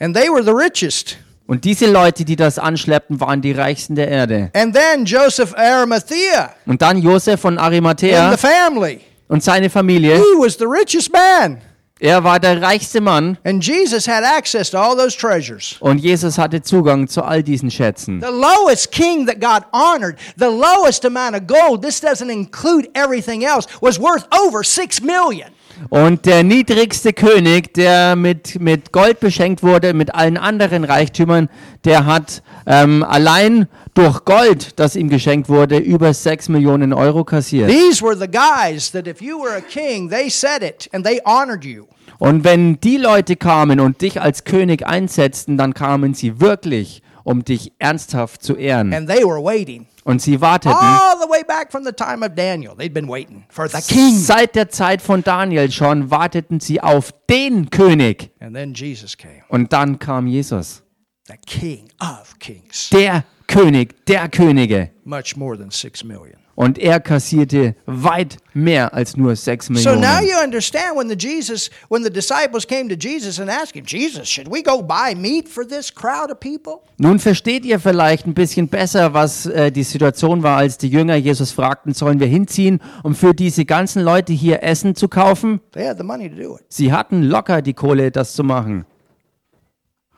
And 0.00 0.16
they 0.16 0.28
were 0.28 0.42
the 0.42 0.50
richest. 0.50 1.18
Und 1.46 1.64
diese 1.64 1.90
Leute, 1.90 2.24
die 2.24 2.36
das 2.36 2.58
anschleppten, 2.58 3.20
waren 3.20 3.42
die 3.42 3.52
reichsten 3.52 3.94
der 3.94 4.08
Erde. 4.08 4.50
And 4.54 4.74
then 4.74 5.04
Joseph 5.04 5.54
Arimathea 5.56 6.50
Und 6.66 6.82
dann 6.82 6.98
Josef 7.00 7.40
von 7.40 7.58
and 7.58 7.66
Arimathea 7.66 8.32
the 8.32 8.38
family. 8.38 9.00
und 9.28 9.44
seine 9.44 9.70
Familie. 9.70 10.16
He 10.16 10.22
was 10.38 10.56
the 10.58 10.64
richest 10.64 11.12
man. 11.12 11.58
Er 12.00 12.24
war 12.24 12.40
der 12.40 12.60
reichste 12.60 13.00
Mann 13.00 13.38
And 13.44 13.64
Jesus 13.64 14.08
had 14.08 14.24
access 14.24 14.68
to 14.70 14.78
all 14.78 14.96
those 14.96 15.16
treasures. 15.16 15.76
und 15.80 15.98
Jesus 15.98 16.36
hatte 16.38 16.60
Zugang 16.60 17.06
zu 17.06 17.22
all 17.22 17.40
diesen 17.42 17.70
Schätzen. 17.70 18.20
The 18.20 18.32
lowest 18.32 18.90
king 18.90 19.26
that 19.26 19.38
God 19.40 19.64
honored, 19.72 20.16
the 20.36 20.50
lowest 20.50 21.04
amount 21.04 21.36
of 21.36 21.46
gold, 21.46 21.82
this 21.82 22.00
doesn't 22.00 22.30
include 22.30 22.88
everything 22.94 23.44
else, 23.44 23.68
was 23.80 23.98
worth 24.00 24.26
over 24.32 24.64
six 24.64 25.00
million. 25.00 25.50
Und 25.88 26.26
der 26.26 26.42
niedrigste 26.42 27.12
König, 27.12 27.74
der 27.74 28.16
mit, 28.16 28.60
mit 28.60 28.92
Gold 28.92 29.20
beschenkt 29.20 29.62
wurde, 29.62 29.94
mit 29.94 30.14
allen 30.14 30.36
anderen 30.36 30.84
Reichtümern, 30.84 31.48
der 31.84 32.06
hat 32.06 32.42
ähm, 32.66 33.02
allein 33.02 33.68
durch 33.94 34.24
Gold, 34.24 34.78
das 34.78 34.96
ihm 34.96 35.08
geschenkt 35.08 35.48
wurde, 35.48 35.78
über 35.78 36.12
6 36.12 36.48
Millionen 36.48 36.92
Euro 36.92 37.24
kassiert. 37.24 37.70
These 37.70 38.04
were 38.04 38.16
the 38.16 38.26
guys 38.26 38.90
that 38.92 39.06
if 39.06 39.20
you 39.20 39.38
were 39.38 39.56
a 39.56 39.60
king, 39.60 40.08
they 40.08 40.28
said 40.28 40.62
it 40.62 40.88
and 40.92 41.04
they 41.04 41.20
honored 41.24 41.64
you. 41.64 41.84
Und 42.18 42.44
wenn 42.44 42.80
die 42.80 42.96
Leute 42.96 43.36
kamen 43.36 43.80
und 43.80 44.00
dich 44.00 44.20
als 44.20 44.44
König 44.44 44.86
einsetzten, 44.86 45.58
dann 45.58 45.74
kamen 45.74 46.14
sie 46.14 46.40
wirklich, 46.40 47.02
um 47.24 47.44
dich 47.44 47.72
ernsthaft 47.78 48.42
zu 48.42 48.54
ehren. 48.56 48.94
And 48.94 49.08
they 49.08 49.24
were 49.24 49.42
waiting. 49.42 49.86
Und 50.04 50.20
sie 50.20 50.40
warteten 50.40 50.76
All 50.78 51.16
the 51.22 51.28
way 51.28 51.42
back 51.42 51.72
from 51.72 51.82
the 51.84 51.92
time 51.92 52.24
of 52.24 52.34
Daniel. 52.34 52.74
They'd 52.76 52.92
been 52.92 53.08
waiting 53.08 53.44
for 53.48 53.66
the 53.68 53.80
king. 53.80 54.16
seit 54.18 54.54
der 54.54 54.68
Zeit 54.68 55.00
von 55.02 55.22
Daniel 55.24 55.70
schon, 55.72 56.10
warteten 56.10 56.60
sie 56.60 56.80
auf 56.80 57.12
den 57.28 57.70
König. 57.70 58.30
And 58.40 58.54
then 58.54 58.74
Jesus 58.74 59.16
came, 59.16 59.42
Und 59.48 59.72
dann 59.72 59.98
kam 59.98 60.26
Jesus, 60.26 60.82
the 61.26 61.36
king 61.46 61.88
of 62.00 62.38
kings. 62.38 62.90
der 62.90 63.24
König 63.46 64.04
der 64.06 64.28
Könige. 64.28 64.90
Much 65.04 65.36
more 65.36 65.56
than 65.58 65.70
six 65.70 66.04
million. 66.04 66.43
Und 66.56 66.78
er 66.78 67.00
kassierte 67.00 67.74
weit 67.86 68.36
mehr 68.52 68.94
als 68.94 69.16
nur 69.16 69.34
6 69.34 69.66
So 69.66 69.72
Millionen. 69.72 70.00
now 70.00 70.20
you 70.20 70.36
understand 70.42 70.96
when 70.96 71.08
the 71.08 71.16
Jesus, 71.16 71.68
when 71.88 72.04
the 72.04 72.10
disciples 72.10 72.64
came 72.66 72.88
to 72.88 72.94
Jesus 72.94 73.40
and 73.40 73.50
asked 73.50 73.74
him, 73.74 73.84
Jesus, 73.84 74.28
should 74.28 74.48
we 74.48 74.62
go 74.62 74.80
buy 74.80 75.14
meat 75.16 75.48
for 75.48 75.66
this 75.66 75.92
crowd 75.92 76.30
of 76.30 76.38
people? 76.38 76.80
Nun 76.98 77.18
versteht 77.18 77.64
ihr 77.64 77.80
vielleicht 77.80 78.26
ein 78.26 78.34
bisschen 78.34 78.68
besser, 78.68 79.12
was 79.14 79.46
äh, 79.46 79.72
die 79.72 79.82
Situation 79.82 80.44
war, 80.44 80.58
als 80.58 80.78
die 80.78 80.88
Jünger 80.88 81.16
Jesus 81.16 81.50
fragten, 81.50 81.92
sollen 81.92 82.20
wir 82.20 82.28
hinziehen, 82.28 82.80
um 83.02 83.16
für 83.16 83.34
diese 83.34 83.64
ganzen 83.64 84.02
Leute 84.02 84.32
hier 84.32 84.62
Essen 84.62 84.94
zu 84.94 85.08
kaufen? 85.08 85.60
They 85.72 85.88
had 85.88 85.98
the 85.98 86.04
money 86.04 86.30
to 86.30 86.36
do 86.36 86.56
it. 86.56 86.64
Sie 86.68 86.92
hatten 86.92 87.24
locker 87.24 87.62
die 87.62 87.74
Kohle, 87.74 88.12
das 88.12 88.34
zu 88.34 88.44
machen. 88.44 88.84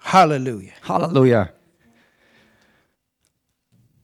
Hallelujah. 0.04 0.72
Halleluja. 0.86 1.48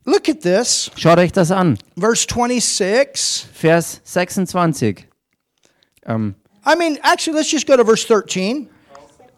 Look 0.05 0.29
at 0.29 0.41
this, 0.43 0.91
Schaut 0.97 1.19
euch 1.19 1.31
das 1.33 1.51
an. 1.51 1.79
verse 1.97 2.27
26. 2.27 3.47
Vers 3.53 4.01
26. 4.05 5.07
Ähm, 6.07 6.35
I 6.65 6.75
mean, 6.77 6.99
actually, 7.03 7.37
let's 7.37 7.51
just 7.51 7.67
go 7.67 7.77
to 7.77 7.85
verse 7.85 8.05
13 8.05 8.69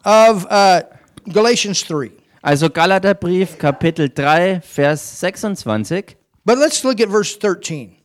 of 0.05 0.47
uh, 0.51 0.83
Galatians 1.29 1.83
3. 1.83 2.11
also 2.43 2.69
Galaterbrief, 2.69 3.57
Kapitel 3.59 4.09
3, 4.09 4.61
Vers 4.61 5.21
26. 5.21 6.17
But 6.47 6.59
let's 6.59 6.83
look 6.85 7.01
at 7.01 7.09
verse 7.09 7.37
13. 7.39 7.97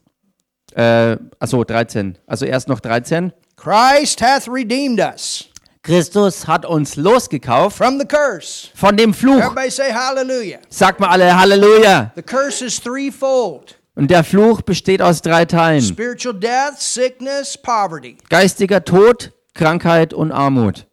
Äh, 0.75 1.17
also 1.39 1.63
13. 1.63 2.17
Also 2.27 2.45
erst 2.45 2.67
noch 2.67 2.79
13. 2.81 3.31
Christ 3.57 4.21
hath 4.21 4.47
redeemed 4.47 4.99
us. 4.99 5.48
Christus 5.89 6.45
hat 6.47 6.67
uns 6.67 6.97
losgekauft 6.97 7.75
from 7.77 7.99
the 7.99 8.05
curse. 8.05 8.69
von 8.75 8.95
dem 8.95 9.11
Fluch. 9.11 9.39
Everybody 9.39 9.71
say 9.71 9.91
hallelujah. 9.91 10.59
Sagt 10.69 10.99
mal 10.99 11.09
alle 11.09 11.35
Halleluja. 11.35 12.11
The 12.15 12.21
curse 12.21 12.63
is 12.63 12.79
threefold 12.79 13.75
Und 13.95 14.11
der 14.11 14.23
Fluch 14.23 14.61
besteht 14.61 15.01
aus 15.01 15.23
drei 15.23 15.45
Teilen. 15.45 15.81
spiritual 15.81 16.35
death, 16.35 16.77
sickness, 16.77 17.57
poverty. 17.57 18.17
Geistiger 18.29 18.85
Tod, 18.85 19.31
Krankheit 19.55 20.13
und 20.13 20.31
Armut. 20.31 20.85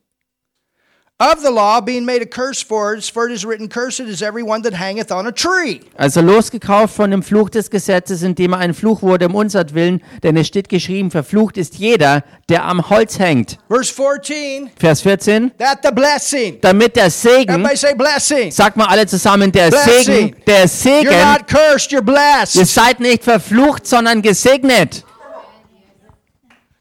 Of 1.19 1.41
the 1.43 1.51
law 1.51 1.81
being 1.81 2.05
made 2.05 2.21
a 2.21 2.27
curse 2.27 2.61
for 2.63 2.95
us, 2.95 3.09
for 3.09 3.27
it 3.27 3.33
is 3.33 3.43
written, 3.47 3.71
Cursed 3.71 4.01
is 4.01 4.21
everyone 4.21 4.61
that 4.65 4.75
hangeth 4.75 5.11
on 5.11 5.27
a 5.27 5.33
tree. 5.33 5.81
Also 5.97 6.21
losgekauft 6.21 6.95
von 6.95 7.11
dem 7.11 7.23
Fluch 7.23 7.49
des 7.49 7.71
Gesetzes, 7.71 8.23
indem 8.23 8.53
er 8.53 8.59
ein 8.59 8.75
Fluch 8.75 9.01
wurde 9.01 9.27
um 9.29 9.35
unsert 9.35 9.73
Willen, 9.73 10.03
denn 10.23 10.37
es 10.37 10.47
steht 10.47 10.69
geschrieben, 10.69 11.11
verflucht 11.11 11.57
ist 11.57 11.77
jeder, 11.77 12.23
der 12.51 12.65
am 12.67 12.91
Holz 12.91 13.19
hängt. 13.19 13.57
Verse 13.67 13.91
14, 13.95 14.69
Vers 14.79 15.01
14, 15.01 15.53
that 15.59 15.79
the 15.83 15.91
blessing. 15.91 16.59
damit 16.61 16.95
der 16.97 17.09
Segen, 17.11 17.49
Everybody 17.49 17.77
say 17.79 17.95
blessing. 17.95 18.51
sagt 18.51 18.77
mal 18.77 18.85
alle 18.89 19.07
zusammen, 19.07 19.51
der 19.51 19.71
Blessing. 19.71 20.03
Segen, 20.05 20.37
der 20.47 20.65
You're 20.67 20.69
Segen, 20.69 21.33
not 21.33 21.49
cursed, 21.49 21.93
you're 21.93 22.01
ihr 22.01 22.03
blessed. 22.03 22.67
seid 22.67 23.01
nicht 23.01 23.25
verflucht, 23.25 23.87
sondern 23.87 24.21
gesegnet. 24.21 25.03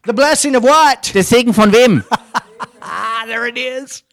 The 0.04 0.12
blessing 0.12 0.54
of 0.56 0.62
what? 0.62 1.14
Der 1.14 1.24
Segen 1.24 1.54
von 1.54 1.72
wem? 1.72 2.04
Ah, 2.88 3.26
there 3.26 3.48
it 3.48 3.58
is. 3.58 4.04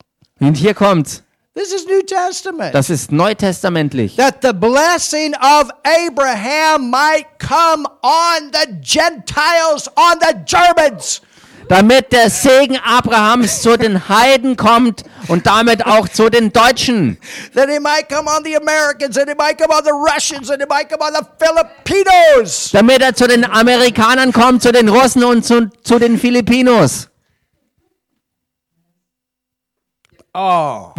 Und 0.43 0.55
hier 0.55 0.73
kommt's. 0.73 1.23
This 1.55 1.71
is 1.71 1.85
New 1.85 2.01
Testament. 2.01 2.73
Das 2.73 2.89
ist 2.89 3.11
neutestamentlich. 3.11 4.15
that 4.15 4.37
the 4.41 4.53
blessing 4.53 5.35
of 5.35 5.69
Abraham 5.83 6.89
might 6.89 7.27
come 7.37 7.85
on 8.01 8.51
the 8.51 8.73
Gentiles, 8.81 9.87
on 9.95 10.17
the 10.19 10.33
Germans. 10.45 11.21
Damit 11.69 12.11
der 12.11 12.29
Segen 12.29 12.77
Abrahams 12.83 13.61
zu 13.61 13.77
den 13.77 14.09
Heiden 14.09 14.57
kommt 14.57 15.03
und 15.27 15.45
damit 15.45 15.85
auch 15.85 16.09
zu 16.09 16.29
den 16.29 16.51
Deutschen. 16.51 17.17
That 17.53 17.69
it 17.69 17.81
might 17.81 18.09
come 18.09 18.27
on 18.29 18.43
the 18.43 18.57
Americans, 18.57 19.17
and 19.17 19.29
it 19.29 19.37
might 19.37 19.57
come 19.57 19.73
on 19.73 19.83
the 19.85 19.91
Russians, 19.91 20.49
and 20.49 20.61
it 20.61 20.67
might 20.67 20.89
come 20.89 21.01
on 21.01 21.13
the 21.13 21.25
Filipinos. 21.37 22.71
Damit 22.73 23.01
er 23.01 23.13
zu 23.13 23.27
den 23.27 23.45
Amerikanern 23.45 24.33
kommt, 24.33 24.63
zu 24.63 24.71
den 24.71 24.89
Russen 24.89 25.23
und 25.23 25.45
zu, 25.45 25.69
zu 25.83 25.99
den 25.99 26.17
Filipinos. 26.17 27.09
Oh. 30.35 30.93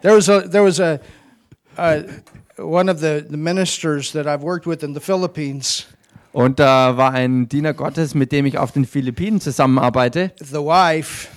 there 0.00 0.14
was 0.14 0.28
a 0.28 0.40
there 0.48 0.62
was 0.62 0.80
a 0.80 1.00
uh, 1.76 2.02
one 2.56 2.88
of 2.88 3.00
the, 3.00 3.26
the 3.28 3.36
ministers 3.36 4.12
that 4.12 4.26
I've 4.26 4.42
worked 4.42 4.66
with 4.66 4.82
in 4.82 4.94
the 4.94 5.00
Philippines. 5.00 5.86
Und 6.32 6.58
da 6.60 6.96
war 6.96 7.12
ein 7.12 7.46
Diener 7.48 7.74
Gottes, 7.74 8.14
mit 8.14 8.32
dem 8.32 8.46
ich 8.46 8.56
auf 8.56 8.72
den 8.72 8.86
Philippinen 8.86 9.38
zusammenarbeite 9.38 10.32
The 10.38 10.60
wife 10.60 11.28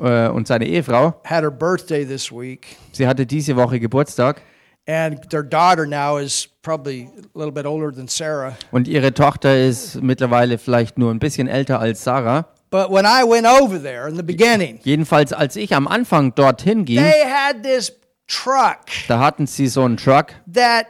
äh, 0.00 0.28
und 0.28 0.46
seine 0.46 0.66
Ehefrau. 0.66 1.20
had 1.24 1.42
her 1.42 1.50
birthday 1.50 2.04
this 2.04 2.30
week, 2.30 2.76
Sie 2.92 3.08
hatte 3.08 3.26
diese 3.26 3.56
Woche 3.56 3.80
Geburtstag 3.80 4.40
and 4.86 5.28
their 5.30 5.42
daughter 5.42 5.84
now 5.84 6.16
is 6.16 6.46
probably 6.62 7.08
a 7.16 7.38
little 7.38 7.50
bit 7.50 7.66
older 7.66 7.92
than 7.92 8.06
Sarah. 8.06 8.56
und 8.70 8.86
ihre 8.86 9.12
Tochter 9.12 9.58
ist 9.58 10.00
mittlerweile 10.00 10.58
vielleicht 10.58 10.96
nur 10.96 11.10
ein 11.10 11.18
bisschen 11.18 11.48
älter 11.48 11.80
als 11.80 12.04
Sarah. 12.04 12.46
But 12.70 12.90
when 12.90 13.06
I 13.06 13.24
went 13.24 13.46
over 13.46 13.78
there 13.80 14.08
in 14.08 14.16
the 14.16 14.22
beginning, 14.24 14.80
Jedenfalls, 14.84 15.32
als 15.32 15.56
ich 15.56 15.72
am 15.72 15.86
Anfang 15.86 16.34
dorthin 16.34 16.84
ging, 16.84 16.98
they 16.98 17.24
had 17.24 17.62
this 17.62 17.92
truck 18.26 18.88
da 19.08 19.20
hatten 19.20 19.46
sie 19.46 19.68
so 19.68 19.84
einen 19.84 19.96
Truck, 19.96 20.34
that 20.52 20.86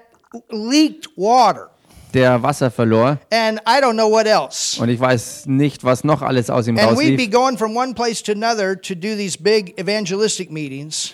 leaked 0.51 1.09
water 1.17 1.71
der 2.15 2.43
Wasser 2.43 2.71
verlor. 2.71 3.19
and 3.31 3.61
I 3.67 3.81
don't 3.81 3.95
know 3.97 4.09
what 4.11 4.27
else. 4.27 4.81
Und 4.81 4.89
ich 4.89 4.99
weiß 4.99 5.47
nicht, 5.47 5.85
was 5.85 6.03
noch 6.03 6.23
alles 6.23 6.49
aus 6.49 6.67
ihm 6.67 6.79
And 6.79 6.97
we'd 6.97 7.17
be 7.17 7.25
rauslief. 7.25 7.31
going 7.31 7.59
from 7.59 7.77
one 7.77 7.93
place 7.95 8.23
to 8.23 8.33
another 8.33 8.75
to 8.75 8.95
do 8.95 9.15
these 9.15 9.37
big 9.37 9.79
evangelistic 9.79 10.51
meetings. 10.51 11.13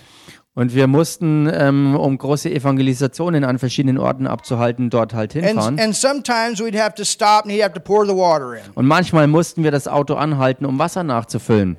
Und 0.55 0.74
wir 0.74 0.86
mussten, 0.86 1.50
ähm, 1.50 1.96
um 1.96 2.18
große 2.18 2.50
Evangelisationen 2.50 3.42
an 3.42 3.59
verschiedenen 3.59 3.96
Orten 3.96 4.26
abzuhalten, 4.26 4.90
dort 4.90 5.14
halt 5.14 5.32
hinfahren. 5.32 5.78
And, 5.78 5.80
and 5.80 5.96
sometimes 5.96 6.61
we'd 6.61 6.78
have 6.78 6.94
to 6.96 7.05
stop 7.05 7.44
and 7.44 7.53
he'd 7.53 7.62
have 7.62 7.72
to 7.72 7.80
pour 7.80 8.05
the 8.05 8.12
water 8.12 8.55
in. 8.57 8.62
Und 8.74 8.86
manchmal 8.86 9.26
mussten 9.28 9.64
wir 9.64 9.70
das 9.70 9.88
Auto 9.88 10.14
anhalten, 10.14 10.66
um 10.66 10.78
Wasser 10.78 11.05
nachzufüllen. 11.05 11.78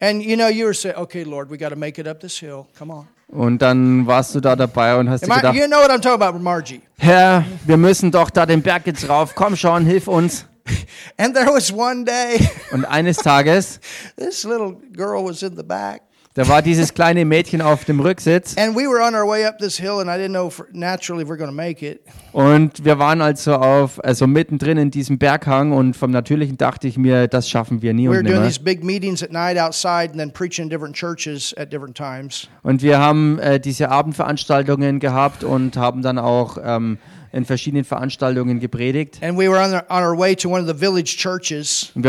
And 0.00 0.22
you 0.22 0.34
know, 0.34 0.48
you 0.48 0.64
were 0.64 0.74
saying, 0.74 0.96
okay, 0.96 1.22
Lord, 1.22 1.50
we 1.50 1.58
got 1.58 1.68
to 1.70 1.76
make 1.76 2.00
it 2.00 2.08
up 2.08 2.18
this 2.18 2.36
hill. 2.38 2.64
Come 2.76 2.92
on. 2.92 3.06
Und 3.28 3.62
dann 3.62 4.06
warst 4.08 4.34
du 4.34 4.40
da 4.40 4.56
dabei 4.56 4.98
und 4.98 5.08
hast 5.08 5.22
Am 5.22 5.30
I, 5.30 5.34
gedacht, 5.36 5.54
you 5.54 5.66
know 5.66 5.76
what 5.76 5.90
I'm 5.90 6.00
talking 6.00 6.20
about, 6.20 6.38
Margie. 6.40 6.80
Herr, 6.98 7.44
wir 7.64 7.76
müssen 7.76 8.10
doch 8.10 8.28
da 8.30 8.44
den 8.44 8.60
Berg 8.60 8.86
jetzt 8.86 9.08
rauf. 9.08 9.36
Komm 9.36 9.54
schon, 9.54 9.86
hilf 9.86 10.08
uns. 10.08 10.46
And 11.16 11.34
there 11.34 11.46
was 11.46 11.72
one 11.72 12.04
day, 12.04 12.48
Und 12.72 12.84
eines 12.86 13.18
Tages, 13.18 13.78
this 14.16 14.42
little 14.42 14.76
girl 14.96 15.24
was 15.24 15.42
in 15.42 15.56
the 15.56 15.62
back. 15.62 16.02
Da 16.34 16.46
war 16.46 16.62
dieses 16.62 16.94
kleine 16.94 17.24
Mädchen 17.24 17.60
auf 17.60 17.84
dem 17.84 17.98
Rücksitz 17.98 18.56
And 18.56 18.76
we 18.76 18.82
were 18.88 19.02
on 19.04 19.14
our 19.16 19.26
way 19.26 19.44
up 19.44 19.58
this 19.58 19.76
hill, 19.76 19.98
and 20.00 20.08
I 20.08 20.14
didn't 20.14 20.30
know 20.30 20.46
if, 20.46 20.62
naturally 20.72 21.24
if 21.24 21.28
we're 21.28 21.36
going 21.36 21.50
to 21.50 21.56
make 21.56 21.84
it. 21.84 22.00
und 22.32 22.84
wir 22.84 23.00
waren 23.00 23.20
also 23.20 23.54
auf, 23.56 24.02
also 24.04 24.28
mittendrin 24.28 24.78
in 24.78 24.92
diesem 24.92 25.18
Berghang 25.18 25.72
und 25.72 25.96
vom 25.96 26.12
Natürlichen 26.12 26.56
dachte 26.56 26.86
ich 26.86 26.96
mir, 26.96 27.26
das 27.26 27.48
schaffen 27.48 27.82
wir 27.82 27.92
nie 27.94 28.06
We 28.06 28.12
were 28.12 28.18
und 28.20 28.26
doing 28.26 28.36
nimmer. 28.36 28.46
these 28.46 28.60
big 28.60 28.84
meetings 28.84 29.22
at 29.24 29.32
night 29.32 29.58
outside 29.58 30.10
and 30.10 30.18
then 30.18 30.32
preaching 30.32 30.64
in 30.64 30.70
different 30.70 30.94
churches 30.94 31.52
at 31.58 31.72
different 31.72 31.96
times. 31.96 32.48
Und 32.62 32.82
wir 32.82 32.98
haben 33.00 33.40
äh, 33.40 33.58
diese 33.58 33.88
Abendveranstaltungen 33.90 35.00
gehabt 35.00 35.42
und 35.42 35.76
haben 35.76 36.02
dann 36.02 36.18
auch 36.18 36.58
ähm, 36.62 36.98
in 37.32 37.44
verschiedenen 37.44 37.84
Veranstaltungen 37.84 38.60
gepredigt. 38.60 39.20
Und 39.22 39.38
wir 39.38 39.50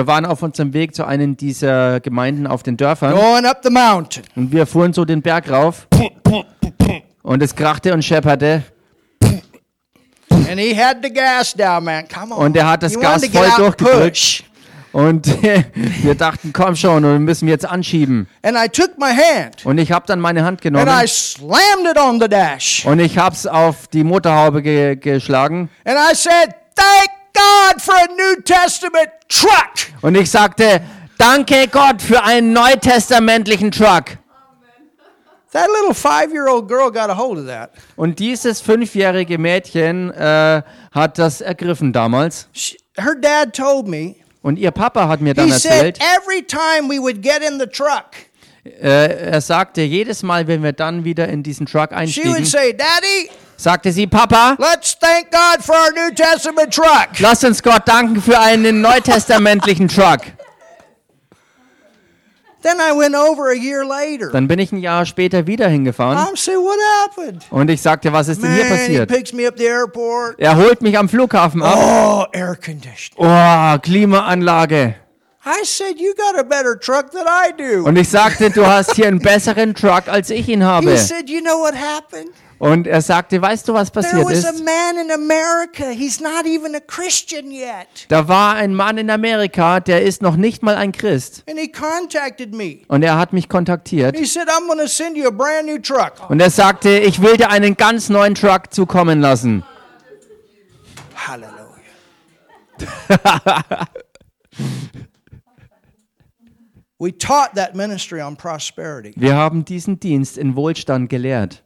waren 0.07 0.25
auf 0.25 0.41
unserem 0.41 0.73
Weg 0.73 0.95
zu 0.95 1.05
einem 1.05 1.37
dieser 1.37 1.99
Gemeinden 1.99 2.47
auf 2.47 2.63
den 2.63 2.77
Dörfern 2.77 3.13
going 3.13 3.45
up 3.45 3.59
the 3.63 3.69
mountain. 3.69 4.23
und 4.35 4.51
wir 4.51 4.65
fuhren 4.65 4.93
so 4.93 5.05
den 5.05 5.21
Berg 5.21 5.49
rauf 5.49 5.87
und 7.21 7.43
es 7.43 7.55
krachte 7.55 7.93
und 7.93 8.03
schepperte 8.03 8.63
And 10.49 10.59
he 10.59 10.73
had 10.75 10.97
the 11.01 11.09
gas 11.09 11.53
down, 11.53 11.85
man. 11.85 12.05
Come 12.09 12.35
on. 12.35 12.47
Und 12.47 12.57
er 12.57 12.67
hat 12.67 12.83
das 12.83 12.99
Gas 12.99 13.25
voll 13.25 13.49
durchgedrückt. 13.57 14.43
Und 14.93 15.25
wir 16.03 16.15
dachten, 16.15 16.51
komm 16.53 16.75
schon, 16.75 17.05
und 17.05 17.11
wir 17.11 17.19
müssen 17.19 17.47
jetzt 17.47 17.65
anschieben. 17.65 18.27
And 18.43 18.57
I 18.57 18.67
took 18.67 18.97
my 18.97 19.11
hand 19.13 19.65
Und 19.65 19.77
ich 19.77 19.91
habe 19.91 20.05
dann 20.07 20.19
meine 20.19 20.43
Hand 20.43 20.65
and 20.65 20.75
I 20.75 20.79
genommen 20.79 21.07
slammed 21.07 21.87
it 21.91 21.97
on 21.97 22.19
the 22.19 22.27
dash. 22.27 22.85
und 22.85 22.99
ich 22.99 23.17
habe 23.17 23.35
es 23.35 23.47
auf 23.47 23.87
die 23.87 24.03
Motorhaube 24.03 24.61
ge 24.61 24.95
geschlagen 24.95 25.69
And 25.85 25.97
I 25.97 26.15
said, 26.15 26.55
Thank 26.75 27.09
God 27.33 27.81
for 27.81 27.95
a 27.95 28.07
New 28.07 28.41
Testament 28.43 29.09
truck. 29.29 30.01
und 30.01 30.15
ich 30.15 30.29
sagte, 30.29 30.81
danke 31.17 31.67
Gott 31.71 32.01
für 32.01 32.23
einen 32.23 32.53
neutestamentlichen 32.53 33.71
Truck. 33.71 34.17
That 35.53 35.67
little 35.67 35.93
five 35.93 36.31
year 36.31 36.47
old 36.47 36.69
girl 36.69 36.89
got 36.89 37.09
a 37.09 37.17
hold 37.17 37.37
of 37.39 37.45
that. 37.47 37.71
Und 37.97 38.19
dieses 38.19 38.61
fünfjährige 38.61 39.37
Mädchen 39.37 40.09
äh, 40.11 40.61
hat 40.91 41.17
das 41.19 41.41
ergriffen 41.41 41.91
damals. 41.91 42.47
She, 42.53 42.77
her 42.97 43.15
dad 43.19 43.53
told 43.53 43.85
me, 43.85 44.15
Und 44.41 44.57
ihr 44.57 44.71
Papa 44.71 45.07
hat 45.07 45.21
mir 45.21 45.33
dann 45.33 45.47
he 45.47 45.53
said, 45.53 45.71
erzählt, 45.71 45.99
every 46.17 46.41
time 46.41 46.89
we 46.89 46.99
would 46.99 47.21
get 47.21 47.41
in 47.43 47.59
the 47.59 47.67
truck, 47.67 48.11
äh, 48.63 49.31
er 49.31 49.41
sagte, 49.41 49.81
jedes 49.81 50.23
Mal, 50.23 50.47
wenn 50.47 50.63
wir 50.63 50.73
dann 50.73 51.03
wieder 51.03 51.27
in 51.27 51.43
diesen 51.43 51.65
Truck 51.65 51.91
einstiegen, 51.91 52.45
say, 52.45 52.73
Daddy, 52.73 53.29
sagte 53.55 53.91
sie, 53.91 54.07
Papa, 54.07 54.55
let's 54.59 54.97
thank 54.97 55.31
God 55.31 55.63
for 55.63 55.75
our 55.75 55.91
New 55.93 56.13
Testament 56.15 56.73
truck. 56.73 57.19
lass 57.19 57.43
uns 57.43 57.61
Gott 57.61 57.87
danken 57.87 58.21
für 58.21 58.39
einen 58.39 58.81
neutestamentlichen 58.81 59.87
Truck. 59.87 60.21
Then 60.23 60.39
I 61.59 61.69
went 61.69 61.83
over 61.83 61.89
a 61.91 61.99
year 61.99 62.49
later. 62.49 62.50
Dann 64.31 64.47
bin 64.47 64.59
ich 64.59 64.71
ein 64.71 64.77
Jahr 64.77 65.05
später 65.05 65.47
wieder 65.47 65.67
hingefahren 65.67 66.27
und 67.49 67.69
ich 67.69 67.81
sagte, 67.81 68.13
was 68.13 68.27
ist 68.27 68.43
denn 68.43 68.53
hier 68.53 68.65
passiert? 68.65 69.09
picks 69.09 69.33
me 69.33 69.47
up 69.47 69.57
the 69.57 69.65
airport. 69.65 70.39
Er 70.39 70.55
holt 70.55 70.81
mich 70.81 70.97
am 70.97 71.09
Flughafen 71.09 71.61
ab. 71.63 71.77
Oh. 71.77 72.25
Oh, 73.17 73.77
Klimaanlage. 73.81 74.95
I 75.43 75.63
said, 75.63 75.99
you 75.99 76.13
got 76.13 76.39
a 76.39 76.43
better 76.43 76.79
truck 76.79 77.09
than 77.11 77.25
I 77.25 77.51
do. 77.57 77.83
Und 77.83 77.97
ich 77.97 78.09
sagte, 78.09 78.51
du 78.51 78.65
hast 78.67 78.93
hier 78.95 79.07
einen 79.07 79.17
besseren 79.17 79.73
Truck, 79.73 80.07
als 80.07 80.29
ich 80.29 80.47
ihn 80.47 80.63
habe. 80.63 80.95
Und 82.61 82.85
er 82.85 83.01
sagte, 83.01 83.41
weißt 83.41 83.67
du, 83.67 83.73
was 83.73 83.89
passiert 83.89 84.29
ist? 84.29 84.45
Da 88.07 88.27
war 88.27 88.53
ein 88.53 88.75
Mann 88.75 88.97
in 88.99 89.09
Amerika, 89.09 89.79
der 89.79 90.03
ist 90.03 90.21
noch 90.21 90.35
nicht 90.35 90.61
mal 90.61 90.75
ein 90.75 90.91
Christ. 90.91 91.43
And 91.49 91.57
he 91.57 91.71
contacted 91.71 92.53
me. 92.53 92.81
Und 92.87 93.01
er 93.01 93.17
hat 93.17 93.33
mich 93.33 93.49
kontaktiert. 93.49 94.15
He 94.15 94.27
said, 94.27 94.47
I'm 94.47 94.67
going 94.67 94.77
to 94.77 94.87
send 94.87 95.17
you 95.17 95.27
a 95.27 95.31
brand 95.31 95.65
new 95.65 95.79
truck. 95.79 96.29
Und 96.29 96.39
er 96.39 96.51
sagte, 96.51 96.99
ich 96.99 97.23
will 97.23 97.35
dir 97.35 97.49
einen 97.49 97.77
ganz 97.77 98.09
neuen 98.09 98.35
Truck 98.35 98.71
zukommen 98.71 99.21
lassen. 99.21 99.63
Hallelujah. 101.15 101.57
we 106.99 107.11
taught 107.11 107.55
that 107.55 107.73
ministry 107.75 108.21
on 108.21 108.35
prosperity. 108.35 109.13
Wir 109.15 109.33
haben 109.33 109.65
diesen 109.65 109.99
Dienst 109.99 110.37
in 110.37 110.55
Wohlstand 110.55 111.09
gelehrt. 111.09 111.63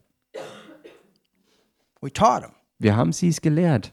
We 2.05 2.13
taught 2.13 2.43
him. 2.43 2.51
Wir 2.77 2.95
haben 2.95 3.11
sie 3.11 3.29
es 3.29 3.41
gelehrt. 3.41 3.91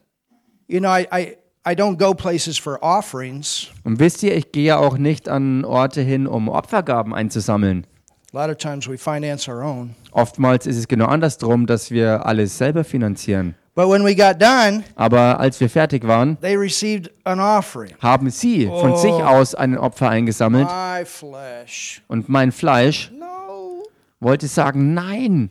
You 0.68 0.80
know, 0.80 0.90
I, 0.94 1.06
I, 1.10 1.36
I 1.66 1.74
don't 1.74 1.96
go 1.96 2.12
places 2.12 2.58
for 2.58 2.78
offerings. 2.82 3.68
Und 3.84 4.00
wisst 4.00 4.22
ihr, 4.22 4.36
ich 4.36 4.52
gehe 4.52 4.76
auch 4.76 4.98
nicht 4.98 5.30
an 5.30 5.64
Orte 5.64 6.02
hin, 6.02 6.26
um 6.26 6.50
Opfergaben 6.50 7.14
einzusammeln. 7.14 7.86
A 8.34 8.42
lot 8.46 8.50
of 8.50 8.58
times 8.58 8.86
we 8.86 8.98
finance 8.98 9.50
our 9.50 9.62
own. 9.64 9.94
Oftmals 10.10 10.66
ist 10.66 10.76
es 10.76 10.88
genau 10.88 11.06
andersrum, 11.06 11.66
dass 11.66 11.90
wir 11.90 12.26
alles 12.26 12.58
selber 12.58 12.84
finanzieren. 12.84 13.54
But 13.74 13.88
when 13.88 14.04
we 14.04 14.14
got 14.14 14.38
done, 14.42 14.84
Aber 14.94 15.40
als 15.40 15.58
wir 15.58 15.70
fertig 15.70 16.06
waren, 16.06 16.38
they 16.42 16.54
received 16.54 17.10
an 17.24 17.40
offering. 17.40 17.94
haben 18.02 18.28
sie 18.28 18.66
von 18.66 18.94
sich 18.98 19.10
aus 19.12 19.54
ein 19.54 19.78
Opfer 19.78 20.10
eingesammelt 20.10 20.66
My 20.68 21.06
flesh. 21.06 22.02
und 22.08 22.28
mein 22.28 22.52
Fleisch 22.52 23.10
No, 23.18 23.82
wollte 24.20 24.46
sagen, 24.48 24.92
nein, 24.92 25.50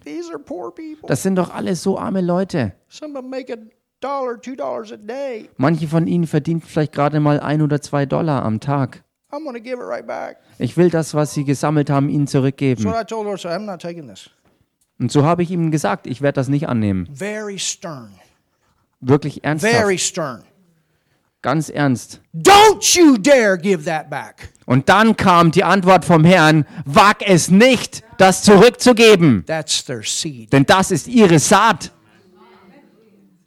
das 1.07 1.23
sind 1.23 1.35
doch 1.35 1.53
alles 1.53 1.83
so 1.83 1.97
arme 1.97 2.21
Leute. 2.21 2.73
Some 2.87 3.17
of 3.17 3.21
them 3.21 3.29
make 3.29 3.51
a 3.51 3.57
dollar, 4.01 4.39
two 4.39 4.55
dollars 4.55 4.91
a 4.91 4.97
day. 4.97 5.49
Manche 5.57 5.87
von 5.87 6.07
ihnen 6.07 6.27
verdienen 6.27 6.61
vielleicht 6.61 6.93
gerade 6.93 7.19
mal 7.19 7.39
ein 7.39 7.61
oder 7.61 7.81
zwei 7.81 8.05
Dollar 8.05 8.43
am 8.43 8.59
Tag. 8.59 9.03
I'm 9.31 9.43
going 9.43 9.55
to 9.55 9.61
give 9.61 9.79
it 9.79 9.87
right 9.87 10.05
back. 10.05 10.37
Ich 10.59 10.75
will 10.75 10.89
das, 10.89 11.13
was 11.13 11.33
sie 11.33 11.45
gesammelt 11.45 11.89
haben, 11.89 12.09
ihnen 12.09 12.27
zurückgeben. 12.27 12.83
what 12.83 13.01
I 13.01 13.05
told 13.05 13.25
her, 13.27 13.35
I 13.35 13.37
said, 13.37 13.51
I'm 13.51 13.65
not 13.65 13.81
taking 13.81 14.07
this. 14.07 14.29
Und 14.99 15.11
so 15.11 15.23
habe 15.23 15.41
ich 15.41 15.49
ihm 15.49 15.71
gesagt, 15.71 16.05
ich 16.05 16.21
werde 16.21 16.35
das 16.35 16.47
nicht 16.47 16.67
annehmen. 16.67 17.07
Very 17.13 17.57
stern. 17.57 18.11
Wirklich 18.99 19.43
ernsthaft. 19.43 19.73
Ganz 21.41 21.69
ernst. 21.69 22.21
Don't 22.33 22.95
you 22.97 23.17
dare 23.17 23.57
give 23.57 23.85
that 23.85 24.09
back. 24.09 24.49
Und 24.65 24.89
dann 24.89 25.17
kam 25.17 25.51
die 25.51 25.63
Antwort 25.63 26.05
vom 26.05 26.23
Herrn, 26.23 26.65
wag 26.85 27.15
es 27.25 27.49
nicht, 27.49 28.03
das 28.17 28.43
zurückzugeben, 28.43 29.43
That's 29.47 29.83
their 29.83 30.03
seed. 30.03 30.53
denn 30.53 30.65
das 30.65 30.91
ist 30.91 31.07
ihre 31.07 31.39
Saat. 31.39 31.91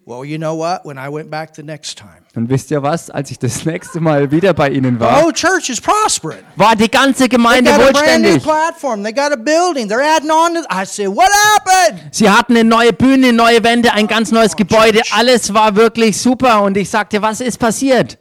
Well, 0.06 0.24
you 0.24 0.36
know 0.36 0.54
what? 0.58 0.84
When 0.84 0.98
I 0.98 1.08
went 1.10 1.30
back 1.30 1.54
the 1.54 1.62
next 1.62 1.96
time, 1.96 2.23
Und 2.36 2.48
wisst 2.48 2.70
ihr 2.72 2.82
was, 2.82 3.10
als 3.10 3.30
ich 3.30 3.38
das 3.38 3.64
nächste 3.64 4.00
Mal 4.00 4.30
wieder 4.32 4.54
bei 4.54 4.68
ihnen 4.70 4.94
the 4.94 5.00
war, 5.00 5.22
whole 5.22 5.32
church 5.32 5.68
is 5.70 5.80
prospering. 5.80 6.40
war 6.56 6.74
die 6.74 6.90
ganze 6.90 7.20
They 7.20 7.28
Gemeinde 7.28 7.70
got 7.70 7.80
a 7.80 7.92
brand 7.92 8.22
new 8.22 8.28
wohlständig. 8.34 8.42
platform. 8.42 9.02
They 9.04 9.12
got 9.12 9.32
a 9.32 9.36
building. 9.36 9.88
They're 9.88 10.02
adding 10.02 10.30
on 10.30 10.54
to. 10.54 10.60
I 10.70 10.84
said, 10.84 11.08
what 11.08 11.30
happened? 11.54 12.00
Sie 12.10 12.28
hatten 12.28 12.56
eine 12.56 12.68
neue 12.68 12.92
Bühne, 12.92 13.32
neue 13.32 13.62
Wände, 13.62 13.92
ein 13.92 14.08
ganz 14.08 14.32
neues 14.32 14.56
Gebäude. 14.56 15.00
Alles 15.16 15.54
war 15.54 15.76
wirklich 15.76 16.20
super. 16.20 16.62
Und 16.62 16.76
ich 16.76 16.90
sagte, 16.90 17.22
was 17.22 17.40
ist 17.40 17.58
passiert? 17.58 18.18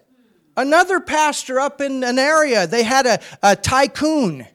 Another 0.55 0.99
pastor 0.99 1.59
up 1.59 1.81
in 1.81 2.03
an 2.03 2.19
area. 2.19 2.67
They 2.67 2.85
had 2.85 3.07
a, 3.07 3.17
a 3.41 3.55
tycoon. 3.55 4.45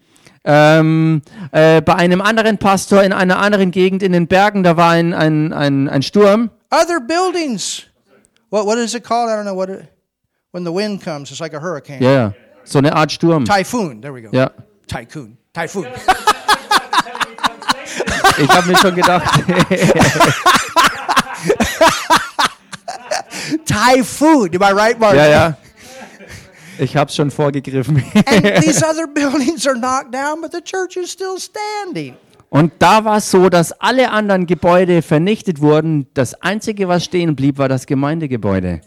Ähm, 0.45 1.21
äh, 1.51 1.83
bei 1.83 1.97
einem 1.97 2.21
anderen 2.21 2.59
Pastor 2.59 3.03
in 3.03 3.13
einer 3.13 3.41
anderen 3.41 3.73
Gegend 3.73 4.05
in 4.05 4.13
den 4.13 4.29
Bergen, 4.29 4.63
da 4.63 4.77
war 4.77 4.93
ein, 4.93 5.13
ein, 5.13 5.53
ein, 5.53 5.89
ein 5.89 6.03
Sturm. 6.03 6.51
Other 6.71 7.01
buildings. 7.01 7.83
What 8.51 8.67
what 8.67 8.79
is 8.79 8.95
it 8.95 9.05
called? 9.05 9.31
I 9.31 9.37
don't 9.37 9.45
know 9.45 9.55
what 9.55 9.71
it. 9.71 9.87
When 10.51 10.65
the 10.65 10.73
wind 10.73 11.03
comes, 11.03 11.31
it's 11.31 11.41
like 11.41 11.53
a 11.53 11.61
hurricane. 11.61 12.03
Ja, 12.03 12.11
ja, 12.11 12.33
so 12.65 12.79
eine 12.79 12.93
Art 12.95 13.11
Sturm. 13.11 13.45
Typhoon. 13.45 14.01
There 14.01 14.13
we 14.13 14.23
go. 14.23 14.31
Ja, 14.33 14.51
Tycoon. 14.87 15.37
Typhoon. 15.53 15.87
ich 18.39 18.49
habe 18.49 18.69
mir 18.69 18.77
schon 18.79 18.95
gedacht, 18.95 19.45
Typhoon. 23.67 24.55
Am 24.55 24.63
I 24.63 24.73
right, 24.73 24.99
Mark? 24.99 25.15
ja, 25.17 25.27
ja. 25.27 25.57
Ich 26.79 26.97
habe 26.97 27.11
schon 27.11 27.31
vorgegriffen. 27.31 28.03
And 28.27 28.63
these 28.63 28.83
other 28.83 29.07
buildings 29.07 29.67
are 29.67 29.75
knocked 29.75 30.13
down, 30.13 30.41
but 30.41 30.53
the 30.53 30.61
church 30.63 30.97
is 30.97 31.11
still 31.11 31.39
standing. 31.39 32.17
Und 32.51 32.73
da 32.79 33.05
war 33.05 33.19
es 33.19 33.31
so, 33.31 33.49
dass 33.49 33.73
alle 33.73 34.11
anderen 34.11 34.47
Gebäude 34.47 35.03
vernichtet 35.03 35.61
wurden. 35.61 36.07
Das 36.15 36.35
Einzige, 36.43 36.89
was 36.89 37.05
stehen 37.05 37.37
blieb, 37.37 37.59
war 37.59 37.69
das 37.69 37.87
Gemeindegebäude. 37.87 38.81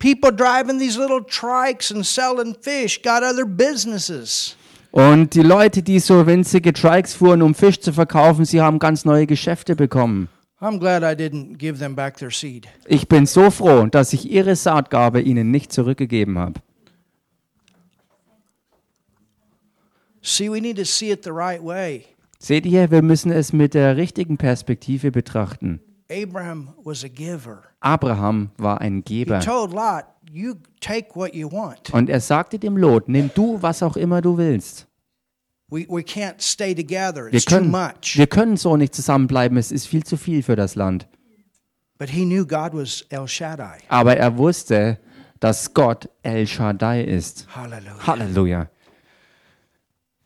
People 0.00 0.32
driving 0.32 0.78
these 0.78 0.98
little 0.98 1.24
trikes 1.24 1.90
and 1.90 2.04
selling 2.06 2.54
fish 2.60 3.00
got 3.02 3.22
other 3.22 3.44
businesses. 3.44 4.56
Und 4.90 5.34
die 5.34 5.42
Leute, 5.42 5.82
die 5.82 5.98
so 5.98 6.26
winzige 6.26 6.72
Trikes 6.72 7.14
fuhren, 7.14 7.42
um 7.42 7.54
Fisch 7.54 7.80
zu 7.80 7.92
verkaufen, 7.92 8.44
sie 8.44 8.60
haben 8.60 8.78
ganz 8.78 9.04
neue 9.04 9.26
Geschäfte 9.26 9.76
bekommen. 9.76 10.28
I'm 10.60 10.78
glad 10.78 11.02
I 11.02 11.14
didn't 11.14 11.58
give 11.58 11.78
them 11.78 11.94
back 11.94 12.16
their 12.16 12.30
seed. 12.30 12.66
Ich 12.86 13.06
bin 13.06 13.26
so 13.26 13.50
froh, 13.50 13.86
dass 13.86 14.12
ich 14.12 14.30
ihre 14.30 14.56
Saatgabe 14.56 15.20
ihnen 15.20 15.50
nicht 15.50 15.72
zurückgegeben 15.72 16.38
habe. 16.38 16.60
See, 20.22 20.50
we 20.50 20.60
need 20.60 20.76
to 20.76 20.84
see 20.84 21.10
it 21.10 21.22
the 21.24 21.30
right 21.32 21.62
way. 21.62 22.04
Seht 22.38 22.66
ihr, 22.66 22.90
wir 22.90 23.02
müssen 23.02 23.32
es 23.32 23.52
mit 23.52 23.74
der 23.74 23.96
richtigen 23.96 24.36
Perspektive 24.36 25.10
betrachten. 25.10 25.80
Abraham 26.10 26.74
was 26.84 27.04
a 27.04 27.08
giver. 27.08 27.62
Abraham 27.80 28.50
war 28.56 28.80
ein 28.80 29.02
He 29.06 29.24
Geber. 29.24 29.40
told 29.40 29.72
Lot, 29.72 30.04
You 30.30 30.54
take 30.80 31.14
what 31.14 31.34
you 31.34 31.50
want. 31.50 31.90
Und 31.92 32.10
er 32.10 32.20
sagte 32.20 32.58
dem 32.58 32.76
Lot, 32.76 33.08
nimm 33.08 33.30
du, 33.34 33.60
was 33.62 33.82
auch 33.82 33.96
immer 33.96 34.20
du 34.20 34.36
willst. 34.36 34.86
We, 35.70 35.86
we 35.88 36.00
can't 36.02 36.40
stay 36.40 36.74
together, 36.74 37.30
Wir 37.30 37.40
too 37.40 37.54
können, 37.56 37.70
much. 37.70 38.16
wir 38.16 38.26
können 38.26 38.56
so 38.56 38.76
nicht 38.76 38.94
zusammenbleiben, 38.94 39.56
es 39.58 39.70
ist 39.72 39.86
viel 39.86 40.04
zu 40.04 40.16
viel 40.16 40.42
für 40.42 40.56
das 40.56 40.74
Land. 40.74 41.06
But 41.98 42.10
he 42.10 42.24
knew 42.24 42.46
God 42.46 42.72
was 42.74 43.04
El 43.10 43.26
Shaddai. 43.26 43.78
Aber 43.88 44.16
er 44.16 44.36
wusste, 44.38 44.98
dass 45.40 45.72
Gott 45.74 46.08
El 46.22 46.46
Shaddai 46.46 47.02
ist. 47.04 47.46
Hallelujah. 47.54 48.06
Halleluja. 48.06 48.70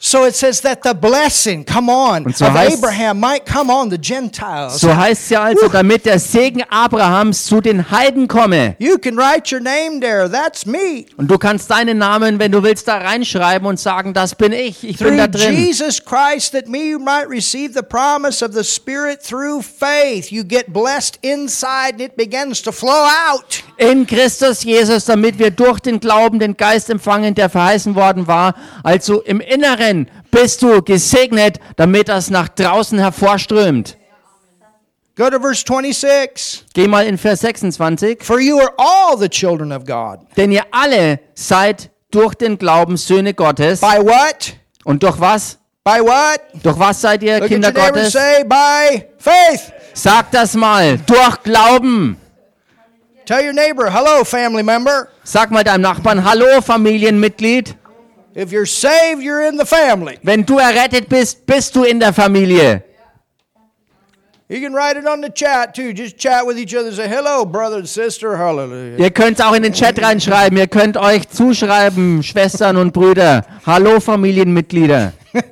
So 0.05 0.27
it 0.27 0.35
says 0.35 0.61
that 0.63 0.83
the 0.83 0.95
blessing, 0.95 1.65
come 1.65 1.89
on, 1.89 2.25
Und 2.27 2.37
so 2.37 2.47
of 2.47 2.51
heißt- 2.55 2.75
Abraham 2.79 3.21
might 3.21 3.47
come 3.47 3.71
on 3.73 3.89
the 3.89 3.97
Gentiles. 3.97 4.81
So 4.81 4.89
heißt 4.97 5.23
es 5.23 5.31
ja 5.31 5.45
also, 5.45 5.69
damit 5.69 6.05
der 6.07 6.19
Segen 6.19 6.65
Abrahams 6.69 7.45
zu 7.45 7.61
den 7.61 7.89
Heiden 7.89 8.27
komme. 8.27 8.75
You 8.81 8.99
can 8.99 9.17
write 9.17 9.55
your 9.55 9.61
name 9.63 10.01
there. 10.01 10.29
That's 10.29 10.67
me. 10.67 11.05
Und 11.17 11.31
du 11.31 11.39
kannst 11.39 11.71
deinen 11.71 11.99
Namen, 11.99 12.41
wenn 12.41 12.51
du 12.51 12.65
willst, 12.65 12.89
da 12.89 12.99
reinschreiben 12.99 13.65
und 13.69 13.79
sagen, 13.79 14.13
das 14.13 14.35
bin 14.35 14.51
ich, 14.53 14.83
ich 14.83 14.99
bin 14.99 15.07
Through 15.07 15.17
da 15.19 15.29
drin. 15.29 15.55
Jesus 15.55 16.05
Christ, 16.05 16.53
that 16.53 16.67
me 16.67 16.99
might 16.99 17.29
receive 17.31 17.73
the 17.73 17.83
promise 17.89 18.45
of 18.45 18.55
the 18.55 18.65
Spirit 18.65 19.23
through 19.23 19.63
faith. 19.63 20.33
You 20.33 20.43
get 20.43 20.73
blessed 20.73 21.21
inside 21.23 21.93
and 21.93 22.01
it 22.01 22.17
begins 22.17 22.61
to 22.63 22.73
flow 22.73 23.07
out. 23.31 23.63
In 23.77 24.05
Christus 24.05 24.65
Jesus, 24.65 25.05
damit 25.05 25.39
wir 25.39 25.53
durch 25.53 25.79
den 25.79 26.01
Glauben 26.01 26.41
den 26.41 26.57
Geist 26.57 26.91
empfangen, 26.91 27.37
der 27.37 27.49
verheißen 27.49 27.95
worden 27.95 28.27
war. 28.27 28.57
Also 28.83 29.21
im 29.23 29.41
Inneren 29.41 29.92
bist 30.33 30.63
du 30.63 30.83
gesegnet, 30.83 31.61
damit 31.77 32.09
das 32.09 32.31
nach 32.31 32.49
draußen 32.49 32.99
hervorströmt. 32.99 33.97
Go 35.15 35.29
to 35.31 35.39
verse 35.39 35.63
26. 35.65 36.65
Geh 36.75 36.89
mal 36.89 37.07
in 37.07 37.19
Vers 37.19 37.41
26. 37.41 38.25
For 38.25 38.41
you 38.41 38.59
are 38.59 38.73
all 38.79 39.17
the 39.17 39.29
children 39.29 39.71
of 39.71 39.85
God. 39.85 40.21
Denn 40.37 40.51
ihr 40.51 40.65
alle 40.71 41.21
seid 41.35 41.91
durch 42.11 42.35
den 42.35 42.57
Glauben 42.59 42.97
Söhne 42.97 43.35
Gottes. 43.35 43.81
By 43.81 43.99
what? 43.99 44.55
Und 44.85 45.03
durch 45.03 45.21
was? 45.21 45.59
By 45.85 46.01
what? 46.01 46.41
Durch 46.63 46.79
was 46.79 47.01
seid 47.03 47.23
ihr 47.23 47.41
Look 47.41 47.49
Kinder 47.49 47.69
at 47.69 47.77
your 47.77 47.87
Gottes? 47.89 48.13
say, 48.13 48.43
by 48.45 49.05
faith. 49.19 49.73
Sag 49.93 50.31
das 50.31 50.55
mal. 50.55 50.97
Durch 51.07 51.43
Glauben. 51.43 52.17
Tell 53.27 53.45
your 53.45 53.53
neighbor, 53.53 53.93
hello, 53.93 54.25
family 54.25 54.63
member. 54.63 55.09
Sag 55.25 55.51
mal 55.51 55.63
deinem 55.63 55.83
Nachbarn, 55.83 56.25
hallo 56.25 56.61
Familienmitglied. 56.61 57.77
Wenn 58.35 58.49
du 60.47 60.59
errettet 60.59 61.09
bist, 61.09 61.47
bist 61.47 61.77
du 61.77 61.85
in 61.85 62.01
der 62.01 62.13
Familie. 62.13 62.83
You 64.53 64.61
can 64.61 64.75
write 64.75 64.99
it 64.99 65.07
on 65.07 65.23
the 65.23 65.31
chat 65.31 65.75
too. 65.75 65.95
Just 65.95 66.19
chat 66.19 66.47
with 66.47 66.59
each 66.59 66.75
other. 66.75 66.93
Say, 66.93 67.09
hello, 67.09 67.47
brother 67.47 67.79
and 67.79 67.89
sister. 67.89 68.37
Hallelujah. 68.37 68.99
Ihr 68.99 69.11
könnt 69.11 69.41
auch 69.41 69.55
in 69.55 69.63
den 69.63 69.73
Chat 69.73 70.03
reinschreiben. 70.03 70.59
Ihr 70.59 70.67
könnt 70.67 70.99
euch 70.99 71.27
zuschreiben, 71.31 72.23
Schwestern 72.23 72.77
und 72.77 72.93
Brüder. 72.93 73.47
Hallo 73.65 73.99
Familienmitglieder. 73.99 75.15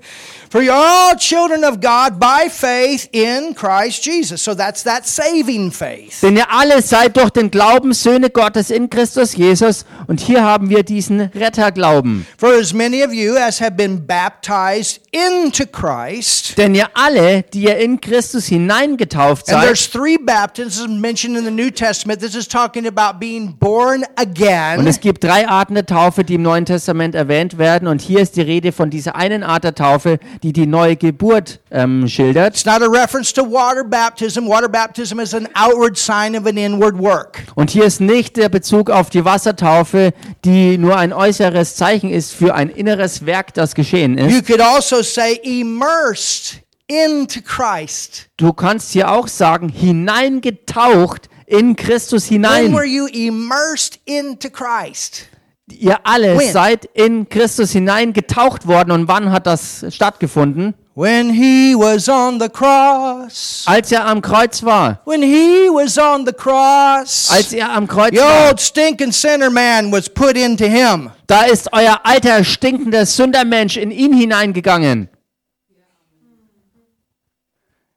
For 0.50 0.60
you're 0.62 0.74
all 0.74 1.14
children 1.16 1.62
of 1.62 1.80
God 1.80 2.18
by 2.18 2.48
faith 2.50 3.08
in 3.12 3.54
Christ 3.54 4.04
Jesus. 4.04 4.42
So 4.42 4.52
that's 4.52 4.82
that 4.82 5.06
saving 5.06 5.70
faith. 5.70 6.22
Denn 6.22 6.36
ihr 6.36 6.50
alle 6.50 6.82
seid 6.82 7.16
durch 7.16 7.30
den 7.30 7.52
Glauben 7.52 7.92
Söhne 7.92 8.30
Gottes 8.30 8.70
in 8.70 8.90
Christus 8.90 9.36
Jesus. 9.36 9.84
Und 10.08 10.18
hier 10.20 10.42
haben 10.42 10.68
wir 10.68 10.82
diesen 10.82 11.20
Retterglauben. 11.20 12.26
For 12.36 12.52
as 12.52 12.72
many 12.72 13.04
of 13.04 13.12
you 13.14 13.36
as 13.36 13.60
have 13.60 13.76
been 13.76 14.04
baptized 14.04 15.00
into 15.12 15.66
Christ, 15.66 16.58
Denn 16.58 16.74
ihr 16.74 16.88
alle, 16.94 17.44
die 17.44 17.66
ihr 17.66 17.76
in 17.78 18.00
Christus 18.00 18.46
hineingetauft 18.46 19.48
and 19.48 19.60
seid, 19.60 19.66
there's 19.66 19.88
three 19.88 20.18
baptisms 20.18 21.00
mentioned 21.00 21.36
in 21.38 21.44
the 21.44 21.50
New 21.52 21.70
Testament. 21.70 22.20
This 22.20 22.34
is 22.34 22.48
talking 22.48 22.88
about 22.88 23.20
being 23.20 23.54
born 23.56 24.02
Und 24.02 24.18
again. 24.18 24.84
es 24.88 24.98
gibt 24.98 25.22
drei 25.22 25.46
Arten 25.46 25.74
der 25.74 25.86
Taufe, 25.86 26.24
die 26.24 26.34
im 26.34 26.42
Neuen 26.42 26.64
Testament 26.64 27.14
erwähnt 27.14 27.56
werden. 27.56 27.86
Und 27.86 28.00
hier 28.00 28.18
ist 28.18 28.34
die 28.34 28.42
Rede 28.42 28.72
von 28.72 28.90
dieser 28.90 29.14
einen 29.14 29.44
Art 29.44 29.62
der 29.62 29.76
Taufe, 29.76 30.18
die 30.42 30.52
die 30.52 30.66
neue 30.66 30.96
Geburt 30.96 31.60
ähm, 31.70 32.08
schildert. 32.08 32.54
It's 32.54 32.64
not 32.64 32.82
a 32.82 32.86
reference 32.86 33.32
to 33.34 33.42
water 33.42 33.84
baptism. 33.84 34.46
Water 34.48 34.68
baptism 34.68 35.20
is 35.20 35.34
an 35.34 35.48
outward 35.54 35.96
sign 35.98 36.36
of 36.36 36.46
an 36.46 36.56
inward 36.56 36.98
work. 36.98 37.42
Und 37.54 37.70
hier 37.70 37.84
ist 37.84 38.00
nicht 38.00 38.36
der 38.36 38.48
Bezug 38.48 38.90
auf 38.90 39.10
die 39.10 39.24
Wassertaufe, 39.24 40.12
die 40.44 40.78
nur 40.78 40.96
ein 40.96 41.12
äußeres 41.12 41.76
Zeichen 41.76 42.10
ist 42.10 42.32
für 42.32 42.54
ein 42.54 42.70
inneres 42.70 43.26
Werk, 43.26 43.54
das 43.54 43.74
geschehen 43.74 44.16
You 44.18 44.38
ist. 44.38 44.46
could 44.46 44.60
also 44.60 45.02
say 45.02 45.38
immersed 45.42 46.60
into 46.86 47.40
Christ. 47.42 48.26
Du 48.36 48.52
kannst 48.52 48.92
hier 48.92 49.10
auch 49.10 49.28
sagen, 49.28 49.68
hineingetaucht 49.68 51.28
in 51.46 51.76
Christus 51.76 52.30
When 52.30 52.42
hinein. 52.42 52.72
were 52.72 52.84
you 52.84 53.06
immersed 53.06 53.98
into 54.04 54.48
Christ? 54.50 55.26
Ihr 55.72 55.98
alle 56.04 56.36
When? 56.38 56.52
seid 56.52 56.84
in 56.94 57.28
Christus 57.28 57.72
hinein 57.72 58.12
getaucht 58.12 58.66
worden. 58.66 58.90
Und 58.90 59.08
wann 59.08 59.30
hat 59.32 59.46
das 59.46 59.84
stattgefunden? 59.90 60.74
When 60.96 61.30
he 61.30 61.74
was 61.74 62.08
on 62.08 62.38
the 62.40 62.48
cross. 62.48 63.62
Als 63.66 63.90
er 63.92 64.04
am 64.06 64.20
Kreuz 64.20 64.62
war. 64.62 65.00
When 65.06 65.22
he 65.22 65.68
was 65.70 65.96
on 65.96 66.26
the 66.26 66.32
cross. 66.32 67.30
Als 67.30 67.52
er 67.52 67.70
am 67.70 67.86
Kreuz 67.86 68.10
The 68.12 68.18
war. 68.18 68.48
old 68.48 68.60
stinking 68.60 69.12
sinner 69.12 69.50
man 69.50 69.90
was 69.92 70.08
put 70.10 70.36
into 70.36 70.64
him. 70.66 71.10
Da 71.26 71.44
ist 71.44 71.72
euer 71.72 72.00
alter, 72.04 72.44
stinkender 72.44 73.06
Sündermensch 73.06 73.76
in 73.76 73.90
ihn 73.92 74.12
hineingegangen. 74.12 75.08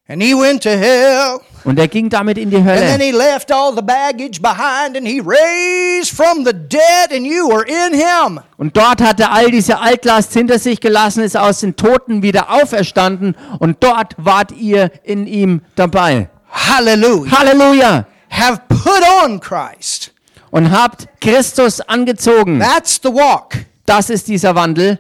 And 0.08 0.22
he 0.22 0.34
went 0.34 0.62
to 0.64 0.70
hell. 0.70 1.42
Und 1.66 1.80
er 1.80 1.88
ging 1.88 2.10
damit 2.10 2.38
in 2.38 2.50
die 2.50 2.58
And 2.58 2.66
then 2.68 3.00
Hölle. 3.00 3.04
he 3.04 3.12
left 3.12 3.52
all 3.52 3.74
the 3.74 3.82
baggage 3.82 4.42
behind 4.42 4.98
and 4.98 5.08
he 5.08 5.22
raised 5.22 6.14
from 6.16 6.44
the 6.46 6.52
dead 6.54 7.12
and 7.12 7.26
you 7.26 7.48
were 7.48 7.64
in 7.66 7.94
him. 7.94 8.40
Und 8.58 8.76
dort 8.76 9.02
hat 9.02 9.20
er 9.20 9.32
all 9.32 9.50
diese 9.50 9.80
Altlast 9.80 10.34
hinter 10.34 10.60
sich 10.60 10.82
gelassen, 10.82 11.24
ist 11.24 11.38
aus 11.38 11.62
den 11.62 11.76
Toten 11.76 12.22
wieder 12.22 12.52
auferstanden. 12.52 13.36
Und 13.60 13.82
dort 13.84 14.16
wart 14.18 14.52
ihr 14.52 14.92
in 15.04 15.26
ihm 15.26 15.62
dabei. 15.76 16.30
Hallelujah. 16.52 17.40
Halleluja! 17.40 18.06
Have 18.30 18.62
put 18.68 19.02
on 19.24 19.40
Christ. 19.40 20.12
Und 20.52 20.72
habt 20.72 21.08
Christus 21.22 21.82
angezogen. 21.82 22.60
That's 22.60 23.00
the 23.02 23.10
walk. 23.10 23.56
Das 23.86 24.10
ist 24.10 24.28
dieser 24.28 24.54
Wandel. 24.56 25.00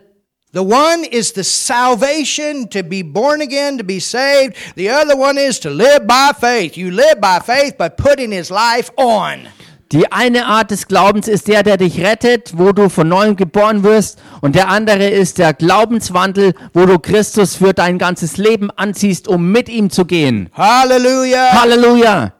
The 0.53 0.61
one 0.61 1.03
is 1.03 1.31
the 1.31 1.43
salvation 1.43 2.67
to 2.69 2.83
be 2.83 3.01
born 3.01 3.41
again, 3.41 3.79
to 3.79 3.83
be 3.83 3.99
saved. 3.99 4.55
The 4.75 4.87
other 4.87 5.17
one 5.17 5.39
is 5.39 5.59
to 5.61 5.71
live 5.71 6.05
by 6.05 6.31
faith. 6.39 6.77
You 6.77 6.91
live 6.91 7.19
by 7.19 7.39
faith 7.39 7.75
by 7.75 7.89
putting 7.89 8.31
his 8.31 8.51
life 8.51 8.91
on. 8.95 9.47
Die 9.91 10.11
eine 10.11 10.45
Art 10.45 10.69
des 10.69 10.87
Glaubens 10.87 11.27
ist 11.27 11.47
der, 11.47 11.63
der 11.63 11.77
dich 11.77 11.99
rettet, 11.99 12.53
wo 12.55 12.71
du 12.71 12.89
von 12.89 13.07
neuem 13.09 13.35
geboren 13.35 13.81
wirst. 13.81 14.19
Und 14.41 14.53
der 14.53 14.67
andere 14.69 15.07
ist 15.07 15.39
der 15.39 15.55
Glaubenswandel, 15.55 16.53
wo 16.71 16.85
du 16.85 16.99
Christus 16.99 17.55
für 17.55 17.73
dein 17.73 17.97
ganzes 17.97 18.37
Leben 18.37 18.69
anziehst, 18.69 19.27
um 19.27 19.51
mit 19.51 19.69
ihm 19.69 19.89
zu 19.89 20.05
gehen. 20.05 20.51
Hallelujah. 20.53 21.61
Halleluja! 21.61 22.31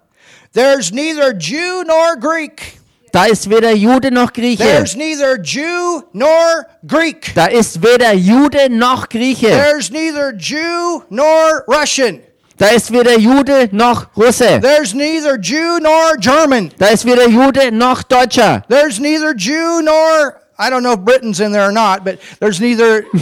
There's 0.54 0.92
neither 0.92 1.34
Jew 1.36 1.84
nor 1.88 2.16
Greek. 2.20 2.80
Da 3.14 3.26
ist 3.26 3.48
weder 3.48 3.74
Jude 3.76 4.10
noch 4.10 4.34
Grieche. 4.34 4.64
There's 4.64 4.96
neither 4.96 5.40
Jew 5.40 6.02
nor 6.14 6.66
Greek. 6.88 7.32
Da 7.36 7.46
ist 7.46 7.80
weder 7.84 8.12
Jude 8.14 8.72
noch 8.72 9.08
Grieche. 9.08 9.50
There's 9.50 9.92
neither 9.92 10.34
Jew 10.34 11.04
nor 11.12 11.64
Russian. 11.68 12.22
Da 12.58 12.70
ist 12.70 12.92
weder 12.92 13.20
Jude 13.20 13.70
noch 13.72 14.08
Russe. 14.18 14.60
There's 14.60 14.96
neither 14.96 15.38
Jew 15.38 15.78
nor 15.80 16.18
German. 16.20 16.72
Da 16.80 16.88
ist 16.88 17.06
weder 17.06 17.28
Jude 17.28 17.72
noch 17.72 18.02
Deutscher. 18.02 18.64
There's 18.68 19.00
neither 19.00 19.36
Jew 19.36 19.84
nor 19.84 20.34
I 20.58 20.72
don't 20.72 20.82
know 20.82 20.94
if 20.94 21.06
Britain's 21.06 21.40
in 21.40 21.52
there 21.52 21.68
or 21.68 21.72
not, 21.72 22.04
but 22.04 22.18
there's 22.40 22.60
neither 22.60 23.04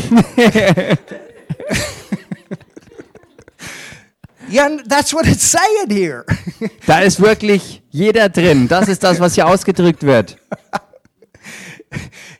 Yeah, 4.51 4.77
that's 4.87 5.13
what 5.13 5.25
it's 5.27 5.43
saying 5.49 5.89
here. 5.89 6.25
Da 6.85 6.99
ist 6.99 7.21
wirklich 7.21 7.81
jeder 7.89 8.29
drin. 8.29 8.67
Das 8.67 8.87
ist 8.87 9.03
das, 9.03 9.19
was 9.19 9.35
hier 9.35 9.47
ausgedrückt 9.47 10.03
wird. 10.03 10.37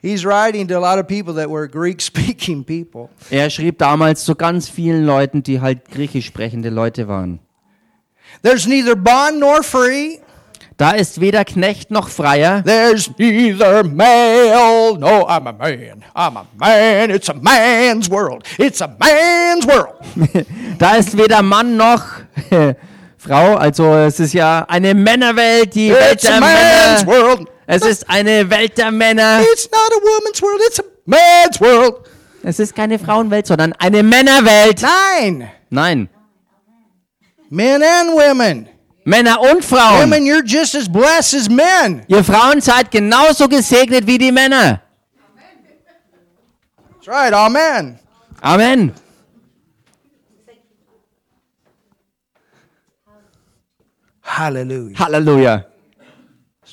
He's 0.00 0.24
writing 0.24 0.66
to 0.68 0.76
a 0.76 0.80
lot 0.80 0.98
of 0.98 1.06
people 1.06 1.34
that 1.34 1.48
were 1.50 1.68
Greek 1.68 2.00
speaking 2.00 2.64
people. 2.64 3.08
Er 3.30 3.50
schrieb 3.50 3.78
damals 3.78 4.24
zu 4.24 4.34
ganz 4.34 4.68
vielen 4.68 5.04
Leuten, 5.04 5.42
die 5.42 5.60
halt 5.60 5.90
griechisch 5.90 6.26
sprechende 6.26 6.70
Leute 6.70 7.06
waren. 7.08 7.38
There's 8.42 8.66
neither 8.66 8.96
bond 8.96 9.38
nor 9.38 9.62
free. 9.62 10.18
Da 10.82 10.90
ist 10.90 11.20
weder 11.20 11.44
Knecht 11.44 11.92
noch 11.92 12.08
Freier. 12.08 12.64
There's 12.64 13.08
neither 13.16 13.84
male. 13.84 14.98
No, 14.98 15.28
I'm 15.28 15.46
a 15.46 15.52
man. 15.52 16.02
I'm 16.12 16.36
a 16.36 16.44
man. 16.58 17.10
It's 17.10 17.28
a 17.28 17.34
man's 17.34 18.10
world. 18.10 18.42
It's 18.58 18.82
a 18.82 18.88
man's 18.88 19.64
world. 19.64 19.94
Da 20.80 20.96
ist 20.96 21.16
weder 21.16 21.40
Mann 21.40 21.76
noch 21.76 22.02
Frau. 23.16 23.54
Also 23.54 23.94
es 23.94 24.18
ist 24.18 24.32
ja 24.34 24.64
eine 24.66 24.92
Männerwelt, 24.92 25.72
die 25.72 25.92
Welt 25.92 26.14
It's 26.14 26.26
a 26.26 26.30
der 26.32 26.40
man's 26.40 27.06
Männer. 27.06 27.22
world. 27.22 27.48
Es 27.68 27.82
ist 27.82 28.10
eine 28.10 28.50
Welt 28.50 28.76
der 28.76 28.90
Männer. 28.90 29.40
It's 29.52 29.70
not 29.70 29.92
a 29.92 30.02
woman's 30.02 30.42
world. 30.42 30.60
It's 30.66 30.80
a 30.80 30.84
man's 31.06 31.60
world. 31.60 32.08
Es 32.42 32.58
ist 32.58 32.74
keine 32.74 32.98
Frauenwelt, 32.98 33.46
sondern 33.46 33.72
eine 33.74 34.02
Männerwelt. 34.02 34.82
Nine. 35.20 35.48
Nein, 35.70 36.08
Men 37.50 37.82
and 37.84 38.10
women. 38.14 38.66
Männer 39.04 39.40
und 39.40 39.64
Frauen. 39.64 40.00
Women, 40.00 40.24
you're 40.26 40.44
just 40.44 40.74
as 40.74 40.88
blessed 40.88 41.34
as 41.34 41.48
men. 41.48 42.04
Ihr 42.08 42.22
Frauen 42.22 42.60
seid 42.60 42.90
genauso 42.90 43.48
gesegnet 43.48 44.06
wie 44.06 44.18
die 44.18 44.32
Männer. 44.32 44.80
That's 46.94 47.08
right. 47.08 47.32
Amen. 47.32 47.98
Amen. 48.42 48.92
Hallelujah. 54.22 54.96
Halleluja. 54.98 55.02
It's 55.02 55.14
talking 55.14 55.20
about 55.20 55.60
mankind, 55.60 55.60
men, 55.60 55.60
women, 55.62 56.20
we're 56.22 56.70
blessed. 56.70 56.71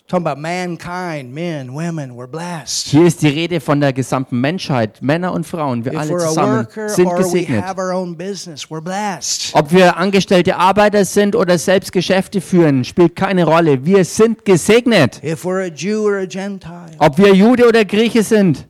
Hier 2.85 3.05
ist 3.05 3.21
die 3.21 3.27
Rede 3.27 3.59
von 3.59 3.79
der 3.79 3.93
gesamten 3.93 4.41
Menschheit. 4.41 5.01
Männer 5.01 5.33
und 5.33 5.45
Frauen, 5.45 5.85
wir 5.85 5.93
If 5.93 5.99
alle 5.99 6.11
we're 6.11 6.23
a 6.23 6.27
zusammen 6.27 6.57
worker 6.65 6.89
sind 6.89 7.07
or 7.07 7.19
we 7.19 7.23
gesegnet. 7.23 7.63
have 7.63 7.79
our 7.79 7.93
own 7.93 8.17
business, 8.17 8.65
we're 8.71 8.81
blessed. 8.81 9.53
Ob 9.53 9.71
wir 9.71 9.97
angestellte 9.97 10.57
Arbeiter 10.57 11.05
sind 11.05 11.35
oder 11.35 11.59
selbst 11.59 11.91
Geschäfte 11.91 12.41
führen, 12.41 12.83
spielt 12.83 13.15
keine 13.15 13.45
Rolle. 13.45 13.85
Wir 13.85 14.03
sind 14.03 14.45
gesegnet. 14.45 15.21
If 15.23 15.45
we're 15.45 15.65
a 15.65 15.73
Jew 15.73 16.07
or 16.07 16.17
a 16.17 16.25
Gentile. 16.25 16.89
Ob 16.97 17.17
wir 17.19 17.33
Jude 17.35 17.67
oder 17.67 17.85
Grieche 17.85 18.23
sind. 18.23 18.67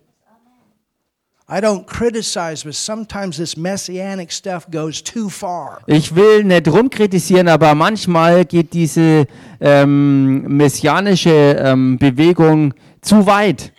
I 1.52 1.62
don't 1.62 1.88
criticize, 1.88 2.64
but 2.64 2.76
sometimes 2.76 3.38
this 3.38 3.58
messianic 3.58 4.32
stuff 4.32 4.70
goes 4.70 5.02
too 5.02 5.32
far. 5.32 5.80
Ich 5.88 6.16
will 6.16 6.44
nicht 6.44 6.68
rumkritisieren, 6.68 7.48
aber 7.48 7.74
manchmal 7.74 8.46
geht 8.46 8.72
diese 8.74 9.26
ähm, 9.60 10.44
messianische 10.44 11.58
ähm, 11.60 11.98
Bewegung 11.98 12.76
zu 13.02 13.26
weit. 13.26 13.74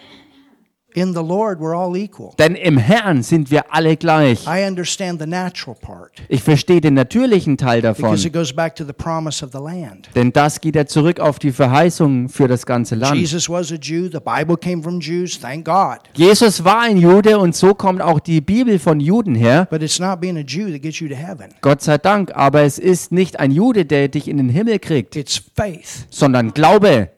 In 0.94 1.12
the 1.14 1.20
Lord, 1.22 1.60
we're 1.60 1.76
all 1.76 1.96
equal. 1.96 2.32
Denn 2.38 2.56
im 2.56 2.76
Herrn 2.76 3.22
sind 3.22 3.50
wir 3.50 3.72
alle 3.72 3.96
gleich. 3.96 4.44
I 4.46 4.66
understand 4.66 5.20
the 5.20 5.26
natural 5.26 5.76
part 5.80 6.10
Ich 6.28 6.42
verstehe 6.42 6.80
den 6.80 6.94
natürlichen 6.94 7.56
Teil 7.56 7.80
davon. 7.80 8.10
because 8.10 8.26
it 8.26 8.32
goes 8.32 8.52
back 8.52 8.74
to 8.74 8.84
the 8.84 8.92
promise 8.92 9.44
of 9.44 9.52
the 9.52 9.58
land. 9.58 10.08
Denn 10.16 10.32
das 10.32 10.60
geht 10.60 10.74
ja 10.74 10.86
zurück 10.86 11.20
auf 11.20 11.38
die 11.38 11.52
Verheißung 11.52 12.28
für 12.28 12.48
das 12.48 12.66
ganze 12.66 12.96
Land. 12.96 13.16
Jesus 13.16 13.48
was 13.48 13.70
a 13.70 13.76
Jew. 13.76 14.08
The 14.10 14.18
Bible 14.18 14.56
came 14.56 14.82
from 14.82 14.98
Jews. 15.00 15.38
Thank 15.38 15.64
God. 15.64 15.98
Jesus 16.14 16.64
war 16.64 16.80
ein 16.80 16.96
Jude 16.96 17.38
und 17.38 17.54
so 17.54 17.74
kommt 17.74 18.02
auch 18.02 18.18
die 18.18 18.40
Bibel 18.40 18.78
von 18.80 18.98
Juden 18.98 19.34
her. 19.36 19.68
But 19.70 19.82
it's 19.82 20.00
not 20.00 20.20
being 20.20 20.36
a 20.38 20.40
Jew 20.44 20.70
that 20.72 20.82
gets 20.82 20.98
you 20.98 21.08
to 21.08 21.14
heaven. 21.14 21.54
Gott 21.60 21.82
sei 21.82 21.98
Dank, 21.98 22.32
aber 22.34 22.62
es 22.62 22.78
ist 22.80 23.12
nicht 23.12 23.38
ein 23.38 23.52
Jude, 23.52 23.84
der 23.84 24.08
dich 24.08 24.26
in 24.26 24.38
den 24.38 24.48
Himmel 24.48 24.78
kriegt, 24.80 25.14
It's 25.14 25.40
faith. 25.56 26.06
sondern 26.10 26.52
Glaube. 26.52 27.10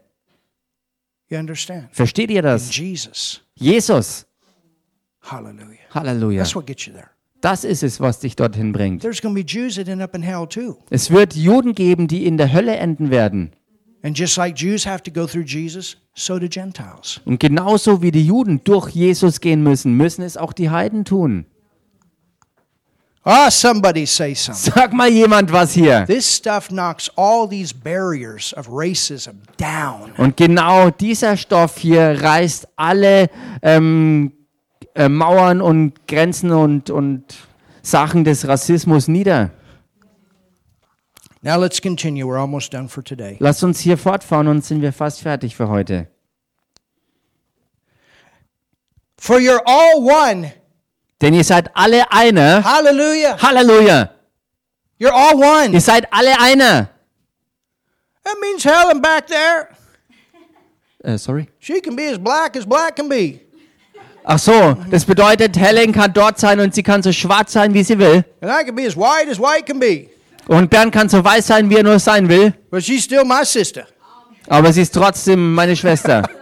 Versteht 1.92 2.30
ihr 2.30 2.42
das? 2.42 2.74
Jesus. 2.76 3.42
Halleluja. 5.22 6.42
That's 6.42 6.54
what 6.54 6.66
gets 6.66 6.86
you 6.86 6.92
there. 6.92 7.08
Das 7.40 7.64
ist 7.64 7.82
es, 7.82 8.00
was 8.00 8.20
dich 8.20 8.36
dorthin 8.36 8.72
bringt. 8.72 9.02
There's 9.02 9.20
going 9.20 9.34
to 9.34 9.42
be 9.42 9.46
Jews 9.46 9.74
that 9.74 9.88
end 9.88 10.00
up 10.00 10.14
in 10.14 10.22
hell 10.22 10.46
too. 10.46 10.76
Es 10.90 11.10
wird 11.10 11.34
Juden 11.34 11.74
geben, 11.74 12.06
die 12.06 12.24
in 12.24 12.36
der 12.36 12.52
Hölle 12.52 12.76
enden 12.76 13.10
werden. 13.10 13.50
And 14.04 14.18
just 14.18 14.36
like 14.36 14.56
Jews 14.56 14.86
have 14.86 15.02
to 15.04 15.10
go 15.12 15.26
through 15.26 15.44
Jesus, 15.44 15.96
so 16.14 16.38
do 16.38 16.48
Gentiles. 16.48 17.20
Und 17.24 17.40
genauso 17.40 18.02
wie 18.02 18.10
die 18.10 18.26
Juden 18.26 18.62
durch 18.64 18.90
Jesus 18.90 19.40
gehen 19.40 19.62
müssen, 19.62 19.96
müssen 19.96 20.22
es 20.22 20.36
auch 20.36 20.52
die 20.52 20.70
Heiden 20.70 21.04
tun. 21.04 21.46
Ah, 23.24 23.50
somebody 23.50 24.04
say 24.04 24.34
something. 24.34 24.72
Sag 24.74 24.92
mal 24.92 25.08
jemand 25.08 25.52
was 25.52 25.74
hier. 25.74 26.04
This 26.06 26.26
stuff 26.36 26.70
knocks 26.70 27.08
all 27.16 27.46
these 27.46 27.72
barriers 27.72 28.52
of 28.54 28.66
racism 28.68 29.42
down. 29.56 30.12
Und 30.16 30.36
genau 30.36 30.90
dieser 30.90 31.36
Stoff 31.36 31.78
hier 31.78 32.20
reißt 32.20 32.66
alle 32.74 33.30
ähm, 33.62 34.32
äh, 34.96 35.08
Mauern 35.08 35.60
und 35.60 36.08
Grenzen 36.08 36.50
und, 36.50 36.90
und 36.90 37.36
Sachen 37.82 38.24
des 38.24 38.46
Rassismus 38.48 39.06
nieder. 39.06 39.50
Now 41.42 41.58
let's 41.58 41.80
continue. 41.80 42.24
We're 42.24 42.40
almost 42.40 42.72
done 42.72 42.88
for 42.88 43.04
today. 43.04 43.36
Lass 43.38 43.62
uns 43.62 43.78
hier 43.78 43.98
fortfahren 43.98 44.48
und 44.48 44.64
sind 44.64 44.82
wir 44.82 44.92
fast 44.92 45.20
fertig 45.20 45.54
für 45.54 45.68
heute. 45.68 46.08
For 49.16 49.38
you're 49.38 49.62
all 49.64 50.02
one. 50.02 50.52
Denn 51.22 51.34
ihr 51.34 51.44
seid 51.44 51.70
alle 51.74 52.10
einer. 52.10 52.64
Hallelujah. 52.64 53.40
Halleluja. 53.40 54.10
You're 54.98 55.12
all 55.12 55.36
one. 55.36 55.72
Ihr 55.72 55.80
seid 55.80 56.12
alle 56.12 56.38
einer. 56.38 56.88
That 58.24 58.36
means 58.40 58.64
Helen 58.64 59.00
back 59.00 59.28
there. 59.28 59.68
Äh, 61.04 61.18
sorry. 61.18 61.48
She 61.60 61.80
can 61.80 61.94
be 61.94 62.08
as 62.10 62.18
black 62.18 62.56
as 62.56 62.66
black 62.66 62.96
can 62.96 63.08
be. 63.08 63.40
Ach 64.24 64.38
so, 64.38 64.76
das 64.90 65.04
bedeutet, 65.04 65.56
Helen 65.56 65.92
kann 65.92 66.12
dort 66.12 66.38
sein 66.38 66.60
und 66.60 66.74
sie 66.74 66.82
kann 66.82 67.02
so 67.02 67.10
schwarz 67.10 67.52
sein, 67.52 67.74
wie 67.74 67.82
sie 67.82 67.98
will. 67.98 68.24
And 68.40 68.50
I 68.50 68.64
can 68.64 68.74
be 68.74 68.86
as 68.86 68.96
white 68.96 69.28
as 69.28 69.38
white 69.38 69.64
can 69.64 69.80
be. 69.80 70.08
Und 70.46 70.70
Bernd 70.70 70.92
kann 70.92 71.08
so 71.08 71.24
weiß 71.24 71.46
sein, 71.46 71.70
wie 71.70 71.76
er 71.76 71.82
nur 71.82 71.98
sein 71.98 72.28
will. 72.28 72.52
But 72.70 72.82
she's 72.82 73.04
still 73.04 73.24
my 73.24 73.44
sister. 73.44 73.86
Aber 74.48 74.72
sie 74.72 74.82
ist 74.82 74.92
trotzdem 74.92 75.54
meine 75.54 75.76
Schwester. 75.76 76.22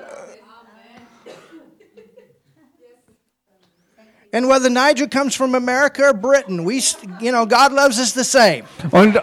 And 4.33 4.49
whether 4.49 4.70
Nigel 4.70 5.09
comes 5.09 5.35
from 5.35 5.57
America 5.57 6.05
or 6.05 6.14
Britain, 6.14 6.64
we, 6.64 6.81
you 7.20 7.33
know, 7.33 7.45
God 7.45 7.72
loves 7.72 7.99
us 7.99 8.12
the 8.12 8.22
same. 8.22 8.62
Und 8.93 9.18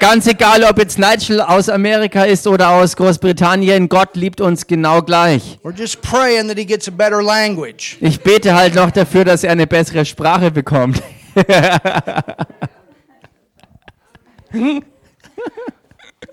ganz 0.00 0.26
egal, 0.26 0.64
ob 0.64 0.78
jetzt 0.78 0.98
Nigel 0.98 1.40
aus 1.40 1.68
Amerika 1.68 2.24
ist 2.24 2.44
oder 2.48 2.70
aus 2.70 2.96
Großbritannien, 2.96 3.88
Gott 3.88 4.16
liebt 4.16 4.40
uns 4.40 4.66
genau 4.66 5.00
gleich. 5.02 5.60
We're 5.62 5.78
just 5.78 6.02
praying 6.02 6.48
that 6.48 6.58
he 6.58 6.64
gets 6.64 6.88
a 6.88 6.90
better 6.90 7.22
language. 7.22 7.98
Ich 8.00 8.20
bete 8.20 8.56
halt 8.56 8.74
noch 8.74 8.90
dafür, 8.90 9.24
dass 9.24 9.44
er 9.44 9.52
eine 9.52 9.68
bessere 9.68 10.04
Sprache 10.04 10.50
bekommt. 10.50 11.00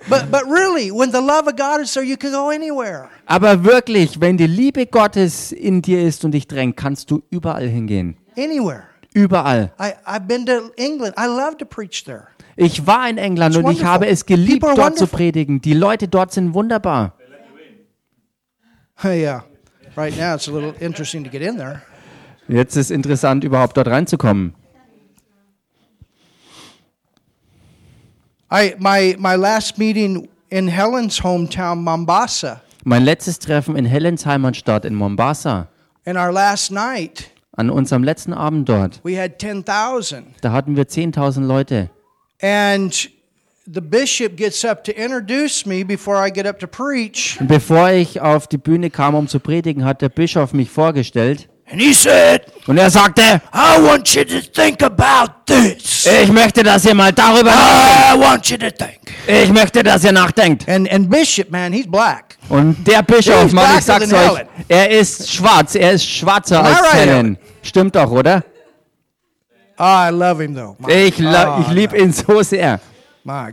But, 0.08 0.30
but 0.32 0.44
really, 0.46 0.92
when 0.92 1.12
the 1.12 1.22
love 1.22 1.48
of 1.48 1.56
God 1.56 1.82
is 1.82 1.94
there, 1.94 2.04
you 2.04 2.16
can 2.18 2.32
go 2.32 2.50
anywhere. 2.50 3.10
Aber 3.26 3.64
wirklich, 3.64 4.22
wenn 4.22 4.38
die 4.38 4.48
Liebe 4.48 4.86
Gottes 4.86 5.52
in 5.52 5.82
dir 5.82 6.04
ist 6.04 6.24
und 6.24 6.32
dich 6.32 6.48
drängt, 6.48 6.78
kannst 6.78 7.10
du 7.10 7.24
überall 7.32 7.68
hingehen. 7.68 8.16
Anywhere. 8.38 8.84
Überall. 9.14 9.72
I, 9.80 9.94
I've 10.06 10.28
been 10.28 10.46
to 10.46 10.72
England. 10.78 11.16
I 11.18 11.26
love 11.26 11.58
to 11.58 11.66
preach 11.66 12.04
there. 12.04 12.28
Ich 12.56 12.86
war 12.86 13.10
in 13.10 13.18
England 13.18 13.56
It's 13.56 13.64
und 13.64 13.72
ich 13.72 13.80
wonderful. 13.80 13.88
habe 13.94 14.08
es 14.08 14.26
geliebt, 14.26 14.64
dort 14.64 14.76
zu 14.76 14.82
wonderful. 14.82 15.08
predigen. 15.08 15.62
Die 15.62 15.74
Leute 15.74 16.08
dort 16.08 16.32
sind 16.32 16.54
wunderbar. 16.54 17.14
yeah. 19.04 19.44
Right 19.98 20.16
now, 20.18 20.36
it's 20.36 20.48
a 20.48 20.52
little 20.52 20.74
interesting 20.80 21.24
to 21.24 21.30
get 21.30 21.42
in 21.42 21.58
there. 21.58 21.82
Jetzt 22.48 22.76
ist 22.76 22.92
interessant, 22.92 23.44
überhaupt 23.44 23.76
dort 23.78 23.88
reinzukommen. 23.88 24.54
I 28.52 28.76
my 28.80 29.16
my 29.18 29.36
last 29.36 29.78
meeting 29.78 30.28
in 30.50 30.68
Helen's 30.68 31.20
hometown, 31.22 31.78
Mombasa, 31.84 32.62
Mein 32.84 33.04
letztes 33.04 33.40
Treffen 33.40 33.76
in 33.76 33.86
Helens 33.86 34.26
Heimatstadt 34.26 34.86
in 34.86 34.94
Mombasa, 34.96 35.68
and 36.06 36.18
our 36.18 36.32
last 36.32 36.72
night 36.72 37.30
an 37.58 37.70
unserem 37.70 38.04
letzten 38.04 38.34
Abend 38.34 38.68
dort, 38.70 39.00
we 39.04 39.18
had 39.20 39.40
ten 39.40 39.64
thousand. 39.64 40.36
da 40.42 40.52
hatten 40.52 40.76
wir 40.76 40.86
10.000 40.88 41.46
Leute. 41.48 41.90
And 42.42 42.92
the 43.66 43.82
bishop 43.82 44.36
gets 44.36 44.64
up 44.64 44.84
to 44.84 44.92
introduce 44.92 45.66
me 45.66 45.84
before 45.84 46.18
I 46.18 46.30
get 46.30 46.46
up 46.46 46.60
to 46.60 46.68
preach. 46.68 47.38
Und 47.40 47.48
bevor 47.48 47.90
ich 47.92 48.22
auf 48.22 48.48
die 48.48 48.58
Bühne 48.60 48.90
kam, 48.92 49.16
um 49.16 49.28
zu 49.28 49.40
predigen, 49.40 49.84
hat 49.86 50.02
der 50.02 50.10
Bischof 50.10 50.54
mich 50.54 50.70
vorgestellt. 50.70 51.50
And 51.72 51.82
he 51.82 51.94
said, 51.94 52.44
Und 52.68 52.78
er 52.78 52.90
sagte, 52.92 53.42
I 53.54 53.82
want 53.82 54.08
you 54.14 54.24
to 54.24 54.40
think 54.54 54.84
about 54.84 55.32
this. 55.48 56.06
ich 56.06 56.32
möchte, 56.32 56.62
dass 56.62 56.86
ihr 56.86 56.94
mal 56.94 57.12
darüber 57.12 57.52
nachdenkt. 57.52 58.14
I 58.14 58.20
want 58.20 58.50
you 58.50 58.58
to 58.58 58.70
think. 58.70 59.00
Ich 59.28 59.50
möchte, 59.52 59.82
dass 59.82 60.04
ihr 60.04 60.12
nachdenkt. 60.12 60.70
And 60.70 60.88
and 60.92 61.10
Bishop, 61.10 61.50
man, 61.50 61.74
he's 61.74 61.90
black. 61.90 62.38
Und 62.50 62.86
der 62.88 63.02
Bischof, 63.02 63.52
Mann, 63.52 63.80
ich 63.80 63.86
sag's 63.86 64.14
euch, 64.14 64.46
er 64.68 64.92
ist 64.92 65.32
schwarz. 65.34 65.74
Er 65.74 65.94
ist 65.94 66.08
schwarzer 66.08 66.60
Am 66.60 66.66
als 66.68 66.82
right, 66.82 66.94
Helen. 66.94 67.38
Stimmt 67.64 67.96
doch, 67.96 68.12
oder? 68.12 68.44
Oh, 69.78 69.84
I 69.84 70.10
love 70.12 70.42
him 70.42 70.56
though. 70.56 70.76
My, 70.80 70.92
Ich, 70.94 71.16
oh, 71.20 71.62
ich 71.62 71.68
liebe 71.70 71.98
ihn 71.98 72.14
so 72.14 72.42
sehr. 72.44 72.80
my, 73.24 73.52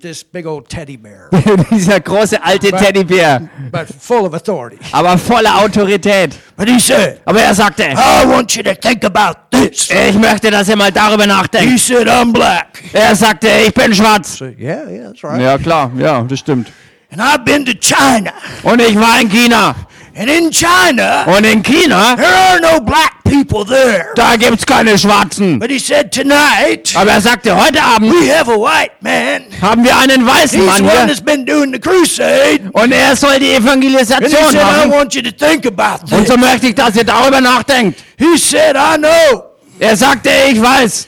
this 0.00 0.22
big 0.24 0.46
old 0.46 0.68
teddy 0.68 0.96
bear, 0.96 1.28
Dieser 1.70 2.00
große 2.00 2.42
alte 2.42 2.70
Teddybär, 2.70 3.48
but 3.70 3.86
full 4.00 4.26
of 4.26 4.34
authority. 4.34 4.78
aber 4.92 5.16
voller 5.18 5.58
Autorität. 5.62 6.34
But 6.56 6.68
he 6.68 6.78
said, 6.80 7.20
Aber 7.24 7.40
er 7.40 7.54
sagte, 7.54 7.84
I 7.84 8.26
want 8.26 8.54
you 8.56 8.62
to 8.62 8.74
think 8.74 9.04
about 9.04 9.38
this. 9.50 9.88
ich 9.90 10.14
möchte, 10.18 10.50
dass 10.50 10.68
ihr 10.68 10.76
mal 10.76 10.90
darüber 10.92 11.22
He 11.24 11.28
nachdenkt. 11.28 11.78
said, 11.80 12.08
I'm 12.08 12.32
black. 12.32 12.82
Er 12.92 13.14
sagte, 13.14 13.48
ich 13.66 13.72
bin 13.74 13.94
schwarz. 13.94 14.38
So, 14.38 14.46
yeah, 14.46 14.88
yeah, 14.88 15.08
that's 15.08 15.22
right. 15.24 15.40
Ja, 15.40 15.58
klar, 15.58 15.90
ja, 15.98 16.22
das 16.22 16.38
stimmt. 16.40 16.72
And 17.10 17.20
I've 17.22 17.44
been 17.44 17.64
to 17.64 17.72
China. 17.80 18.32
Und 18.64 18.80
ich 18.82 18.94
war 18.94 19.20
in 19.20 19.28
China. 19.30 19.74
And 20.18 20.28
in 20.28 20.50
China, 20.50 21.24
Und 21.26 21.44
in 21.46 21.62
China, 21.62 22.16
there 22.16 22.26
are 22.26 22.60
no 22.60 22.80
black 22.80 23.22
people 23.24 23.64
there. 23.64 24.08
da 24.16 24.34
gibt's 24.36 24.66
keine 24.66 24.98
Schwarzen. 24.98 25.60
But 25.60 25.70
he 25.70 25.78
said, 25.78 26.10
tonight, 26.10 26.92
Aber 26.96 27.12
er 27.12 27.20
sagte, 27.20 27.54
heute 27.54 27.80
Abend 27.80 28.12
we 28.12 28.28
have 28.36 28.50
a 28.50 28.56
white 28.56 28.92
man. 29.00 29.42
haben 29.62 29.84
wir 29.84 29.96
einen 29.96 30.26
weißen 30.26 30.58
He's 30.60 30.66
Mann 30.80 30.90
hier. 30.90 31.06
that's 31.06 31.20
been 31.20 31.46
doing 31.46 31.72
the 31.72 31.78
crusade. 31.78 32.68
Und 32.72 32.90
er 32.90 33.14
soll 33.14 33.38
die 33.38 33.54
And 33.54 33.62
he 33.64 33.68
Evangelisation 33.68 34.30
said, 34.50 34.54
I 34.60 34.64
machen. 34.88 34.90
want 34.90 35.14
you 35.14 35.22
to 35.22 35.30
think 35.30 35.64
about 35.66 36.02
Und 36.12 36.24
this. 36.24 36.28
so 36.28 36.36
möchte 36.36 36.66
ich, 36.68 36.74
dass 36.74 36.96
ihr 36.96 37.04
darüber 37.04 37.40
nachdenkt. 37.40 38.00
He 38.18 38.36
said, 38.36 38.74
I 38.76 38.96
know. 38.98 39.44
Er 39.78 39.96
sagte, 39.96 40.30
ich 40.50 40.60
weiß. 40.60 41.06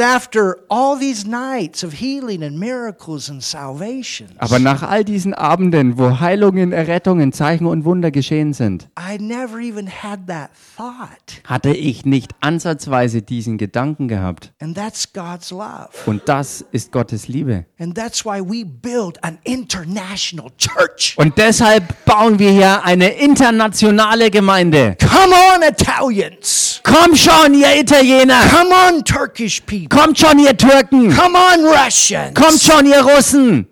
nach 4.60 4.84
all 4.84 5.04
diesen 5.04 5.34
Abenden, 5.34 5.98
wo 5.98 6.20
Heilungen, 6.20 6.72
Errettungen, 6.72 7.34
Zeichen 7.34 7.66
und 7.66 7.84
Wunder 7.84 8.12
geschehen 8.12 8.54
sind, 8.54 8.88
I 9.00 9.18
never 9.18 9.58
even 9.58 9.88
had 9.88 10.28
that 10.28 10.52
thought. 10.78 11.42
hatte 11.46 11.72
ich 11.72 12.06
nicht 12.06 12.36
ansatzweise 12.40 13.24
diesen 13.24 13.58
Gedanken 13.58 14.08
gehabt. 14.08 14.54
And 14.60 14.78
that's 14.78 15.12
God's 15.12 15.50
love. 15.50 15.90
Und 16.06 16.22
das 16.28 16.64
ist 16.72 16.92
Gottes 16.92 17.28
Liebe. 17.28 17.66
And 17.80 17.96
that's 17.96 18.24
why 18.24 18.42
we 18.42 18.64
build 18.66 19.24
an 19.24 19.40
international 19.44 20.52
church. 20.58 21.16
Und 21.18 21.36
deshalb 21.38 22.06
bauen 22.06 22.38
wir 22.38 22.52
hier 22.52 22.86
eine 22.86 23.10
internationale 23.10 24.30
Gemeinde. 24.30 24.98
Come 25.02 25.34
on, 25.34 25.64
Italians. 25.68 26.82
Kommt 26.84 27.18
schon, 27.18 27.54
ihr 27.54 27.80
Italiener! 27.80 28.42
Come 28.50 28.72
on, 28.72 29.06
Turkish 29.06 29.63
people. 29.66 29.90
Kommt 29.90 30.18
schon, 30.18 30.40
ihr 30.40 30.56
Türken! 30.56 31.16
Come 31.16 31.38
on, 31.38 31.66
Russians. 31.66 32.34
Kommt 32.34 32.62
schon, 32.62 32.86
ihr 32.86 33.02
Russen! 33.02 33.68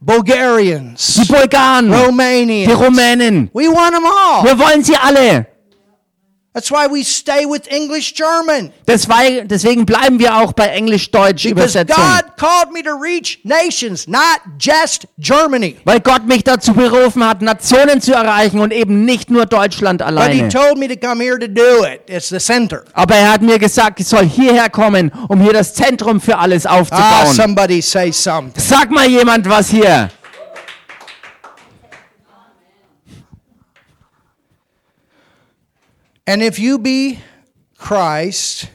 Bulgarians. 0.00 1.14
Die 1.14 1.26
Bulgaren! 1.26 1.90
Die 1.90 1.94
Romanians. 1.94 2.74
Rumänen! 2.74 3.50
We 3.52 3.68
want 3.68 3.94
them 3.94 4.04
all. 4.04 4.44
Wir 4.44 4.58
wollen 4.58 4.82
sie 4.82 4.96
alle! 4.96 5.46
That's 6.60 6.70
why 6.70 6.86
we 6.92 7.02
stay 7.02 7.46
with 7.46 7.62
English 7.72 8.12
German. 8.12 8.70
Deswegen, 8.86 9.48
deswegen 9.48 9.86
bleiben 9.86 10.18
wir 10.18 10.36
auch 10.36 10.52
bei 10.52 10.66
Englisch-Deutsch 10.66 11.46
Übersetzung. 11.46 11.96
God 11.96 12.36
called 12.36 12.70
me 12.70 12.82
to 12.82 12.90
reach 13.00 13.38
nations, 13.44 14.06
not 14.06 14.40
just 14.58 15.06
Germany. 15.18 15.76
Weil 15.86 16.00
Gott 16.00 16.26
mich 16.26 16.44
dazu 16.44 16.74
berufen 16.74 17.26
hat, 17.26 17.40
Nationen 17.40 18.02
zu 18.02 18.12
erreichen 18.12 18.60
und 18.60 18.74
eben 18.74 19.06
nicht 19.06 19.30
nur 19.30 19.46
Deutschland 19.46 20.00
But 20.00 20.08
He 20.08 20.12
alleine. 20.18 20.48
told 20.50 20.76
me 20.76 20.86
to 20.86 20.96
come 20.96 21.22
here 21.24 21.38
to 21.38 21.48
do 21.48 21.82
it. 21.86 22.02
It's 22.10 22.28
the 22.28 22.38
center. 22.38 22.84
Aber 22.92 23.14
er 23.14 23.32
hat 23.32 23.40
mir 23.40 23.58
gesagt, 23.58 23.98
ich 24.00 24.06
soll 24.06 24.26
hierher 24.26 24.68
kommen, 24.68 25.10
um 25.28 25.40
hier 25.40 25.54
das 25.54 25.72
Zentrum 25.72 26.20
für 26.20 26.36
alles 26.36 26.66
Ah, 26.66 26.78
aufzubauen. 26.80 27.34
somebody 27.34 27.80
say 27.80 28.12
something. 28.12 28.62
Sag 28.62 28.90
mal 28.90 29.08
jemand 29.08 29.48
was 29.48 29.70
hier. 29.70 30.10
And 36.26 36.42
if 36.42 36.58
you 36.58 36.78
be 36.78 37.16
Christ, 37.78 38.68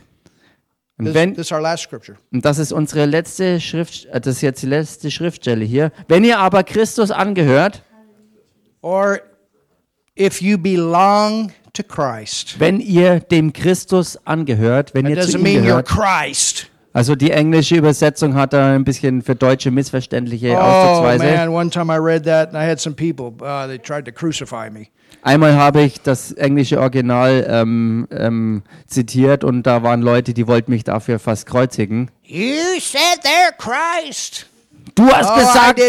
Und 0.97 1.05
this, 1.05 1.13
wenn, 1.13 1.35
this 1.35 1.47
is 1.47 1.51
our 1.51 1.61
last 1.61 1.83
scripture. 1.83 2.17
und 2.31 2.43
das 2.45 2.57
ist 2.57 2.71
unsere 2.71 3.05
letzte 3.05 3.59
Schrift, 3.61 4.05
äh, 4.05 4.19
das 4.21 4.35
ist 4.37 4.41
jetzt 4.41 4.61
die 4.63 4.67
letzte 4.67 5.11
Schriftstelle 5.11 5.63
hier. 5.65 5.91
Wenn 6.07 6.23
ihr 6.23 6.39
aber 6.39 6.63
Christus 6.63 7.11
angehört, 7.11 7.83
Or 8.81 9.19
if 10.17 10.41
you 10.41 10.57
belong 10.57 11.51
to 11.73 11.83
Christ. 11.83 12.59
wenn 12.59 12.79
ihr 12.79 13.19
dem 13.19 13.51
Christus 13.51 14.17
angehört, 14.25 14.93
wenn 14.93 15.07
ihr 15.07 15.19
zu 15.21 15.37
ihm 15.37 15.63
gehört, 15.63 15.87
Christ. 15.87 16.67
also 16.93 17.15
die 17.15 17.31
englische 17.31 17.75
Übersetzung 17.75 18.35
hat 18.35 18.53
da 18.53 18.75
ein 18.75 18.83
bisschen 18.85 19.21
für 19.21 19.35
Deutsche 19.35 19.71
missverständliche 19.71 20.51
Oh 20.53 20.57
Ausdrucksweise. 20.57 21.23
man, 21.25 21.49
one 21.49 21.69
time 21.69 21.91
I 21.93 21.97
read 21.97 22.23
that 22.25 22.49
and 22.53 22.57
I 22.57 22.65
had 22.69 22.79
some 22.79 22.95
people, 22.95 23.33
uh, 23.45 23.67
they 23.67 23.77
tried 23.79 24.05
to 24.05 24.11
crucify 24.11 24.69
me. 24.69 24.87
Einmal 25.21 25.55
habe 25.55 25.81
ich 25.81 26.01
das 26.01 26.31
englische 26.31 26.79
Original 26.79 27.45
ähm, 27.49 28.07
ähm, 28.11 28.63
zitiert 28.87 29.43
und 29.43 29.63
da 29.63 29.83
waren 29.83 30.01
Leute, 30.01 30.33
die 30.33 30.47
wollten 30.47 30.71
mich 30.71 30.83
dafür 30.83 31.19
fast 31.19 31.45
kreuzigen. 31.47 32.11
You 32.23 32.79
said 32.79 33.19
they're 33.23 33.53
Christ. 33.57 34.47
Du 34.93 35.07
hast 35.09 35.29
Oh, 35.29 35.35
gesagt, 35.35 35.79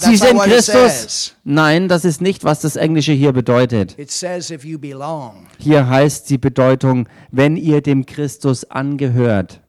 sie 0.00 0.16
sind 0.16 0.38
Christus. 0.40 1.34
Nein, 1.44 1.88
das 1.88 2.04
ist 2.04 2.22
nicht, 2.22 2.44
was 2.44 2.60
das 2.60 2.76
Englische 2.76 3.12
hier 3.12 3.32
bedeutet. 3.32 3.96
Says 4.08 4.50
if 4.50 4.64
you 4.64 4.78
belong. 4.78 5.46
Hier 5.58 5.88
heißt 5.88 6.30
die 6.30 6.38
Bedeutung, 6.38 7.08
wenn 7.30 7.56
ihr 7.56 7.82
dem 7.82 8.06
Christus 8.06 8.64
angehört. 8.70 9.60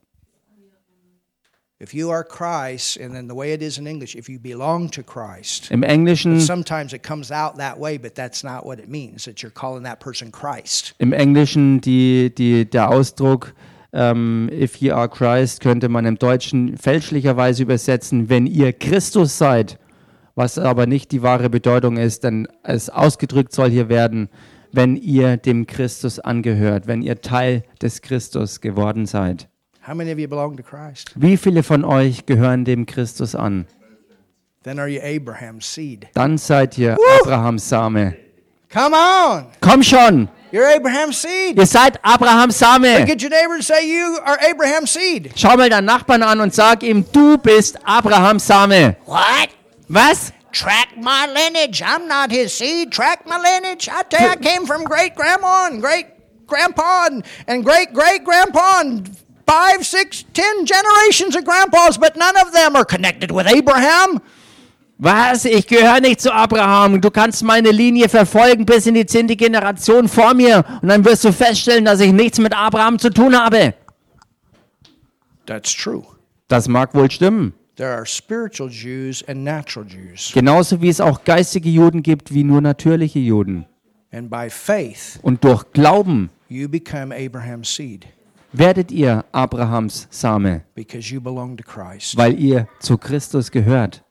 If 1.79 1.93
you 1.93 2.09
are 2.09 2.23
Christ, 2.23 2.97
and 2.97 3.13
then 3.13 3.27
the 3.27 3.35
way 3.35 3.53
it 3.53 3.61
is 3.61 3.77
in 3.77 3.85
English, 3.85 4.15
if 4.15 4.27
you 4.27 4.39
belong 4.39 4.89
to 4.91 5.03
Christ. 5.03 5.69
Im 5.69 5.83
Englischen, 5.83 6.39
Sometimes 6.41 6.91
it 6.91 7.03
comes 7.03 7.29
out 7.31 7.57
that 7.57 7.77
way, 7.79 7.99
but 7.99 8.15
that's 8.15 8.43
not 8.43 8.65
what 8.65 8.79
it 8.79 8.89
means, 8.89 9.25
that 9.25 9.43
you're 9.43 9.51
calling 9.53 9.83
that 9.83 9.99
person 9.99 10.31
Christ. 10.31 10.95
im 10.97 11.13
Englischen 11.13 11.79
die, 11.79 12.31
die, 12.35 12.65
der 12.65 12.89
Ausdruck, 12.89 13.53
ähm, 13.93 14.49
If 14.51 14.77
ye 14.77 14.91
are 14.91 15.07
Christ 15.07 15.61
könnte 15.61 15.87
man 15.87 16.07
im 16.07 16.17
Deutschen 16.17 16.77
fälschlicherweise 16.77 17.61
übersetzen, 17.61 18.27
wenn 18.27 18.47
ihr 18.47 18.73
Christus 18.73 19.37
seid, 19.37 19.77
was 20.33 20.57
aber 20.57 20.87
nicht 20.87 21.11
die 21.11 21.21
wahre 21.21 21.49
Bedeutung 21.51 21.97
ist, 21.97 22.23
denn 22.23 22.47
es 22.63 22.89
ausgedrückt 22.89 23.53
soll 23.53 23.69
hier 23.69 23.87
werden, 23.87 24.29
wenn 24.71 24.95
ihr 24.95 25.37
dem 25.37 25.67
Christus 25.67 26.17
angehört, 26.19 26.87
wenn 26.87 27.03
ihr 27.03 27.21
Teil 27.21 27.61
des 27.83 28.01
Christus 28.01 28.61
geworden 28.61 29.05
seid. 29.05 29.47
How 29.87 29.93
many 29.93 30.11
of 30.11 30.19
you 30.19 30.27
belong 30.27 30.57
to 30.57 30.63
Christ? 30.63 31.11
Wie 31.15 31.37
viele 31.37 31.63
von 31.63 31.85
euch 31.85 32.25
gehören 32.25 32.65
dem 32.65 32.85
Christus 32.85 33.35
an? 33.35 33.67
Then 34.63 34.79
are 34.79 34.89
you 34.89 34.99
Abraham's 35.01 35.65
seed? 35.65 36.09
Dann 36.13 36.37
seid 36.37 36.77
ihr 36.77 36.97
Abrahams 37.21 37.69
Same. 37.69 38.17
Come 38.69 38.93
on! 38.93 39.45
Komm 39.61 39.81
schon, 39.81 40.27
You're 40.51 40.67
Abraham's 40.75 41.21
seed. 41.21 41.57
ihr 41.57 41.65
seid 41.65 41.97
Abrahams 42.03 42.59
Same. 42.59 43.05
Get 43.05 43.21
your 43.21 43.29
neighbor 43.29 43.53
and 43.53 43.63
say, 43.63 43.87
You 43.87 44.19
are 44.25 44.37
Abraham's 44.41 44.91
seed. 44.91 45.31
Schau 45.37 45.55
mal 45.55 45.69
deinen 45.69 45.85
Nachbarn 45.85 46.21
an 46.21 46.41
und 46.41 46.53
sag 46.53 46.83
ihm, 46.83 47.05
du 47.13 47.37
bist 47.37 47.79
Abrahams 47.85 48.45
Same. 48.45 48.97
What? 49.05 49.51
Was? 49.87 50.33
Track 50.51 50.97
my 50.97 51.27
lineage. 51.27 51.81
I'm 51.81 52.09
not 52.09 52.29
his 52.29 52.51
seed. 52.51 52.91
Track 52.91 53.25
my 53.25 53.37
lineage. 53.37 53.87
I 53.87 54.03
tell 54.03 54.21
you, 54.21 54.33
I 54.33 54.35
came 54.35 54.65
from 54.65 54.83
great 54.83 55.15
grandma 55.15 55.67
and 55.67 55.79
great 55.81 56.07
grandpa 56.45 57.05
and, 57.05 57.23
and 57.47 57.63
great 57.63 57.93
great 57.93 58.25
grandpa 58.25 58.81
and 58.81 59.17
five, 59.47 59.85
six, 59.85 60.25
ten 60.33 60.65
generations 60.65 61.35
of 61.35 61.43
grandpas, 61.45 61.97
but 61.97 62.15
none 62.15 62.35
of 62.37 62.51
them 62.51 62.75
are 62.75 62.85
connected 62.85 63.31
with 63.31 63.47
Abraham. 63.47 64.21
Was? 64.99 65.45
Ich 65.45 65.67
gehöre 65.67 66.01
nicht 66.01 66.19
zu 66.21 66.33
Abraham. 66.33 66.99
Du 66.99 67.11
kannst 67.11 67.43
meine 67.43 67.69
Linie 67.69 68.09
verfolgen 68.09 68.65
bis 68.65 68.87
in 68.87 68.95
die 68.95 69.05
zehnte 69.05 69.35
Generation 69.35 70.07
vor 70.07 70.33
mir 70.33 70.65
und 70.81 70.89
dann 70.89 71.05
wirst 71.05 71.23
du 71.23 71.31
feststellen, 71.31 71.85
dass 71.85 71.99
ich 71.99 72.11
nichts 72.11 72.39
mit 72.39 72.55
Abraham 72.55 72.97
zu 72.97 73.11
tun 73.11 73.37
habe. 73.39 73.75
That's 75.45 75.73
true. 75.73 76.03
Das 76.47 76.67
mag 76.67 76.93
wohl 76.95 77.11
stimmen. 77.11 77.53
There 77.75 77.93
are 77.93 78.07
spiritual 78.07 78.69
Jews 78.71 79.23
and 79.27 79.43
natural 79.43 79.85
Jews. 79.87 80.31
Genauso 80.33 80.81
wie 80.81 80.89
es 80.89 80.99
auch 80.99 81.23
geistige 81.23 81.69
Juden 81.69 82.01
gibt 82.01 82.33
wie 82.33 82.43
nur 82.43 82.59
natürliche 82.59 83.19
Juden. 83.19 83.67
And 84.11 84.31
by 84.31 84.49
faith, 84.49 85.19
Und 85.21 85.43
durch 85.43 85.63
Glauben 85.73 86.31
you 86.49 86.67
become 86.67 87.13
Abraham's 87.13 87.73
seed 87.75 88.07
werdet 88.53 88.91
ihr 88.91 89.25
Abrahams 89.31 90.07
Same, 90.09 90.63
weil 92.15 92.39
ihr 92.39 92.67
zu 92.79 92.97
Christus 92.97 93.51
gehört. 93.51 94.03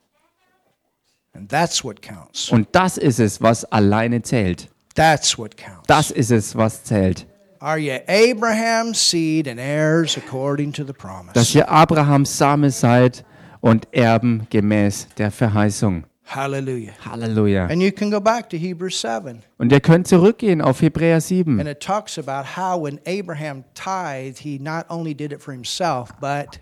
And 1.33 1.49
that's 1.49 1.83
what 1.83 2.01
counts. 2.01 2.49
Und 2.49 2.67
das 2.71 2.97
ist 2.97 3.19
es, 3.19 3.41
was 3.41 3.63
alleine 3.65 4.21
zählt. 4.23 4.69
Das 4.95 6.11
ist 6.11 6.31
es, 6.31 6.55
was 6.55 6.83
zählt. 6.83 7.27
Are 7.59 7.77
you 7.77 7.93
Abraham's 8.07 8.99
seed 8.99 9.47
and 9.47 9.59
heirs 9.59 10.17
according 10.17 10.71
to 10.73 10.83
the 10.83 10.93
Dass 11.33 11.53
ihr 11.55 11.69
Abrahams 11.69 12.35
Same 12.37 12.69
seid 12.69 13.23
und 13.61 13.87
Erben 13.91 14.47
gemäß 14.49 15.07
der 15.17 15.31
Verheißung. 15.31 16.05
Hallelujah. 16.29 16.91
Halleluja. 17.05 17.69
And 17.69 17.81
you 17.81 17.91
can 17.91 18.11
go 18.11 18.19
back 18.19 18.49
to 18.49 18.57
Hebrews 18.57 18.99
7. 18.99 19.41
Und 19.57 19.71
ihr 19.71 19.79
könnt 19.79 20.07
zurückgehen 20.07 20.61
auf 20.61 20.81
Hebräer 20.81 21.21
7. 21.21 21.59
And 21.59 21.69
it 21.69 21.79
talks 21.79 22.17
about 22.19 22.45
how 22.57 22.81
when 22.83 22.99
Abraham 23.07 23.63
tithed, 23.73 24.39
he 24.39 24.59
not 24.59 24.85
only 24.89 25.15
did 25.15 25.31
it 25.31 25.41
for 25.41 25.53
himself, 25.53 26.09
but 26.19 26.59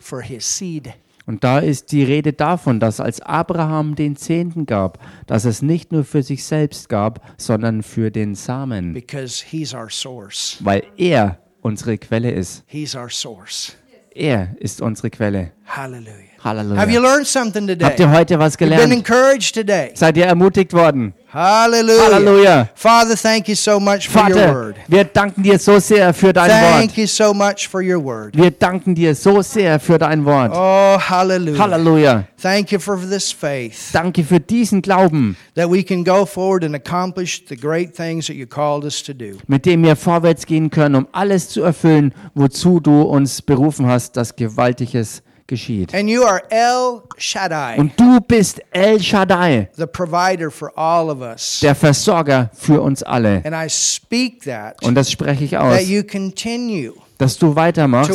for 0.00 0.20
his 0.22 0.44
seed. 0.44 0.92
Und 1.26 1.44
da 1.44 1.60
ist 1.60 1.92
die 1.92 2.02
Rede 2.02 2.32
davon, 2.32 2.80
dass 2.80 2.98
als 2.98 3.20
Abraham 3.20 3.94
den 3.94 4.16
Zehnten 4.16 4.66
gab, 4.66 4.98
dass 5.28 5.44
es 5.44 5.62
nicht 5.62 5.92
nur 5.92 6.02
für 6.02 6.24
sich 6.24 6.42
selbst 6.42 6.88
gab, 6.88 7.20
sondern 7.38 7.84
für 7.84 8.10
den 8.10 8.34
Samen, 8.34 8.92
Because 8.92 9.44
he's 9.48 9.72
our 9.72 9.88
source. 9.88 10.56
weil 10.60 10.82
er 10.96 11.38
unsere 11.60 11.96
Quelle 11.98 12.32
ist. 12.32 12.64
He's 12.66 12.96
our 12.96 13.10
source. 13.10 13.76
Er 14.12 14.56
ist 14.58 14.80
unsere 14.82 15.10
Quelle. 15.10 15.52
Hallelujah. 15.66 16.29
Halleluja. 16.44 16.76
Have 16.78 16.90
you 16.90 17.00
learned 17.00 17.26
something 17.26 17.66
today? 17.66 17.84
Habt 17.84 18.00
ihr 18.00 18.10
heute 18.10 18.38
was 18.38 18.54
You've 18.54 18.70
been 18.70 18.78
gelernt? 18.78 18.92
encouraged 18.92 19.54
today. 19.54 19.92
Seid 19.94 20.16
ihr 20.16 20.24
ermutigt 20.26 20.72
worden? 20.72 21.12
Hallelujah. 21.32 22.02
Halleluja. 22.12 22.68
Father, 22.74 23.14
thank 23.14 23.46
you 23.48 23.54
so 23.54 23.78
much 23.78 24.08
for 24.08 24.22
your 24.22 24.34
Vater, 24.34 24.52
word. 24.54 24.76
wir 24.88 25.04
danken 25.04 25.42
dir 25.44 25.58
so 25.60 25.78
sehr 25.78 26.12
für 26.12 26.32
dein 26.32 26.48
Thank 26.50 26.88
Wort. 26.90 26.96
you 26.98 27.06
so 27.06 27.32
much 27.32 27.68
for 27.68 27.80
your 27.82 28.02
word. 28.02 28.36
Wir 28.36 28.50
danken 28.50 28.94
dir 28.96 29.14
so 29.14 29.40
sehr 29.42 29.78
für 29.78 29.96
dein 29.98 30.24
Wort. 30.24 30.50
Oh, 30.52 30.98
hallelujah. 30.98 31.58
Halleluja. 31.58 32.24
Thank 32.40 32.72
you 32.72 32.80
for 32.80 32.96
this 32.98 33.30
faith 33.30 33.92
Danke 33.92 34.24
für 34.24 34.40
diesen 34.40 34.82
Glauben, 34.82 35.36
that 35.54 35.70
we 35.70 35.84
can 35.84 36.02
go 36.02 36.24
forward 36.26 36.64
and 36.64 36.74
accomplish 36.74 37.42
the 37.48 37.56
great 37.56 37.94
things 37.94 38.26
that 38.26 38.34
you 38.34 38.46
called 38.46 38.84
us 38.84 39.00
to 39.02 39.12
do. 39.14 39.36
mit 39.46 39.66
dem 39.66 39.84
wir 39.84 39.94
vorwärts 39.94 40.46
gehen 40.46 40.70
können, 40.70 40.96
um 40.96 41.06
alles 41.12 41.48
zu 41.50 41.62
erfüllen, 41.62 42.12
wozu 42.34 42.80
du 42.80 43.02
uns 43.02 43.40
berufen 43.42 43.86
hast, 43.86 44.16
dass 44.16 44.34
Gewaltiges 44.34 45.22
geschieht. 45.50 45.94
And 45.94 46.08
you 46.08 46.22
are 46.24 46.42
El 46.48 47.02
Shaddai, 47.18 47.76
Und 47.76 47.92
du 48.00 48.18
bist 48.26 48.62
El 48.70 48.98
Shaddai, 49.00 49.68
the 49.76 49.84
provider 49.86 50.50
for 50.50 50.72
all 50.78 51.10
of 51.10 51.20
us. 51.20 51.60
der 51.60 51.74
Versorger 51.74 52.48
für 52.54 52.80
uns 52.80 53.02
alle. 53.02 53.42
And 53.44 53.54
I 53.54 53.68
speak 53.68 54.44
that, 54.44 54.82
Und 54.82 54.94
das 54.94 55.10
spreche 55.10 55.44
ich 55.44 55.50
that 55.50 55.60
aus, 55.60 55.86
you 55.88 56.02
continue 56.02 56.94
dass 57.20 57.36
du 57.38 57.54
weitermachst, 57.54 58.10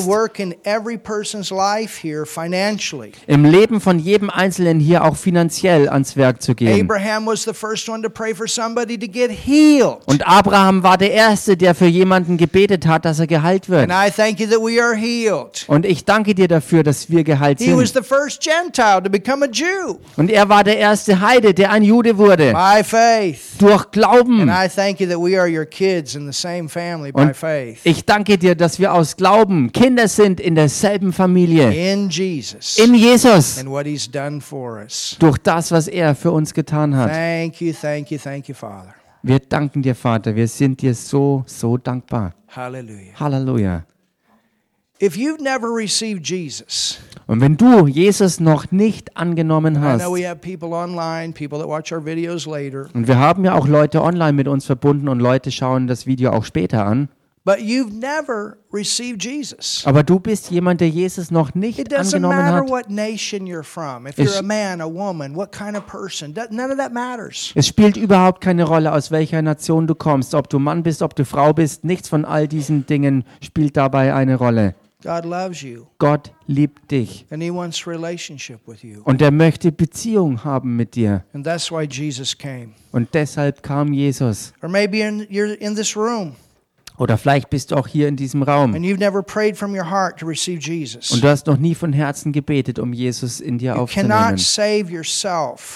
im 3.27 3.45
Leben 3.45 3.79
von 3.79 3.99
jedem 3.99 4.29
Einzelnen 4.29 4.79
hier 4.79 5.03
auch 5.03 5.15
finanziell 5.15 5.87
ans 5.89 6.15
Werk 6.15 6.41
zu 6.41 6.55
gehen. 6.55 6.87
Und 10.05 10.27
Abraham 10.27 10.83
war 10.83 10.97
der 10.97 11.11
Erste, 11.11 11.55
der 11.57 11.75
für 11.75 11.85
jemanden 11.85 12.37
gebetet 12.37 12.87
hat, 12.87 13.05
dass 13.05 13.19
er 13.19 13.27
geheilt 13.27 13.69
wird. 13.69 13.87
Und 15.67 15.85
ich 15.85 16.05
danke 16.05 16.33
dir 16.33 16.47
dafür, 16.47 16.83
dass 16.83 17.09
wir 17.09 17.23
geheilt 17.23 17.59
sind. 17.59 17.73
Und 20.17 20.29
er 20.31 20.49
war 20.49 20.63
der 20.63 20.77
erste 20.77 21.21
Heide, 21.21 21.53
der 21.53 21.71
ein 21.71 21.83
Jude 21.83 22.17
wurde. 22.17 22.53
Durch 23.59 23.91
Glauben. 23.91 24.49
Und 27.13 27.35
ich 27.83 28.05
danke 28.05 28.37
dir, 28.37 28.55
dass 28.55 28.79
wir 28.79 28.93
aus 28.95 29.15
Glauben 29.15 29.71
Kinder 29.71 30.07
sind 30.07 30.39
in 30.39 30.55
derselben 30.55 31.13
Familie. 31.13 31.71
In 31.93 32.09
Jesus 32.09 32.77
In 32.77 32.93
Jesus. 32.95 33.59
and 33.59 33.69
what 33.69 33.85
he's 33.85 34.09
done 34.09 34.41
for 34.41 34.79
us. 34.83 35.15
Durch 35.19 35.37
das, 35.37 35.71
was 35.71 35.87
er 35.87 36.15
für 36.15 36.31
uns 36.31 36.53
getan 36.53 36.95
hat. 36.95 37.11
Thank 37.11 37.61
you, 37.61 37.73
thank 37.73 38.09
you, 38.11 38.17
thank 38.17 38.47
you, 38.47 38.55
Father. 38.55 38.95
Wir 39.21 39.39
danken 39.39 39.81
dir, 39.81 39.95
Vater. 39.95 40.35
Wir 40.35 40.47
sind 40.47 40.81
dir 40.81 40.93
so, 40.93 41.43
so 41.47 41.77
dankbar. 41.77 42.33
Hallelujah. 42.47 43.19
Halleluja. 43.19 43.85
If 45.01 45.17
you've 45.17 45.41
never 45.41 45.67
received 45.75 46.25
Jesus, 46.25 46.99
Und 47.27 47.41
wenn 47.41 47.57
du 47.57 47.85
Jesus 47.87 48.39
noch 48.39 48.71
nicht 48.71 49.17
angenommen 49.17 49.81
hast, 49.81 50.01
know 50.03 50.15
we 50.15 50.25
have 50.25 50.37
people 50.37 50.73
online, 50.73 51.33
people 51.33 51.57
that 51.57 51.67
watch 51.67 51.91
our 51.91 52.05
videos 52.05 52.45
later, 52.45 52.87
und 52.93 53.07
wir 53.07 53.17
haben 53.17 53.43
ja 53.43 53.55
auch 53.55 53.67
Leute 53.67 54.01
online 54.01 54.33
mit 54.33 54.47
uns 54.47 54.65
verbunden 54.65 55.09
und 55.09 55.19
Leute 55.19 55.51
schauen 55.51 55.87
das 55.87 56.05
Video 56.05 56.31
auch 56.31 56.45
später 56.45 56.85
an, 56.85 57.09
but 57.45 57.59
you've 57.61 57.93
never 57.93 58.57
received 58.73 59.21
Jesus. 59.21 59.83
aber 59.85 60.03
du 60.03 60.19
bist 60.19 60.51
jemand, 60.51 60.81
der 60.81 60.89
Jesus 60.89 61.31
noch 61.31 61.49
It 61.49 61.55
nicht 61.55 61.79
doesn't 61.93 62.15
angenommen 62.15 62.37
matter 62.37 62.57
hat. 62.63 62.69
what 62.69 62.89
nation 62.89 63.45
you're 63.47 63.63
from. 63.63 64.07
If 64.07 64.17
Es- 64.17 64.25
you're 64.33 64.39
a 64.39 64.41
man, 64.41 64.81
a 64.81 64.87
woman, 64.87 65.35
what 65.35 65.51
kind 65.51 65.77
of 65.77 65.85
person, 65.85 66.33
none 66.51 66.71
of 66.71 66.77
that 66.77 66.91
matters. 66.91 67.51
Es 67.55 67.67
spielt 67.67 67.95
überhaupt 67.97 68.41
keine 68.41 68.63
Rolle, 68.65 68.91
aus 68.91 69.11
welcher 69.11 69.41
Nation 69.41 69.87
du 69.87 69.95
kommst, 69.95 70.33
ob 70.35 70.49
du 70.49 70.59
Mann 70.59 70.83
bist, 70.83 71.01
ob 71.01 71.15
du 71.15 71.23
Frau 71.23 71.53
bist, 71.53 71.85
nichts 71.85 72.09
von 72.09 72.25
all 72.25 72.47
diesen 72.47 72.85
Dingen 72.85 73.23
spielt 73.41 73.77
dabei 73.77 74.13
eine 74.13 74.35
Rolle. 74.35 74.75
God 75.03 75.23
loves 75.25 75.61
you 75.61 75.85
Gott 75.99 76.31
liebt 76.47 76.89
dich 76.89 77.27
and 77.29 77.43
he 77.43 77.53
wants 77.53 77.85
relationship 77.85 78.59
with 78.65 78.81
you. 78.81 79.01
und 79.03 79.21
er 79.21 79.29
möchte 79.29 79.71
Beziehung 79.71 80.43
haben 80.43 80.75
mit 80.75 80.95
dir. 80.95 81.23
And 81.31 81.45
that's 81.45 81.71
why 81.71 81.83
Jesus 81.83 82.35
came. 82.35 82.69
Und 82.91 83.09
deshalb 83.13 83.61
kam 83.61 83.93
Jesus. 83.93 84.51
Or 84.63 84.69
maybe 84.69 85.01
in, 85.01 85.21
you're 85.27 85.53
in 85.59 85.75
this 85.75 85.95
room 85.95 86.31
Oder 86.97 87.17
vielleicht 87.17 87.49
bist 87.49 87.71
du 87.71 87.75
auch 87.75 87.87
hier 87.87 88.07
in 88.07 88.15
diesem 88.15 88.41
Raum 88.43 88.73
und 91.11 91.23
du 91.23 91.27
hast 91.27 91.47
noch 91.47 91.57
nie 91.57 91.75
von 91.75 91.91
Herzen 91.93 92.31
gebetet, 92.31 92.79
um 92.79 92.93
Jesus 92.93 93.39
in 93.41 93.57
dir 93.57 93.77
aufzunehmen. 93.79 94.09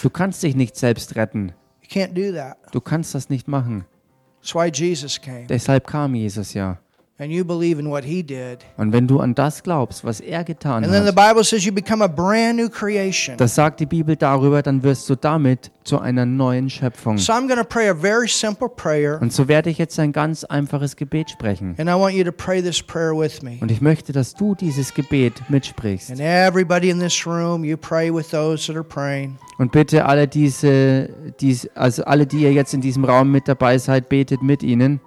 Du 0.02 0.10
kannst 0.10 0.42
dich 0.44 0.56
nicht 0.56 0.76
selbst 0.78 1.16
retten. 1.16 1.52
Du 2.72 2.80
kannst 2.82 3.16
das 3.16 3.30
nicht 3.30 3.48
machen. 3.48 3.86
Deshalb 5.50 5.86
kam 5.88 6.16
Jesus 6.16 6.54
ja. 6.54 6.80
And 7.22 7.34
you 7.34 7.44
believe 7.44 7.82
in 7.82 7.90
what 7.90 8.06
he 8.06 8.24
did. 8.24 8.60
Und 8.78 8.94
wenn 8.94 9.06
du 9.06 9.20
an 9.20 9.36
das 9.36 9.62
glaubst, 9.62 10.06
was 10.06 10.22
er 10.22 10.46
getan 10.46 10.86
And 10.86 10.94
then 10.94 11.04
the 11.04 11.10
hat, 11.10 11.16
Bible 11.34 11.44
says 11.44 11.66
you 11.66 11.74
become 11.74 12.02
a 12.02 12.08
brand 12.08 12.56
new 12.58 12.70
creation. 12.70 13.36
das 13.36 13.56
sagt 13.56 13.82
die 13.82 13.86
Bibel 13.86 14.16
darüber, 14.16 14.62
dann 14.62 14.84
wirst 14.84 15.10
du 15.10 15.16
damit 15.16 15.70
zu 15.84 16.00
einer 16.00 16.26
neuen 16.26 16.70
Schöpfung. 16.70 17.18
So 17.18 17.34
I'm 17.34 17.48
going 17.48 17.60
to 17.60 17.66
pray 17.66 17.90
a 17.90 17.94
very 17.94 18.30
simple 18.30 18.70
prayer. 18.70 19.22
Und 19.22 19.34
so 19.34 19.50
werde 19.50 19.70
ich 19.70 19.78
jetzt 19.78 20.00
ein 20.00 20.14
ganz 20.14 20.46
einfaches 20.46 20.96
Gebet 20.96 21.30
sprechen. 21.30 21.76
And 21.78 21.90
I 21.90 21.94
want 21.94 22.14
you 22.14 22.24
to 22.24 22.32
pray 22.32 22.62
this 22.62 22.82
prayer 22.82 23.14
with 23.14 23.42
me. 23.42 23.58
Und 23.60 23.70
ich 23.70 23.82
möchte, 23.82 24.14
dass 24.14 24.34
du 24.34 24.56
dieses 24.56 24.94
Gebet 24.94 25.34
mitsprichst. 25.50 26.12
And 26.12 26.22
everybody 26.22 26.90
in 26.90 27.00
this 27.00 27.28
room, 27.28 27.66
you 27.66 27.76
pray 27.76 28.10
with 28.14 28.30
those 28.30 28.68
that 28.68 28.78
are 28.78 28.84
praying. 28.86 29.38
Und 29.58 29.74
bitte 29.74 30.06
alle 30.06 30.30
diese, 30.30 31.10
dies, 31.42 31.68
also 31.76 32.06
alle, 32.06 32.26
die 32.26 32.44
ihr 32.44 32.54
jetzt 32.54 32.74
in 32.74 32.80
diesem 32.80 33.04
Raum 33.04 33.30
mit 33.30 33.50
dabei 33.50 33.78
seid, 33.78 34.08
betet 34.08 34.42
mit 34.42 34.64
ihnen. 34.64 35.02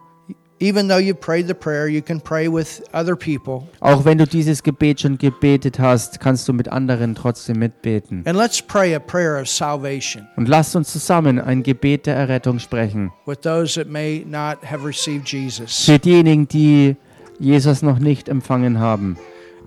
Even 0.62 0.86
though 0.86 1.00
you 1.00 1.12
prayed 1.12 1.48
the 1.48 1.54
prayer, 1.54 1.88
you 1.88 2.00
can 2.00 2.20
pray 2.20 2.46
with 2.46 2.84
other 2.94 3.16
people. 3.16 3.66
Auch 3.80 4.04
wenn 4.04 4.18
du 4.18 4.26
dieses 4.28 4.62
Gebet 4.62 5.00
schon 5.00 5.18
gebetet 5.18 5.80
hast, 5.80 6.20
kannst 6.20 6.46
du 6.46 6.52
mit 6.52 6.68
anderen 6.68 7.16
trotzdem 7.16 7.58
mitbeten. 7.58 8.22
And 8.26 8.38
let's 8.38 8.62
pray 8.62 8.94
a 8.94 9.00
prayer 9.00 9.40
of 9.42 9.48
salvation 9.48 10.28
Und 10.36 10.48
lasst 10.48 10.76
uns 10.76 10.92
zusammen 10.92 11.40
ein 11.40 11.64
Gebet 11.64 12.06
der 12.06 12.14
Errettung 12.14 12.60
sprechen. 12.60 13.10
with 13.26 13.40
those 13.40 13.74
that 13.74 13.90
may 13.90 14.24
not 14.24 14.58
have 14.64 14.86
received 14.86 15.26
Jesus. 15.28 15.84
Für 15.84 15.98
diejenigen, 15.98 16.46
die 16.46 16.94
Jesus 17.40 17.82
noch 17.82 17.98
nicht 17.98 18.28
empfangen 18.28 18.78
haben. 18.78 19.16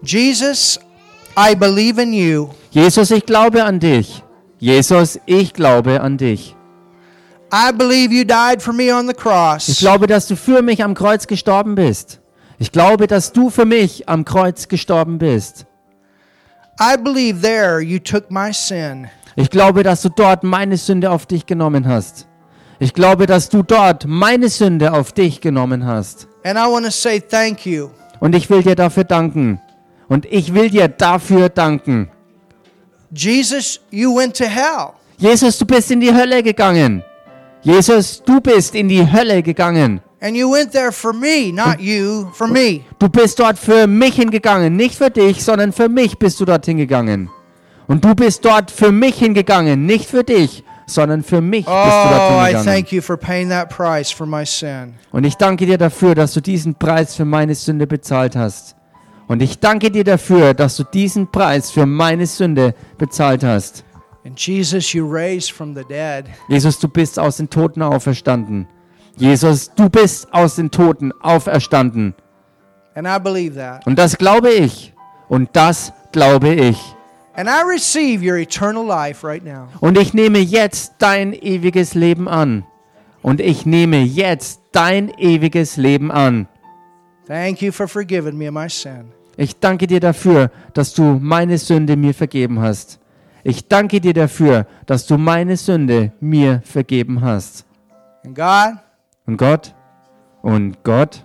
Jesus, 0.01 0.79
I 1.37 1.55
believe 1.55 2.01
in 2.01 2.13
you. 2.13 2.47
Jesus, 2.71 3.11
ich 3.11 3.25
glaube 3.25 3.65
an 3.65 3.81
dich. 3.81 4.23
Jesus, 4.59 5.19
ich 5.25 5.51
glaube 5.51 5.99
an 5.99 6.17
dich. 6.17 6.55
Ich 7.57 9.17
cross. 9.17 9.77
glaube, 9.79 10.07
dass 10.07 10.27
du 10.27 10.35
für 10.35 10.61
mich 10.61 10.83
am 10.83 10.93
Kreuz 10.93 11.25
gestorben 11.25 11.75
bist. 11.75 12.19
Ich 12.59 12.73
glaube, 12.73 13.07
dass 13.07 13.31
du 13.31 13.49
für 13.49 13.63
mich 13.65 14.09
am 14.09 14.25
Kreuz 14.25 14.67
gestorben 14.67 15.19
bist. 15.19 15.65
I 16.81 16.97
believe 17.01 17.39
there 17.39 17.79
you 17.79 17.99
took 17.99 18.29
my 18.29 18.51
sin. 18.51 19.07
Ich 19.37 19.49
glaube, 19.49 19.83
dass 19.83 20.01
du 20.01 20.09
dort 20.09 20.43
meine 20.43 20.75
Sünde 20.75 21.09
auf 21.11 21.27
dich 21.27 21.45
genommen 21.45 21.87
hast. 21.87 22.27
Ich 22.79 22.93
glaube, 22.93 23.25
dass 23.25 23.47
du 23.47 23.63
dort 23.63 24.05
meine 24.05 24.49
Sünde 24.49 24.91
auf 24.91 25.13
dich 25.13 25.39
genommen 25.39 25.85
hast. 25.85 26.27
And 26.43 26.57
I 26.57 26.69
want 26.69 26.83
to 26.83 26.91
say 26.91 27.21
thank 27.21 27.65
you. 27.65 27.89
Und 28.19 28.35
ich 28.35 28.49
will 28.49 28.63
dir 28.63 28.75
dafür 28.75 29.05
danken. 29.05 29.61
Und 30.09 30.25
ich 30.25 30.53
will 30.53 30.69
dir 30.69 30.89
dafür 30.89 31.47
danken. 31.47 32.09
Jesus, 33.11 33.79
you 33.91 34.13
went 34.13 34.35
to 34.35 34.43
hell. 34.43 34.89
Jesus, 35.17 35.57
du 35.57 35.65
bist 35.65 35.89
in 35.89 36.01
die 36.01 36.13
Hölle 36.13 36.43
gegangen. 36.43 37.01
Jesus, 37.65 38.21
du 38.23 38.39
bist 38.41 38.75
in 38.75 38.87
die 38.89 39.11
Hölle 39.11 39.41
gegangen. 39.41 39.99
And 40.21 40.35
you 40.37 40.51
went 40.51 40.71
there 40.71 40.91
for 40.91 41.13
me, 41.13 41.51
not 41.51 41.79
you, 41.79 42.27
for 42.33 42.47
me. 42.47 42.81
Du 42.99 43.09
bist 43.09 43.39
dort 43.39 43.57
für 43.57 43.87
mich 43.87 44.15
hingegangen. 44.15 44.75
Nicht 44.75 44.95
für 44.95 45.09
dich, 45.09 45.43
sondern 45.43 45.73
für 45.73 45.89
mich 45.89 46.17
bist 46.19 46.39
du 46.39 46.45
dort 46.45 46.65
hingegangen. 46.65 47.29
Und 47.87 48.05
du 48.05 48.13
bist 48.13 48.45
dort 48.45 48.69
für 48.69 48.91
mich 48.91 49.15
hingegangen. 49.17 49.85
Nicht 49.87 50.05
für 50.07 50.23
dich, 50.23 50.63
sondern 50.85 51.23
für 51.23 51.41
mich 51.41 51.65
bist 51.65 51.75
du 51.75 51.81
Oh, 51.81 52.09
dort 52.11 52.31
I 52.31 52.45
hingegangen. 52.45 52.65
thank 52.65 52.91
you 52.91 53.01
for 53.01 53.17
paying 53.17 53.49
that 53.49 53.69
price 53.69 54.11
for 54.11 54.27
my 54.27 54.45
sin. 54.45 54.93
Und 55.11 55.23
ich 55.25 55.35
danke 55.35 55.65
dir 55.65 55.77
dafür, 55.79 56.13
dass 56.13 56.33
du 56.33 56.41
diesen 56.41 56.75
Preis 56.75 57.15
für 57.15 57.25
meine 57.25 57.55
Sünde 57.55 57.87
bezahlt 57.87 58.35
hast. 58.35 58.75
Und 59.27 59.41
ich 59.41 59.57
danke 59.59 59.89
dir 59.89 60.03
dafür, 60.03 60.53
dass 60.53 60.77
du 60.77 60.83
diesen 60.83 61.31
Preis 61.31 61.71
für 61.71 61.87
meine 61.87 62.27
Sünde 62.27 62.75
bezahlt 62.99 63.43
hast. 63.43 63.83
Jesus, 64.35 64.93
you 64.93 65.07
raised 65.07 65.51
from 65.51 65.75
the 65.75 65.83
dead. 65.83 66.29
Jesus, 66.49 66.79
du 66.79 66.87
bist 66.87 67.19
aus 67.19 67.37
den 67.37 67.49
Toten 67.49 67.81
auferstanden. 67.81 68.67
Jesus, 69.17 69.71
du 69.75 69.89
bist 69.89 70.33
aus 70.33 70.55
den 70.55 70.71
Toten 70.71 71.11
auferstanden. 71.21 72.15
And 72.95 73.07
I 73.07 73.19
believe 73.19 73.55
that. 73.55 73.85
Und 73.85 73.99
das 73.99 74.17
glaube 74.17 74.51
ich. 74.51 74.93
Und 75.29 75.49
das 75.53 75.93
glaube 76.11 76.53
ich. 76.53 76.77
And 77.35 77.49
I 77.49 77.61
receive 77.61 78.23
your 78.23 78.37
eternal 78.37 78.85
life 78.85 79.25
right 79.25 79.43
now. 79.43 79.67
Und 79.79 79.97
ich 79.97 80.13
nehme 80.13 80.39
jetzt 80.39 80.93
dein 80.99 81.33
ewiges 81.33 81.93
Leben 81.93 82.27
an. 82.27 82.65
Und 83.21 83.41
ich 83.41 83.65
nehme 83.65 84.01
jetzt 84.01 84.61
dein 84.71 85.09
ewiges 85.17 85.77
Leben 85.77 86.11
an. 86.11 86.47
Thank 87.27 87.61
you 87.61 87.71
for 87.71 87.87
forgiving 87.87 88.37
me 88.37 88.47
of 88.47 88.53
my 88.53 88.69
sin. 88.69 89.11
Ich 89.37 89.59
danke 89.59 89.87
dir 89.87 89.99
dafür, 89.99 90.51
dass 90.73 90.93
du 90.93 91.19
meine 91.21 91.57
Sünde 91.57 91.97
mir 91.97 92.13
vergeben 92.13 92.61
hast. 92.61 92.99
Ich 93.47 93.67
danke 93.67 94.01
dir 94.01 94.13
dafür, 94.15 94.65
dass 94.87 95.05
du 95.05 95.17
meine 95.19 95.55
Sünde 95.55 96.11
mir 96.19 96.61
vergeben 96.65 97.21
hast. 97.21 97.63
And 98.25 98.35
God, 98.35 98.79
Und 99.27 99.37
Gott, 99.37 99.75
und 100.41 100.83
Gott, 100.83 101.23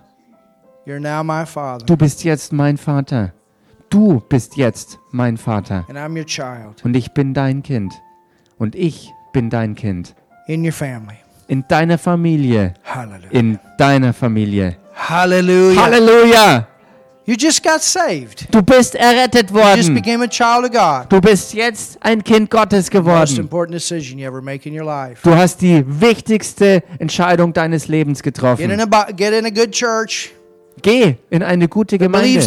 you're 0.85 0.99
now 0.99 1.23
my 1.23 1.45
Father. 1.47 1.83
du 1.83 1.97
bist 1.97 2.23
jetzt 2.23 2.53
mein 2.53 2.77
Vater. 2.77 3.33
Du 3.89 4.19
bist 4.29 4.55
jetzt 4.55 4.99
mein 5.09 5.35
Vater. 5.35 5.83
And 5.89 5.97
I'm 5.97 6.15
your 6.15 6.25
child 6.25 6.85
Und 6.85 6.95
ich 6.95 7.11
bin 7.11 7.33
dein 7.33 7.63
Kind. 7.63 7.91
Und 8.59 8.75
ich 8.75 9.11
bin 9.33 9.49
dein 9.49 9.73
Kind. 9.73 10.13
in 10.45 10.63
your 10.63 10.71
family. 10.71 11.15
In 11.47 11.65
deiner 11.67 11.97
Familie. 11.97 12.75
Hallelujah. 12.83 13.31
In 13.31 13.59
deiner 13.79 14.13
Familie. 14.13 14.77
Hallelujah. 14.93 15.81
Halleluja! 15.83 16.67
You 17.25 17.35
just 17.39 17.63
got 17.63 17.83
saved. 17.83 18.47
Du 18.51 18.63
bist 18.63 18.95
errettet 18.95 19.51
You 19.51 19.57
just 19.57 19.89
worden. 19.89 19.93
became 19.93 20.23
a 20.23 20.27
child 20.27 20.65
of 20.65 20.71
God. 20.71 21.07
Du 21.09 21.21
bist 21.21 21.53
jetzt 21.53 21.97
ein 22.01 22.23
Kind 22.23 22.49
Gottes 22.49 22.85
Most 22.85 22.91
geworden. 22.91 23.37
important 23.37 23.75
decision 23.75 24.17
you 24.17 24.27
ever 24.27 24.41
make 24.41 24.67
in 24.67 24.75
your 24.77 24.85
life. 24.85 25.21
Du 25.23 25.35
hast 25.35 25.61
die 25.61 25.83
wichtigste 25.87 26.81
Entscheidung 26.97 27.53
deines 27.53 27.87
Lebens 27.87 28.23
Get 28.23 28.27
in 28.27 28.33
getroffen. 28.33 28.81
a 28.81 29.11
get 29.11 29.33
in 29.33 29.45
a 29.45 29.49
good 29.51 29.71
church. 29.71 30.31
Geh 30.81 31.15
in 31.29 31.43
eine 31.43 31.67
gute 31.67 31.99
Gemeinde, 31.99 32.39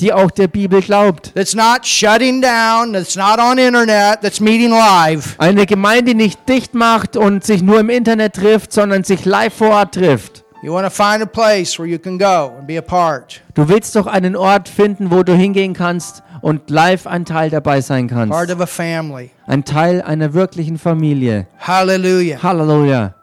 die 0.00 0.12
auch 0.12 0.30
der 0.30 0.46
Bibel 0.46 0.80
glaubt. 0.82 1.34
That's 1.34 1.54
not 1.54 1.84
shutting 1.84 2.40
down. 2.40 2.92
That's 2.92 3.16
not 3.16 3.38
on 3.40 3.58
internet. 3.58 4.20
That's 4.20 4.38
meeting 4.40 4.70
live. 4.70 5.34
Eine 5.38 5.66
Gemeinde, 5.66 6.12
die 6.12 6.14
nicht 6.14 6.48
dicht 6.48 6.74
macht 6.74 7.16
und 7.16 7.42
sich 7.44 7.62
nur 7.62 7.80
im 7.80 7.90
Internet 7.90 8.34
trifft, 8.34 8.72
sondern 8.72 9.02
sich 9.02 9.24
live 9.24 9.54
vor 9.54 9.70
Ort 9.70 9.94
trifft. 9.94 10.44
You 10.62 10.72
want 10.74 10.84
to 10.86 10.90
find 10.90 11.22
a 11.22 11.26
place 11.26 11.78
where 11.78 11.88
you 11.88 11.98
can 11.98 12.18
go 12.18 12.52
and 12.58 12.66
be 12.66 12.76
a 12.76 12.82
part. 12.82 13.40
Du 13.54 13.66
willst 13.68 13.96
doch 13.96 14.06
einen 14.06 14.36
Ort 14.36 14.68
finden, 14.68 15.10
wo 15.10 15.22
du 15.22 15.34
hingehen 15.34 15.72
kannst 15.72 16.22
und 16.42 16.68
live 16.68 17.06
ein 17.06 17.24
Teil 17.24 17.48
dabei 17.48 17.80
sein 17.80 18.08
Part 18.08 18.30
kannst. 18.30 18.52
of 18.52 18.60
a 18.60 18.66
family. 18.66 19.30
Ein 19.46 19.64
Teil 19.64 20.02
einer 20.02 20.34
wirklichen 20.34 20.76
Familie. 20.78 21.46
Hallelujah. 21.58 22.42
Halleluja. 22.42 23.14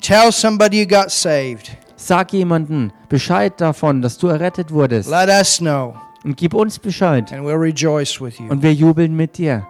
Tell 0.00 0.32
somebody 0.32 0.80
you 0.80 0.86
got 0.88 1.10
saved. 1.10 1.70
Sag 1.96 2.32
jemandem 2.32 2.90
Bescheid 3.08 3.60
davon, 3.60 4.02
dass 4.02 4.18
du 4.18 4.28
errettet 4.28 4.72
wurdest. 4.72 5.10
Let 5.10 5.28
us 5.28 5.58
know, 5.58 5.94
Und 6.24 6.36
gib 6.36 6.54
uns 6.54 6.78
Bescheid. 6.80 7.32
and 7.32 7.42
we'll 7.44 7.56
rejoice 7.58 8.20
with 8.20 8.38
you. 8.40 8.48
Und 8.48 8.62
wir 8.62 8.72
jubeln 8.72 9.14
mit 9.16 9.38
dir. 9.38 9.66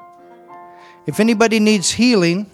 If 1.07 1.21
anybody 1.21 1.61
needs 1.61 1.91
healing, 1.97 2.47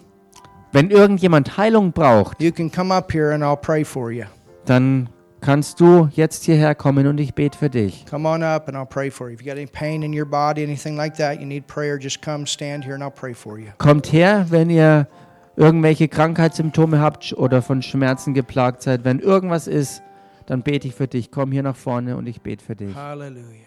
Wenn 0.75 0.89
irgendjemand 0.89 1.55
Heilung 1.55 1.93
braucht, 1.93 2.41
you 2.41 2.51
can 2.51 2.69
come 2.69 2.93
up 2.93 3.13
here 3.13 3.33
and 3.33 3.41
I'll 3.41 3.55
pray 3.55 3.85
for 3.85 4.11
you. 4.11 4.25
dann 4.65 5.07
kannst 5.39 5.79
du 5.79 6.09
jetzt 6.11 6.43
hierher 6.43 6.75
kommen 6.75 7.07
und 7.07 7.17
ich 7.17 7.33
bete 7.33 7.57
für 7.57 7.69
dich. 7.69 8.05
Come 8.09 8.27
on 8.27 8.43
up 8.43 8.67
and 8.67 8.75
I'll 8.75 8.85
pray 8.85 9.09
for 9.09 9.29
you. 9.29 9.35
If 9.35 9.41
you 9.41 9.47
got 9.47 9.57
any 9.57 9.67
pain 9.67 10.03
in 10.03 10.13
your 10.13 10.25
body, 10.25 10.63
anything 10.63 10.97
like 10.97 11.15
that, 11.15 11.39
you 11.39 11.45
need 11.45 11.65
prayer, 11.67 11.97
just 11.97 12.21
come 12.21 12.45
stand 12.45 12.83
here 12.83 12.93
and 12.93 13.01
I'll 13.01 13.09
pray 13.09 13.33
for 13.33 13.57
you. 13.57 13.67
Kommt 13.77 14.11
her, 14.11 14.47
wenn 14.49 14.69
ihr 14.69 15.07
irgendwelche 15.55 16.09
Krankheitssymptome 16.09 16.99
habt 16.99 17.31
oder 17.37 17.61
von 17.61 17.81
Schmerzen 17.81 18.33
geplagt 18.33 18.81
seid. 18.81 19.05
Wenn 19.05 19.19
irgendwas 19.19 19.67
ist, 19.67 20.01
dann 20.45 20.61
bete 20.61 20.89
ich 20.89 20.95
für 20.95 21.07
dich. 21.07 21.31
Komm 21.31 21.53
hier 21.53 21.63
nach 21.63 21.77
vorne 21.77 22.17
und 22.17 22.27
ich 22.27 22.41
bete 22.41 22.61
für 22.61 22.75
dich. 22.75 22.93
Hallelujah. 22.93 23.64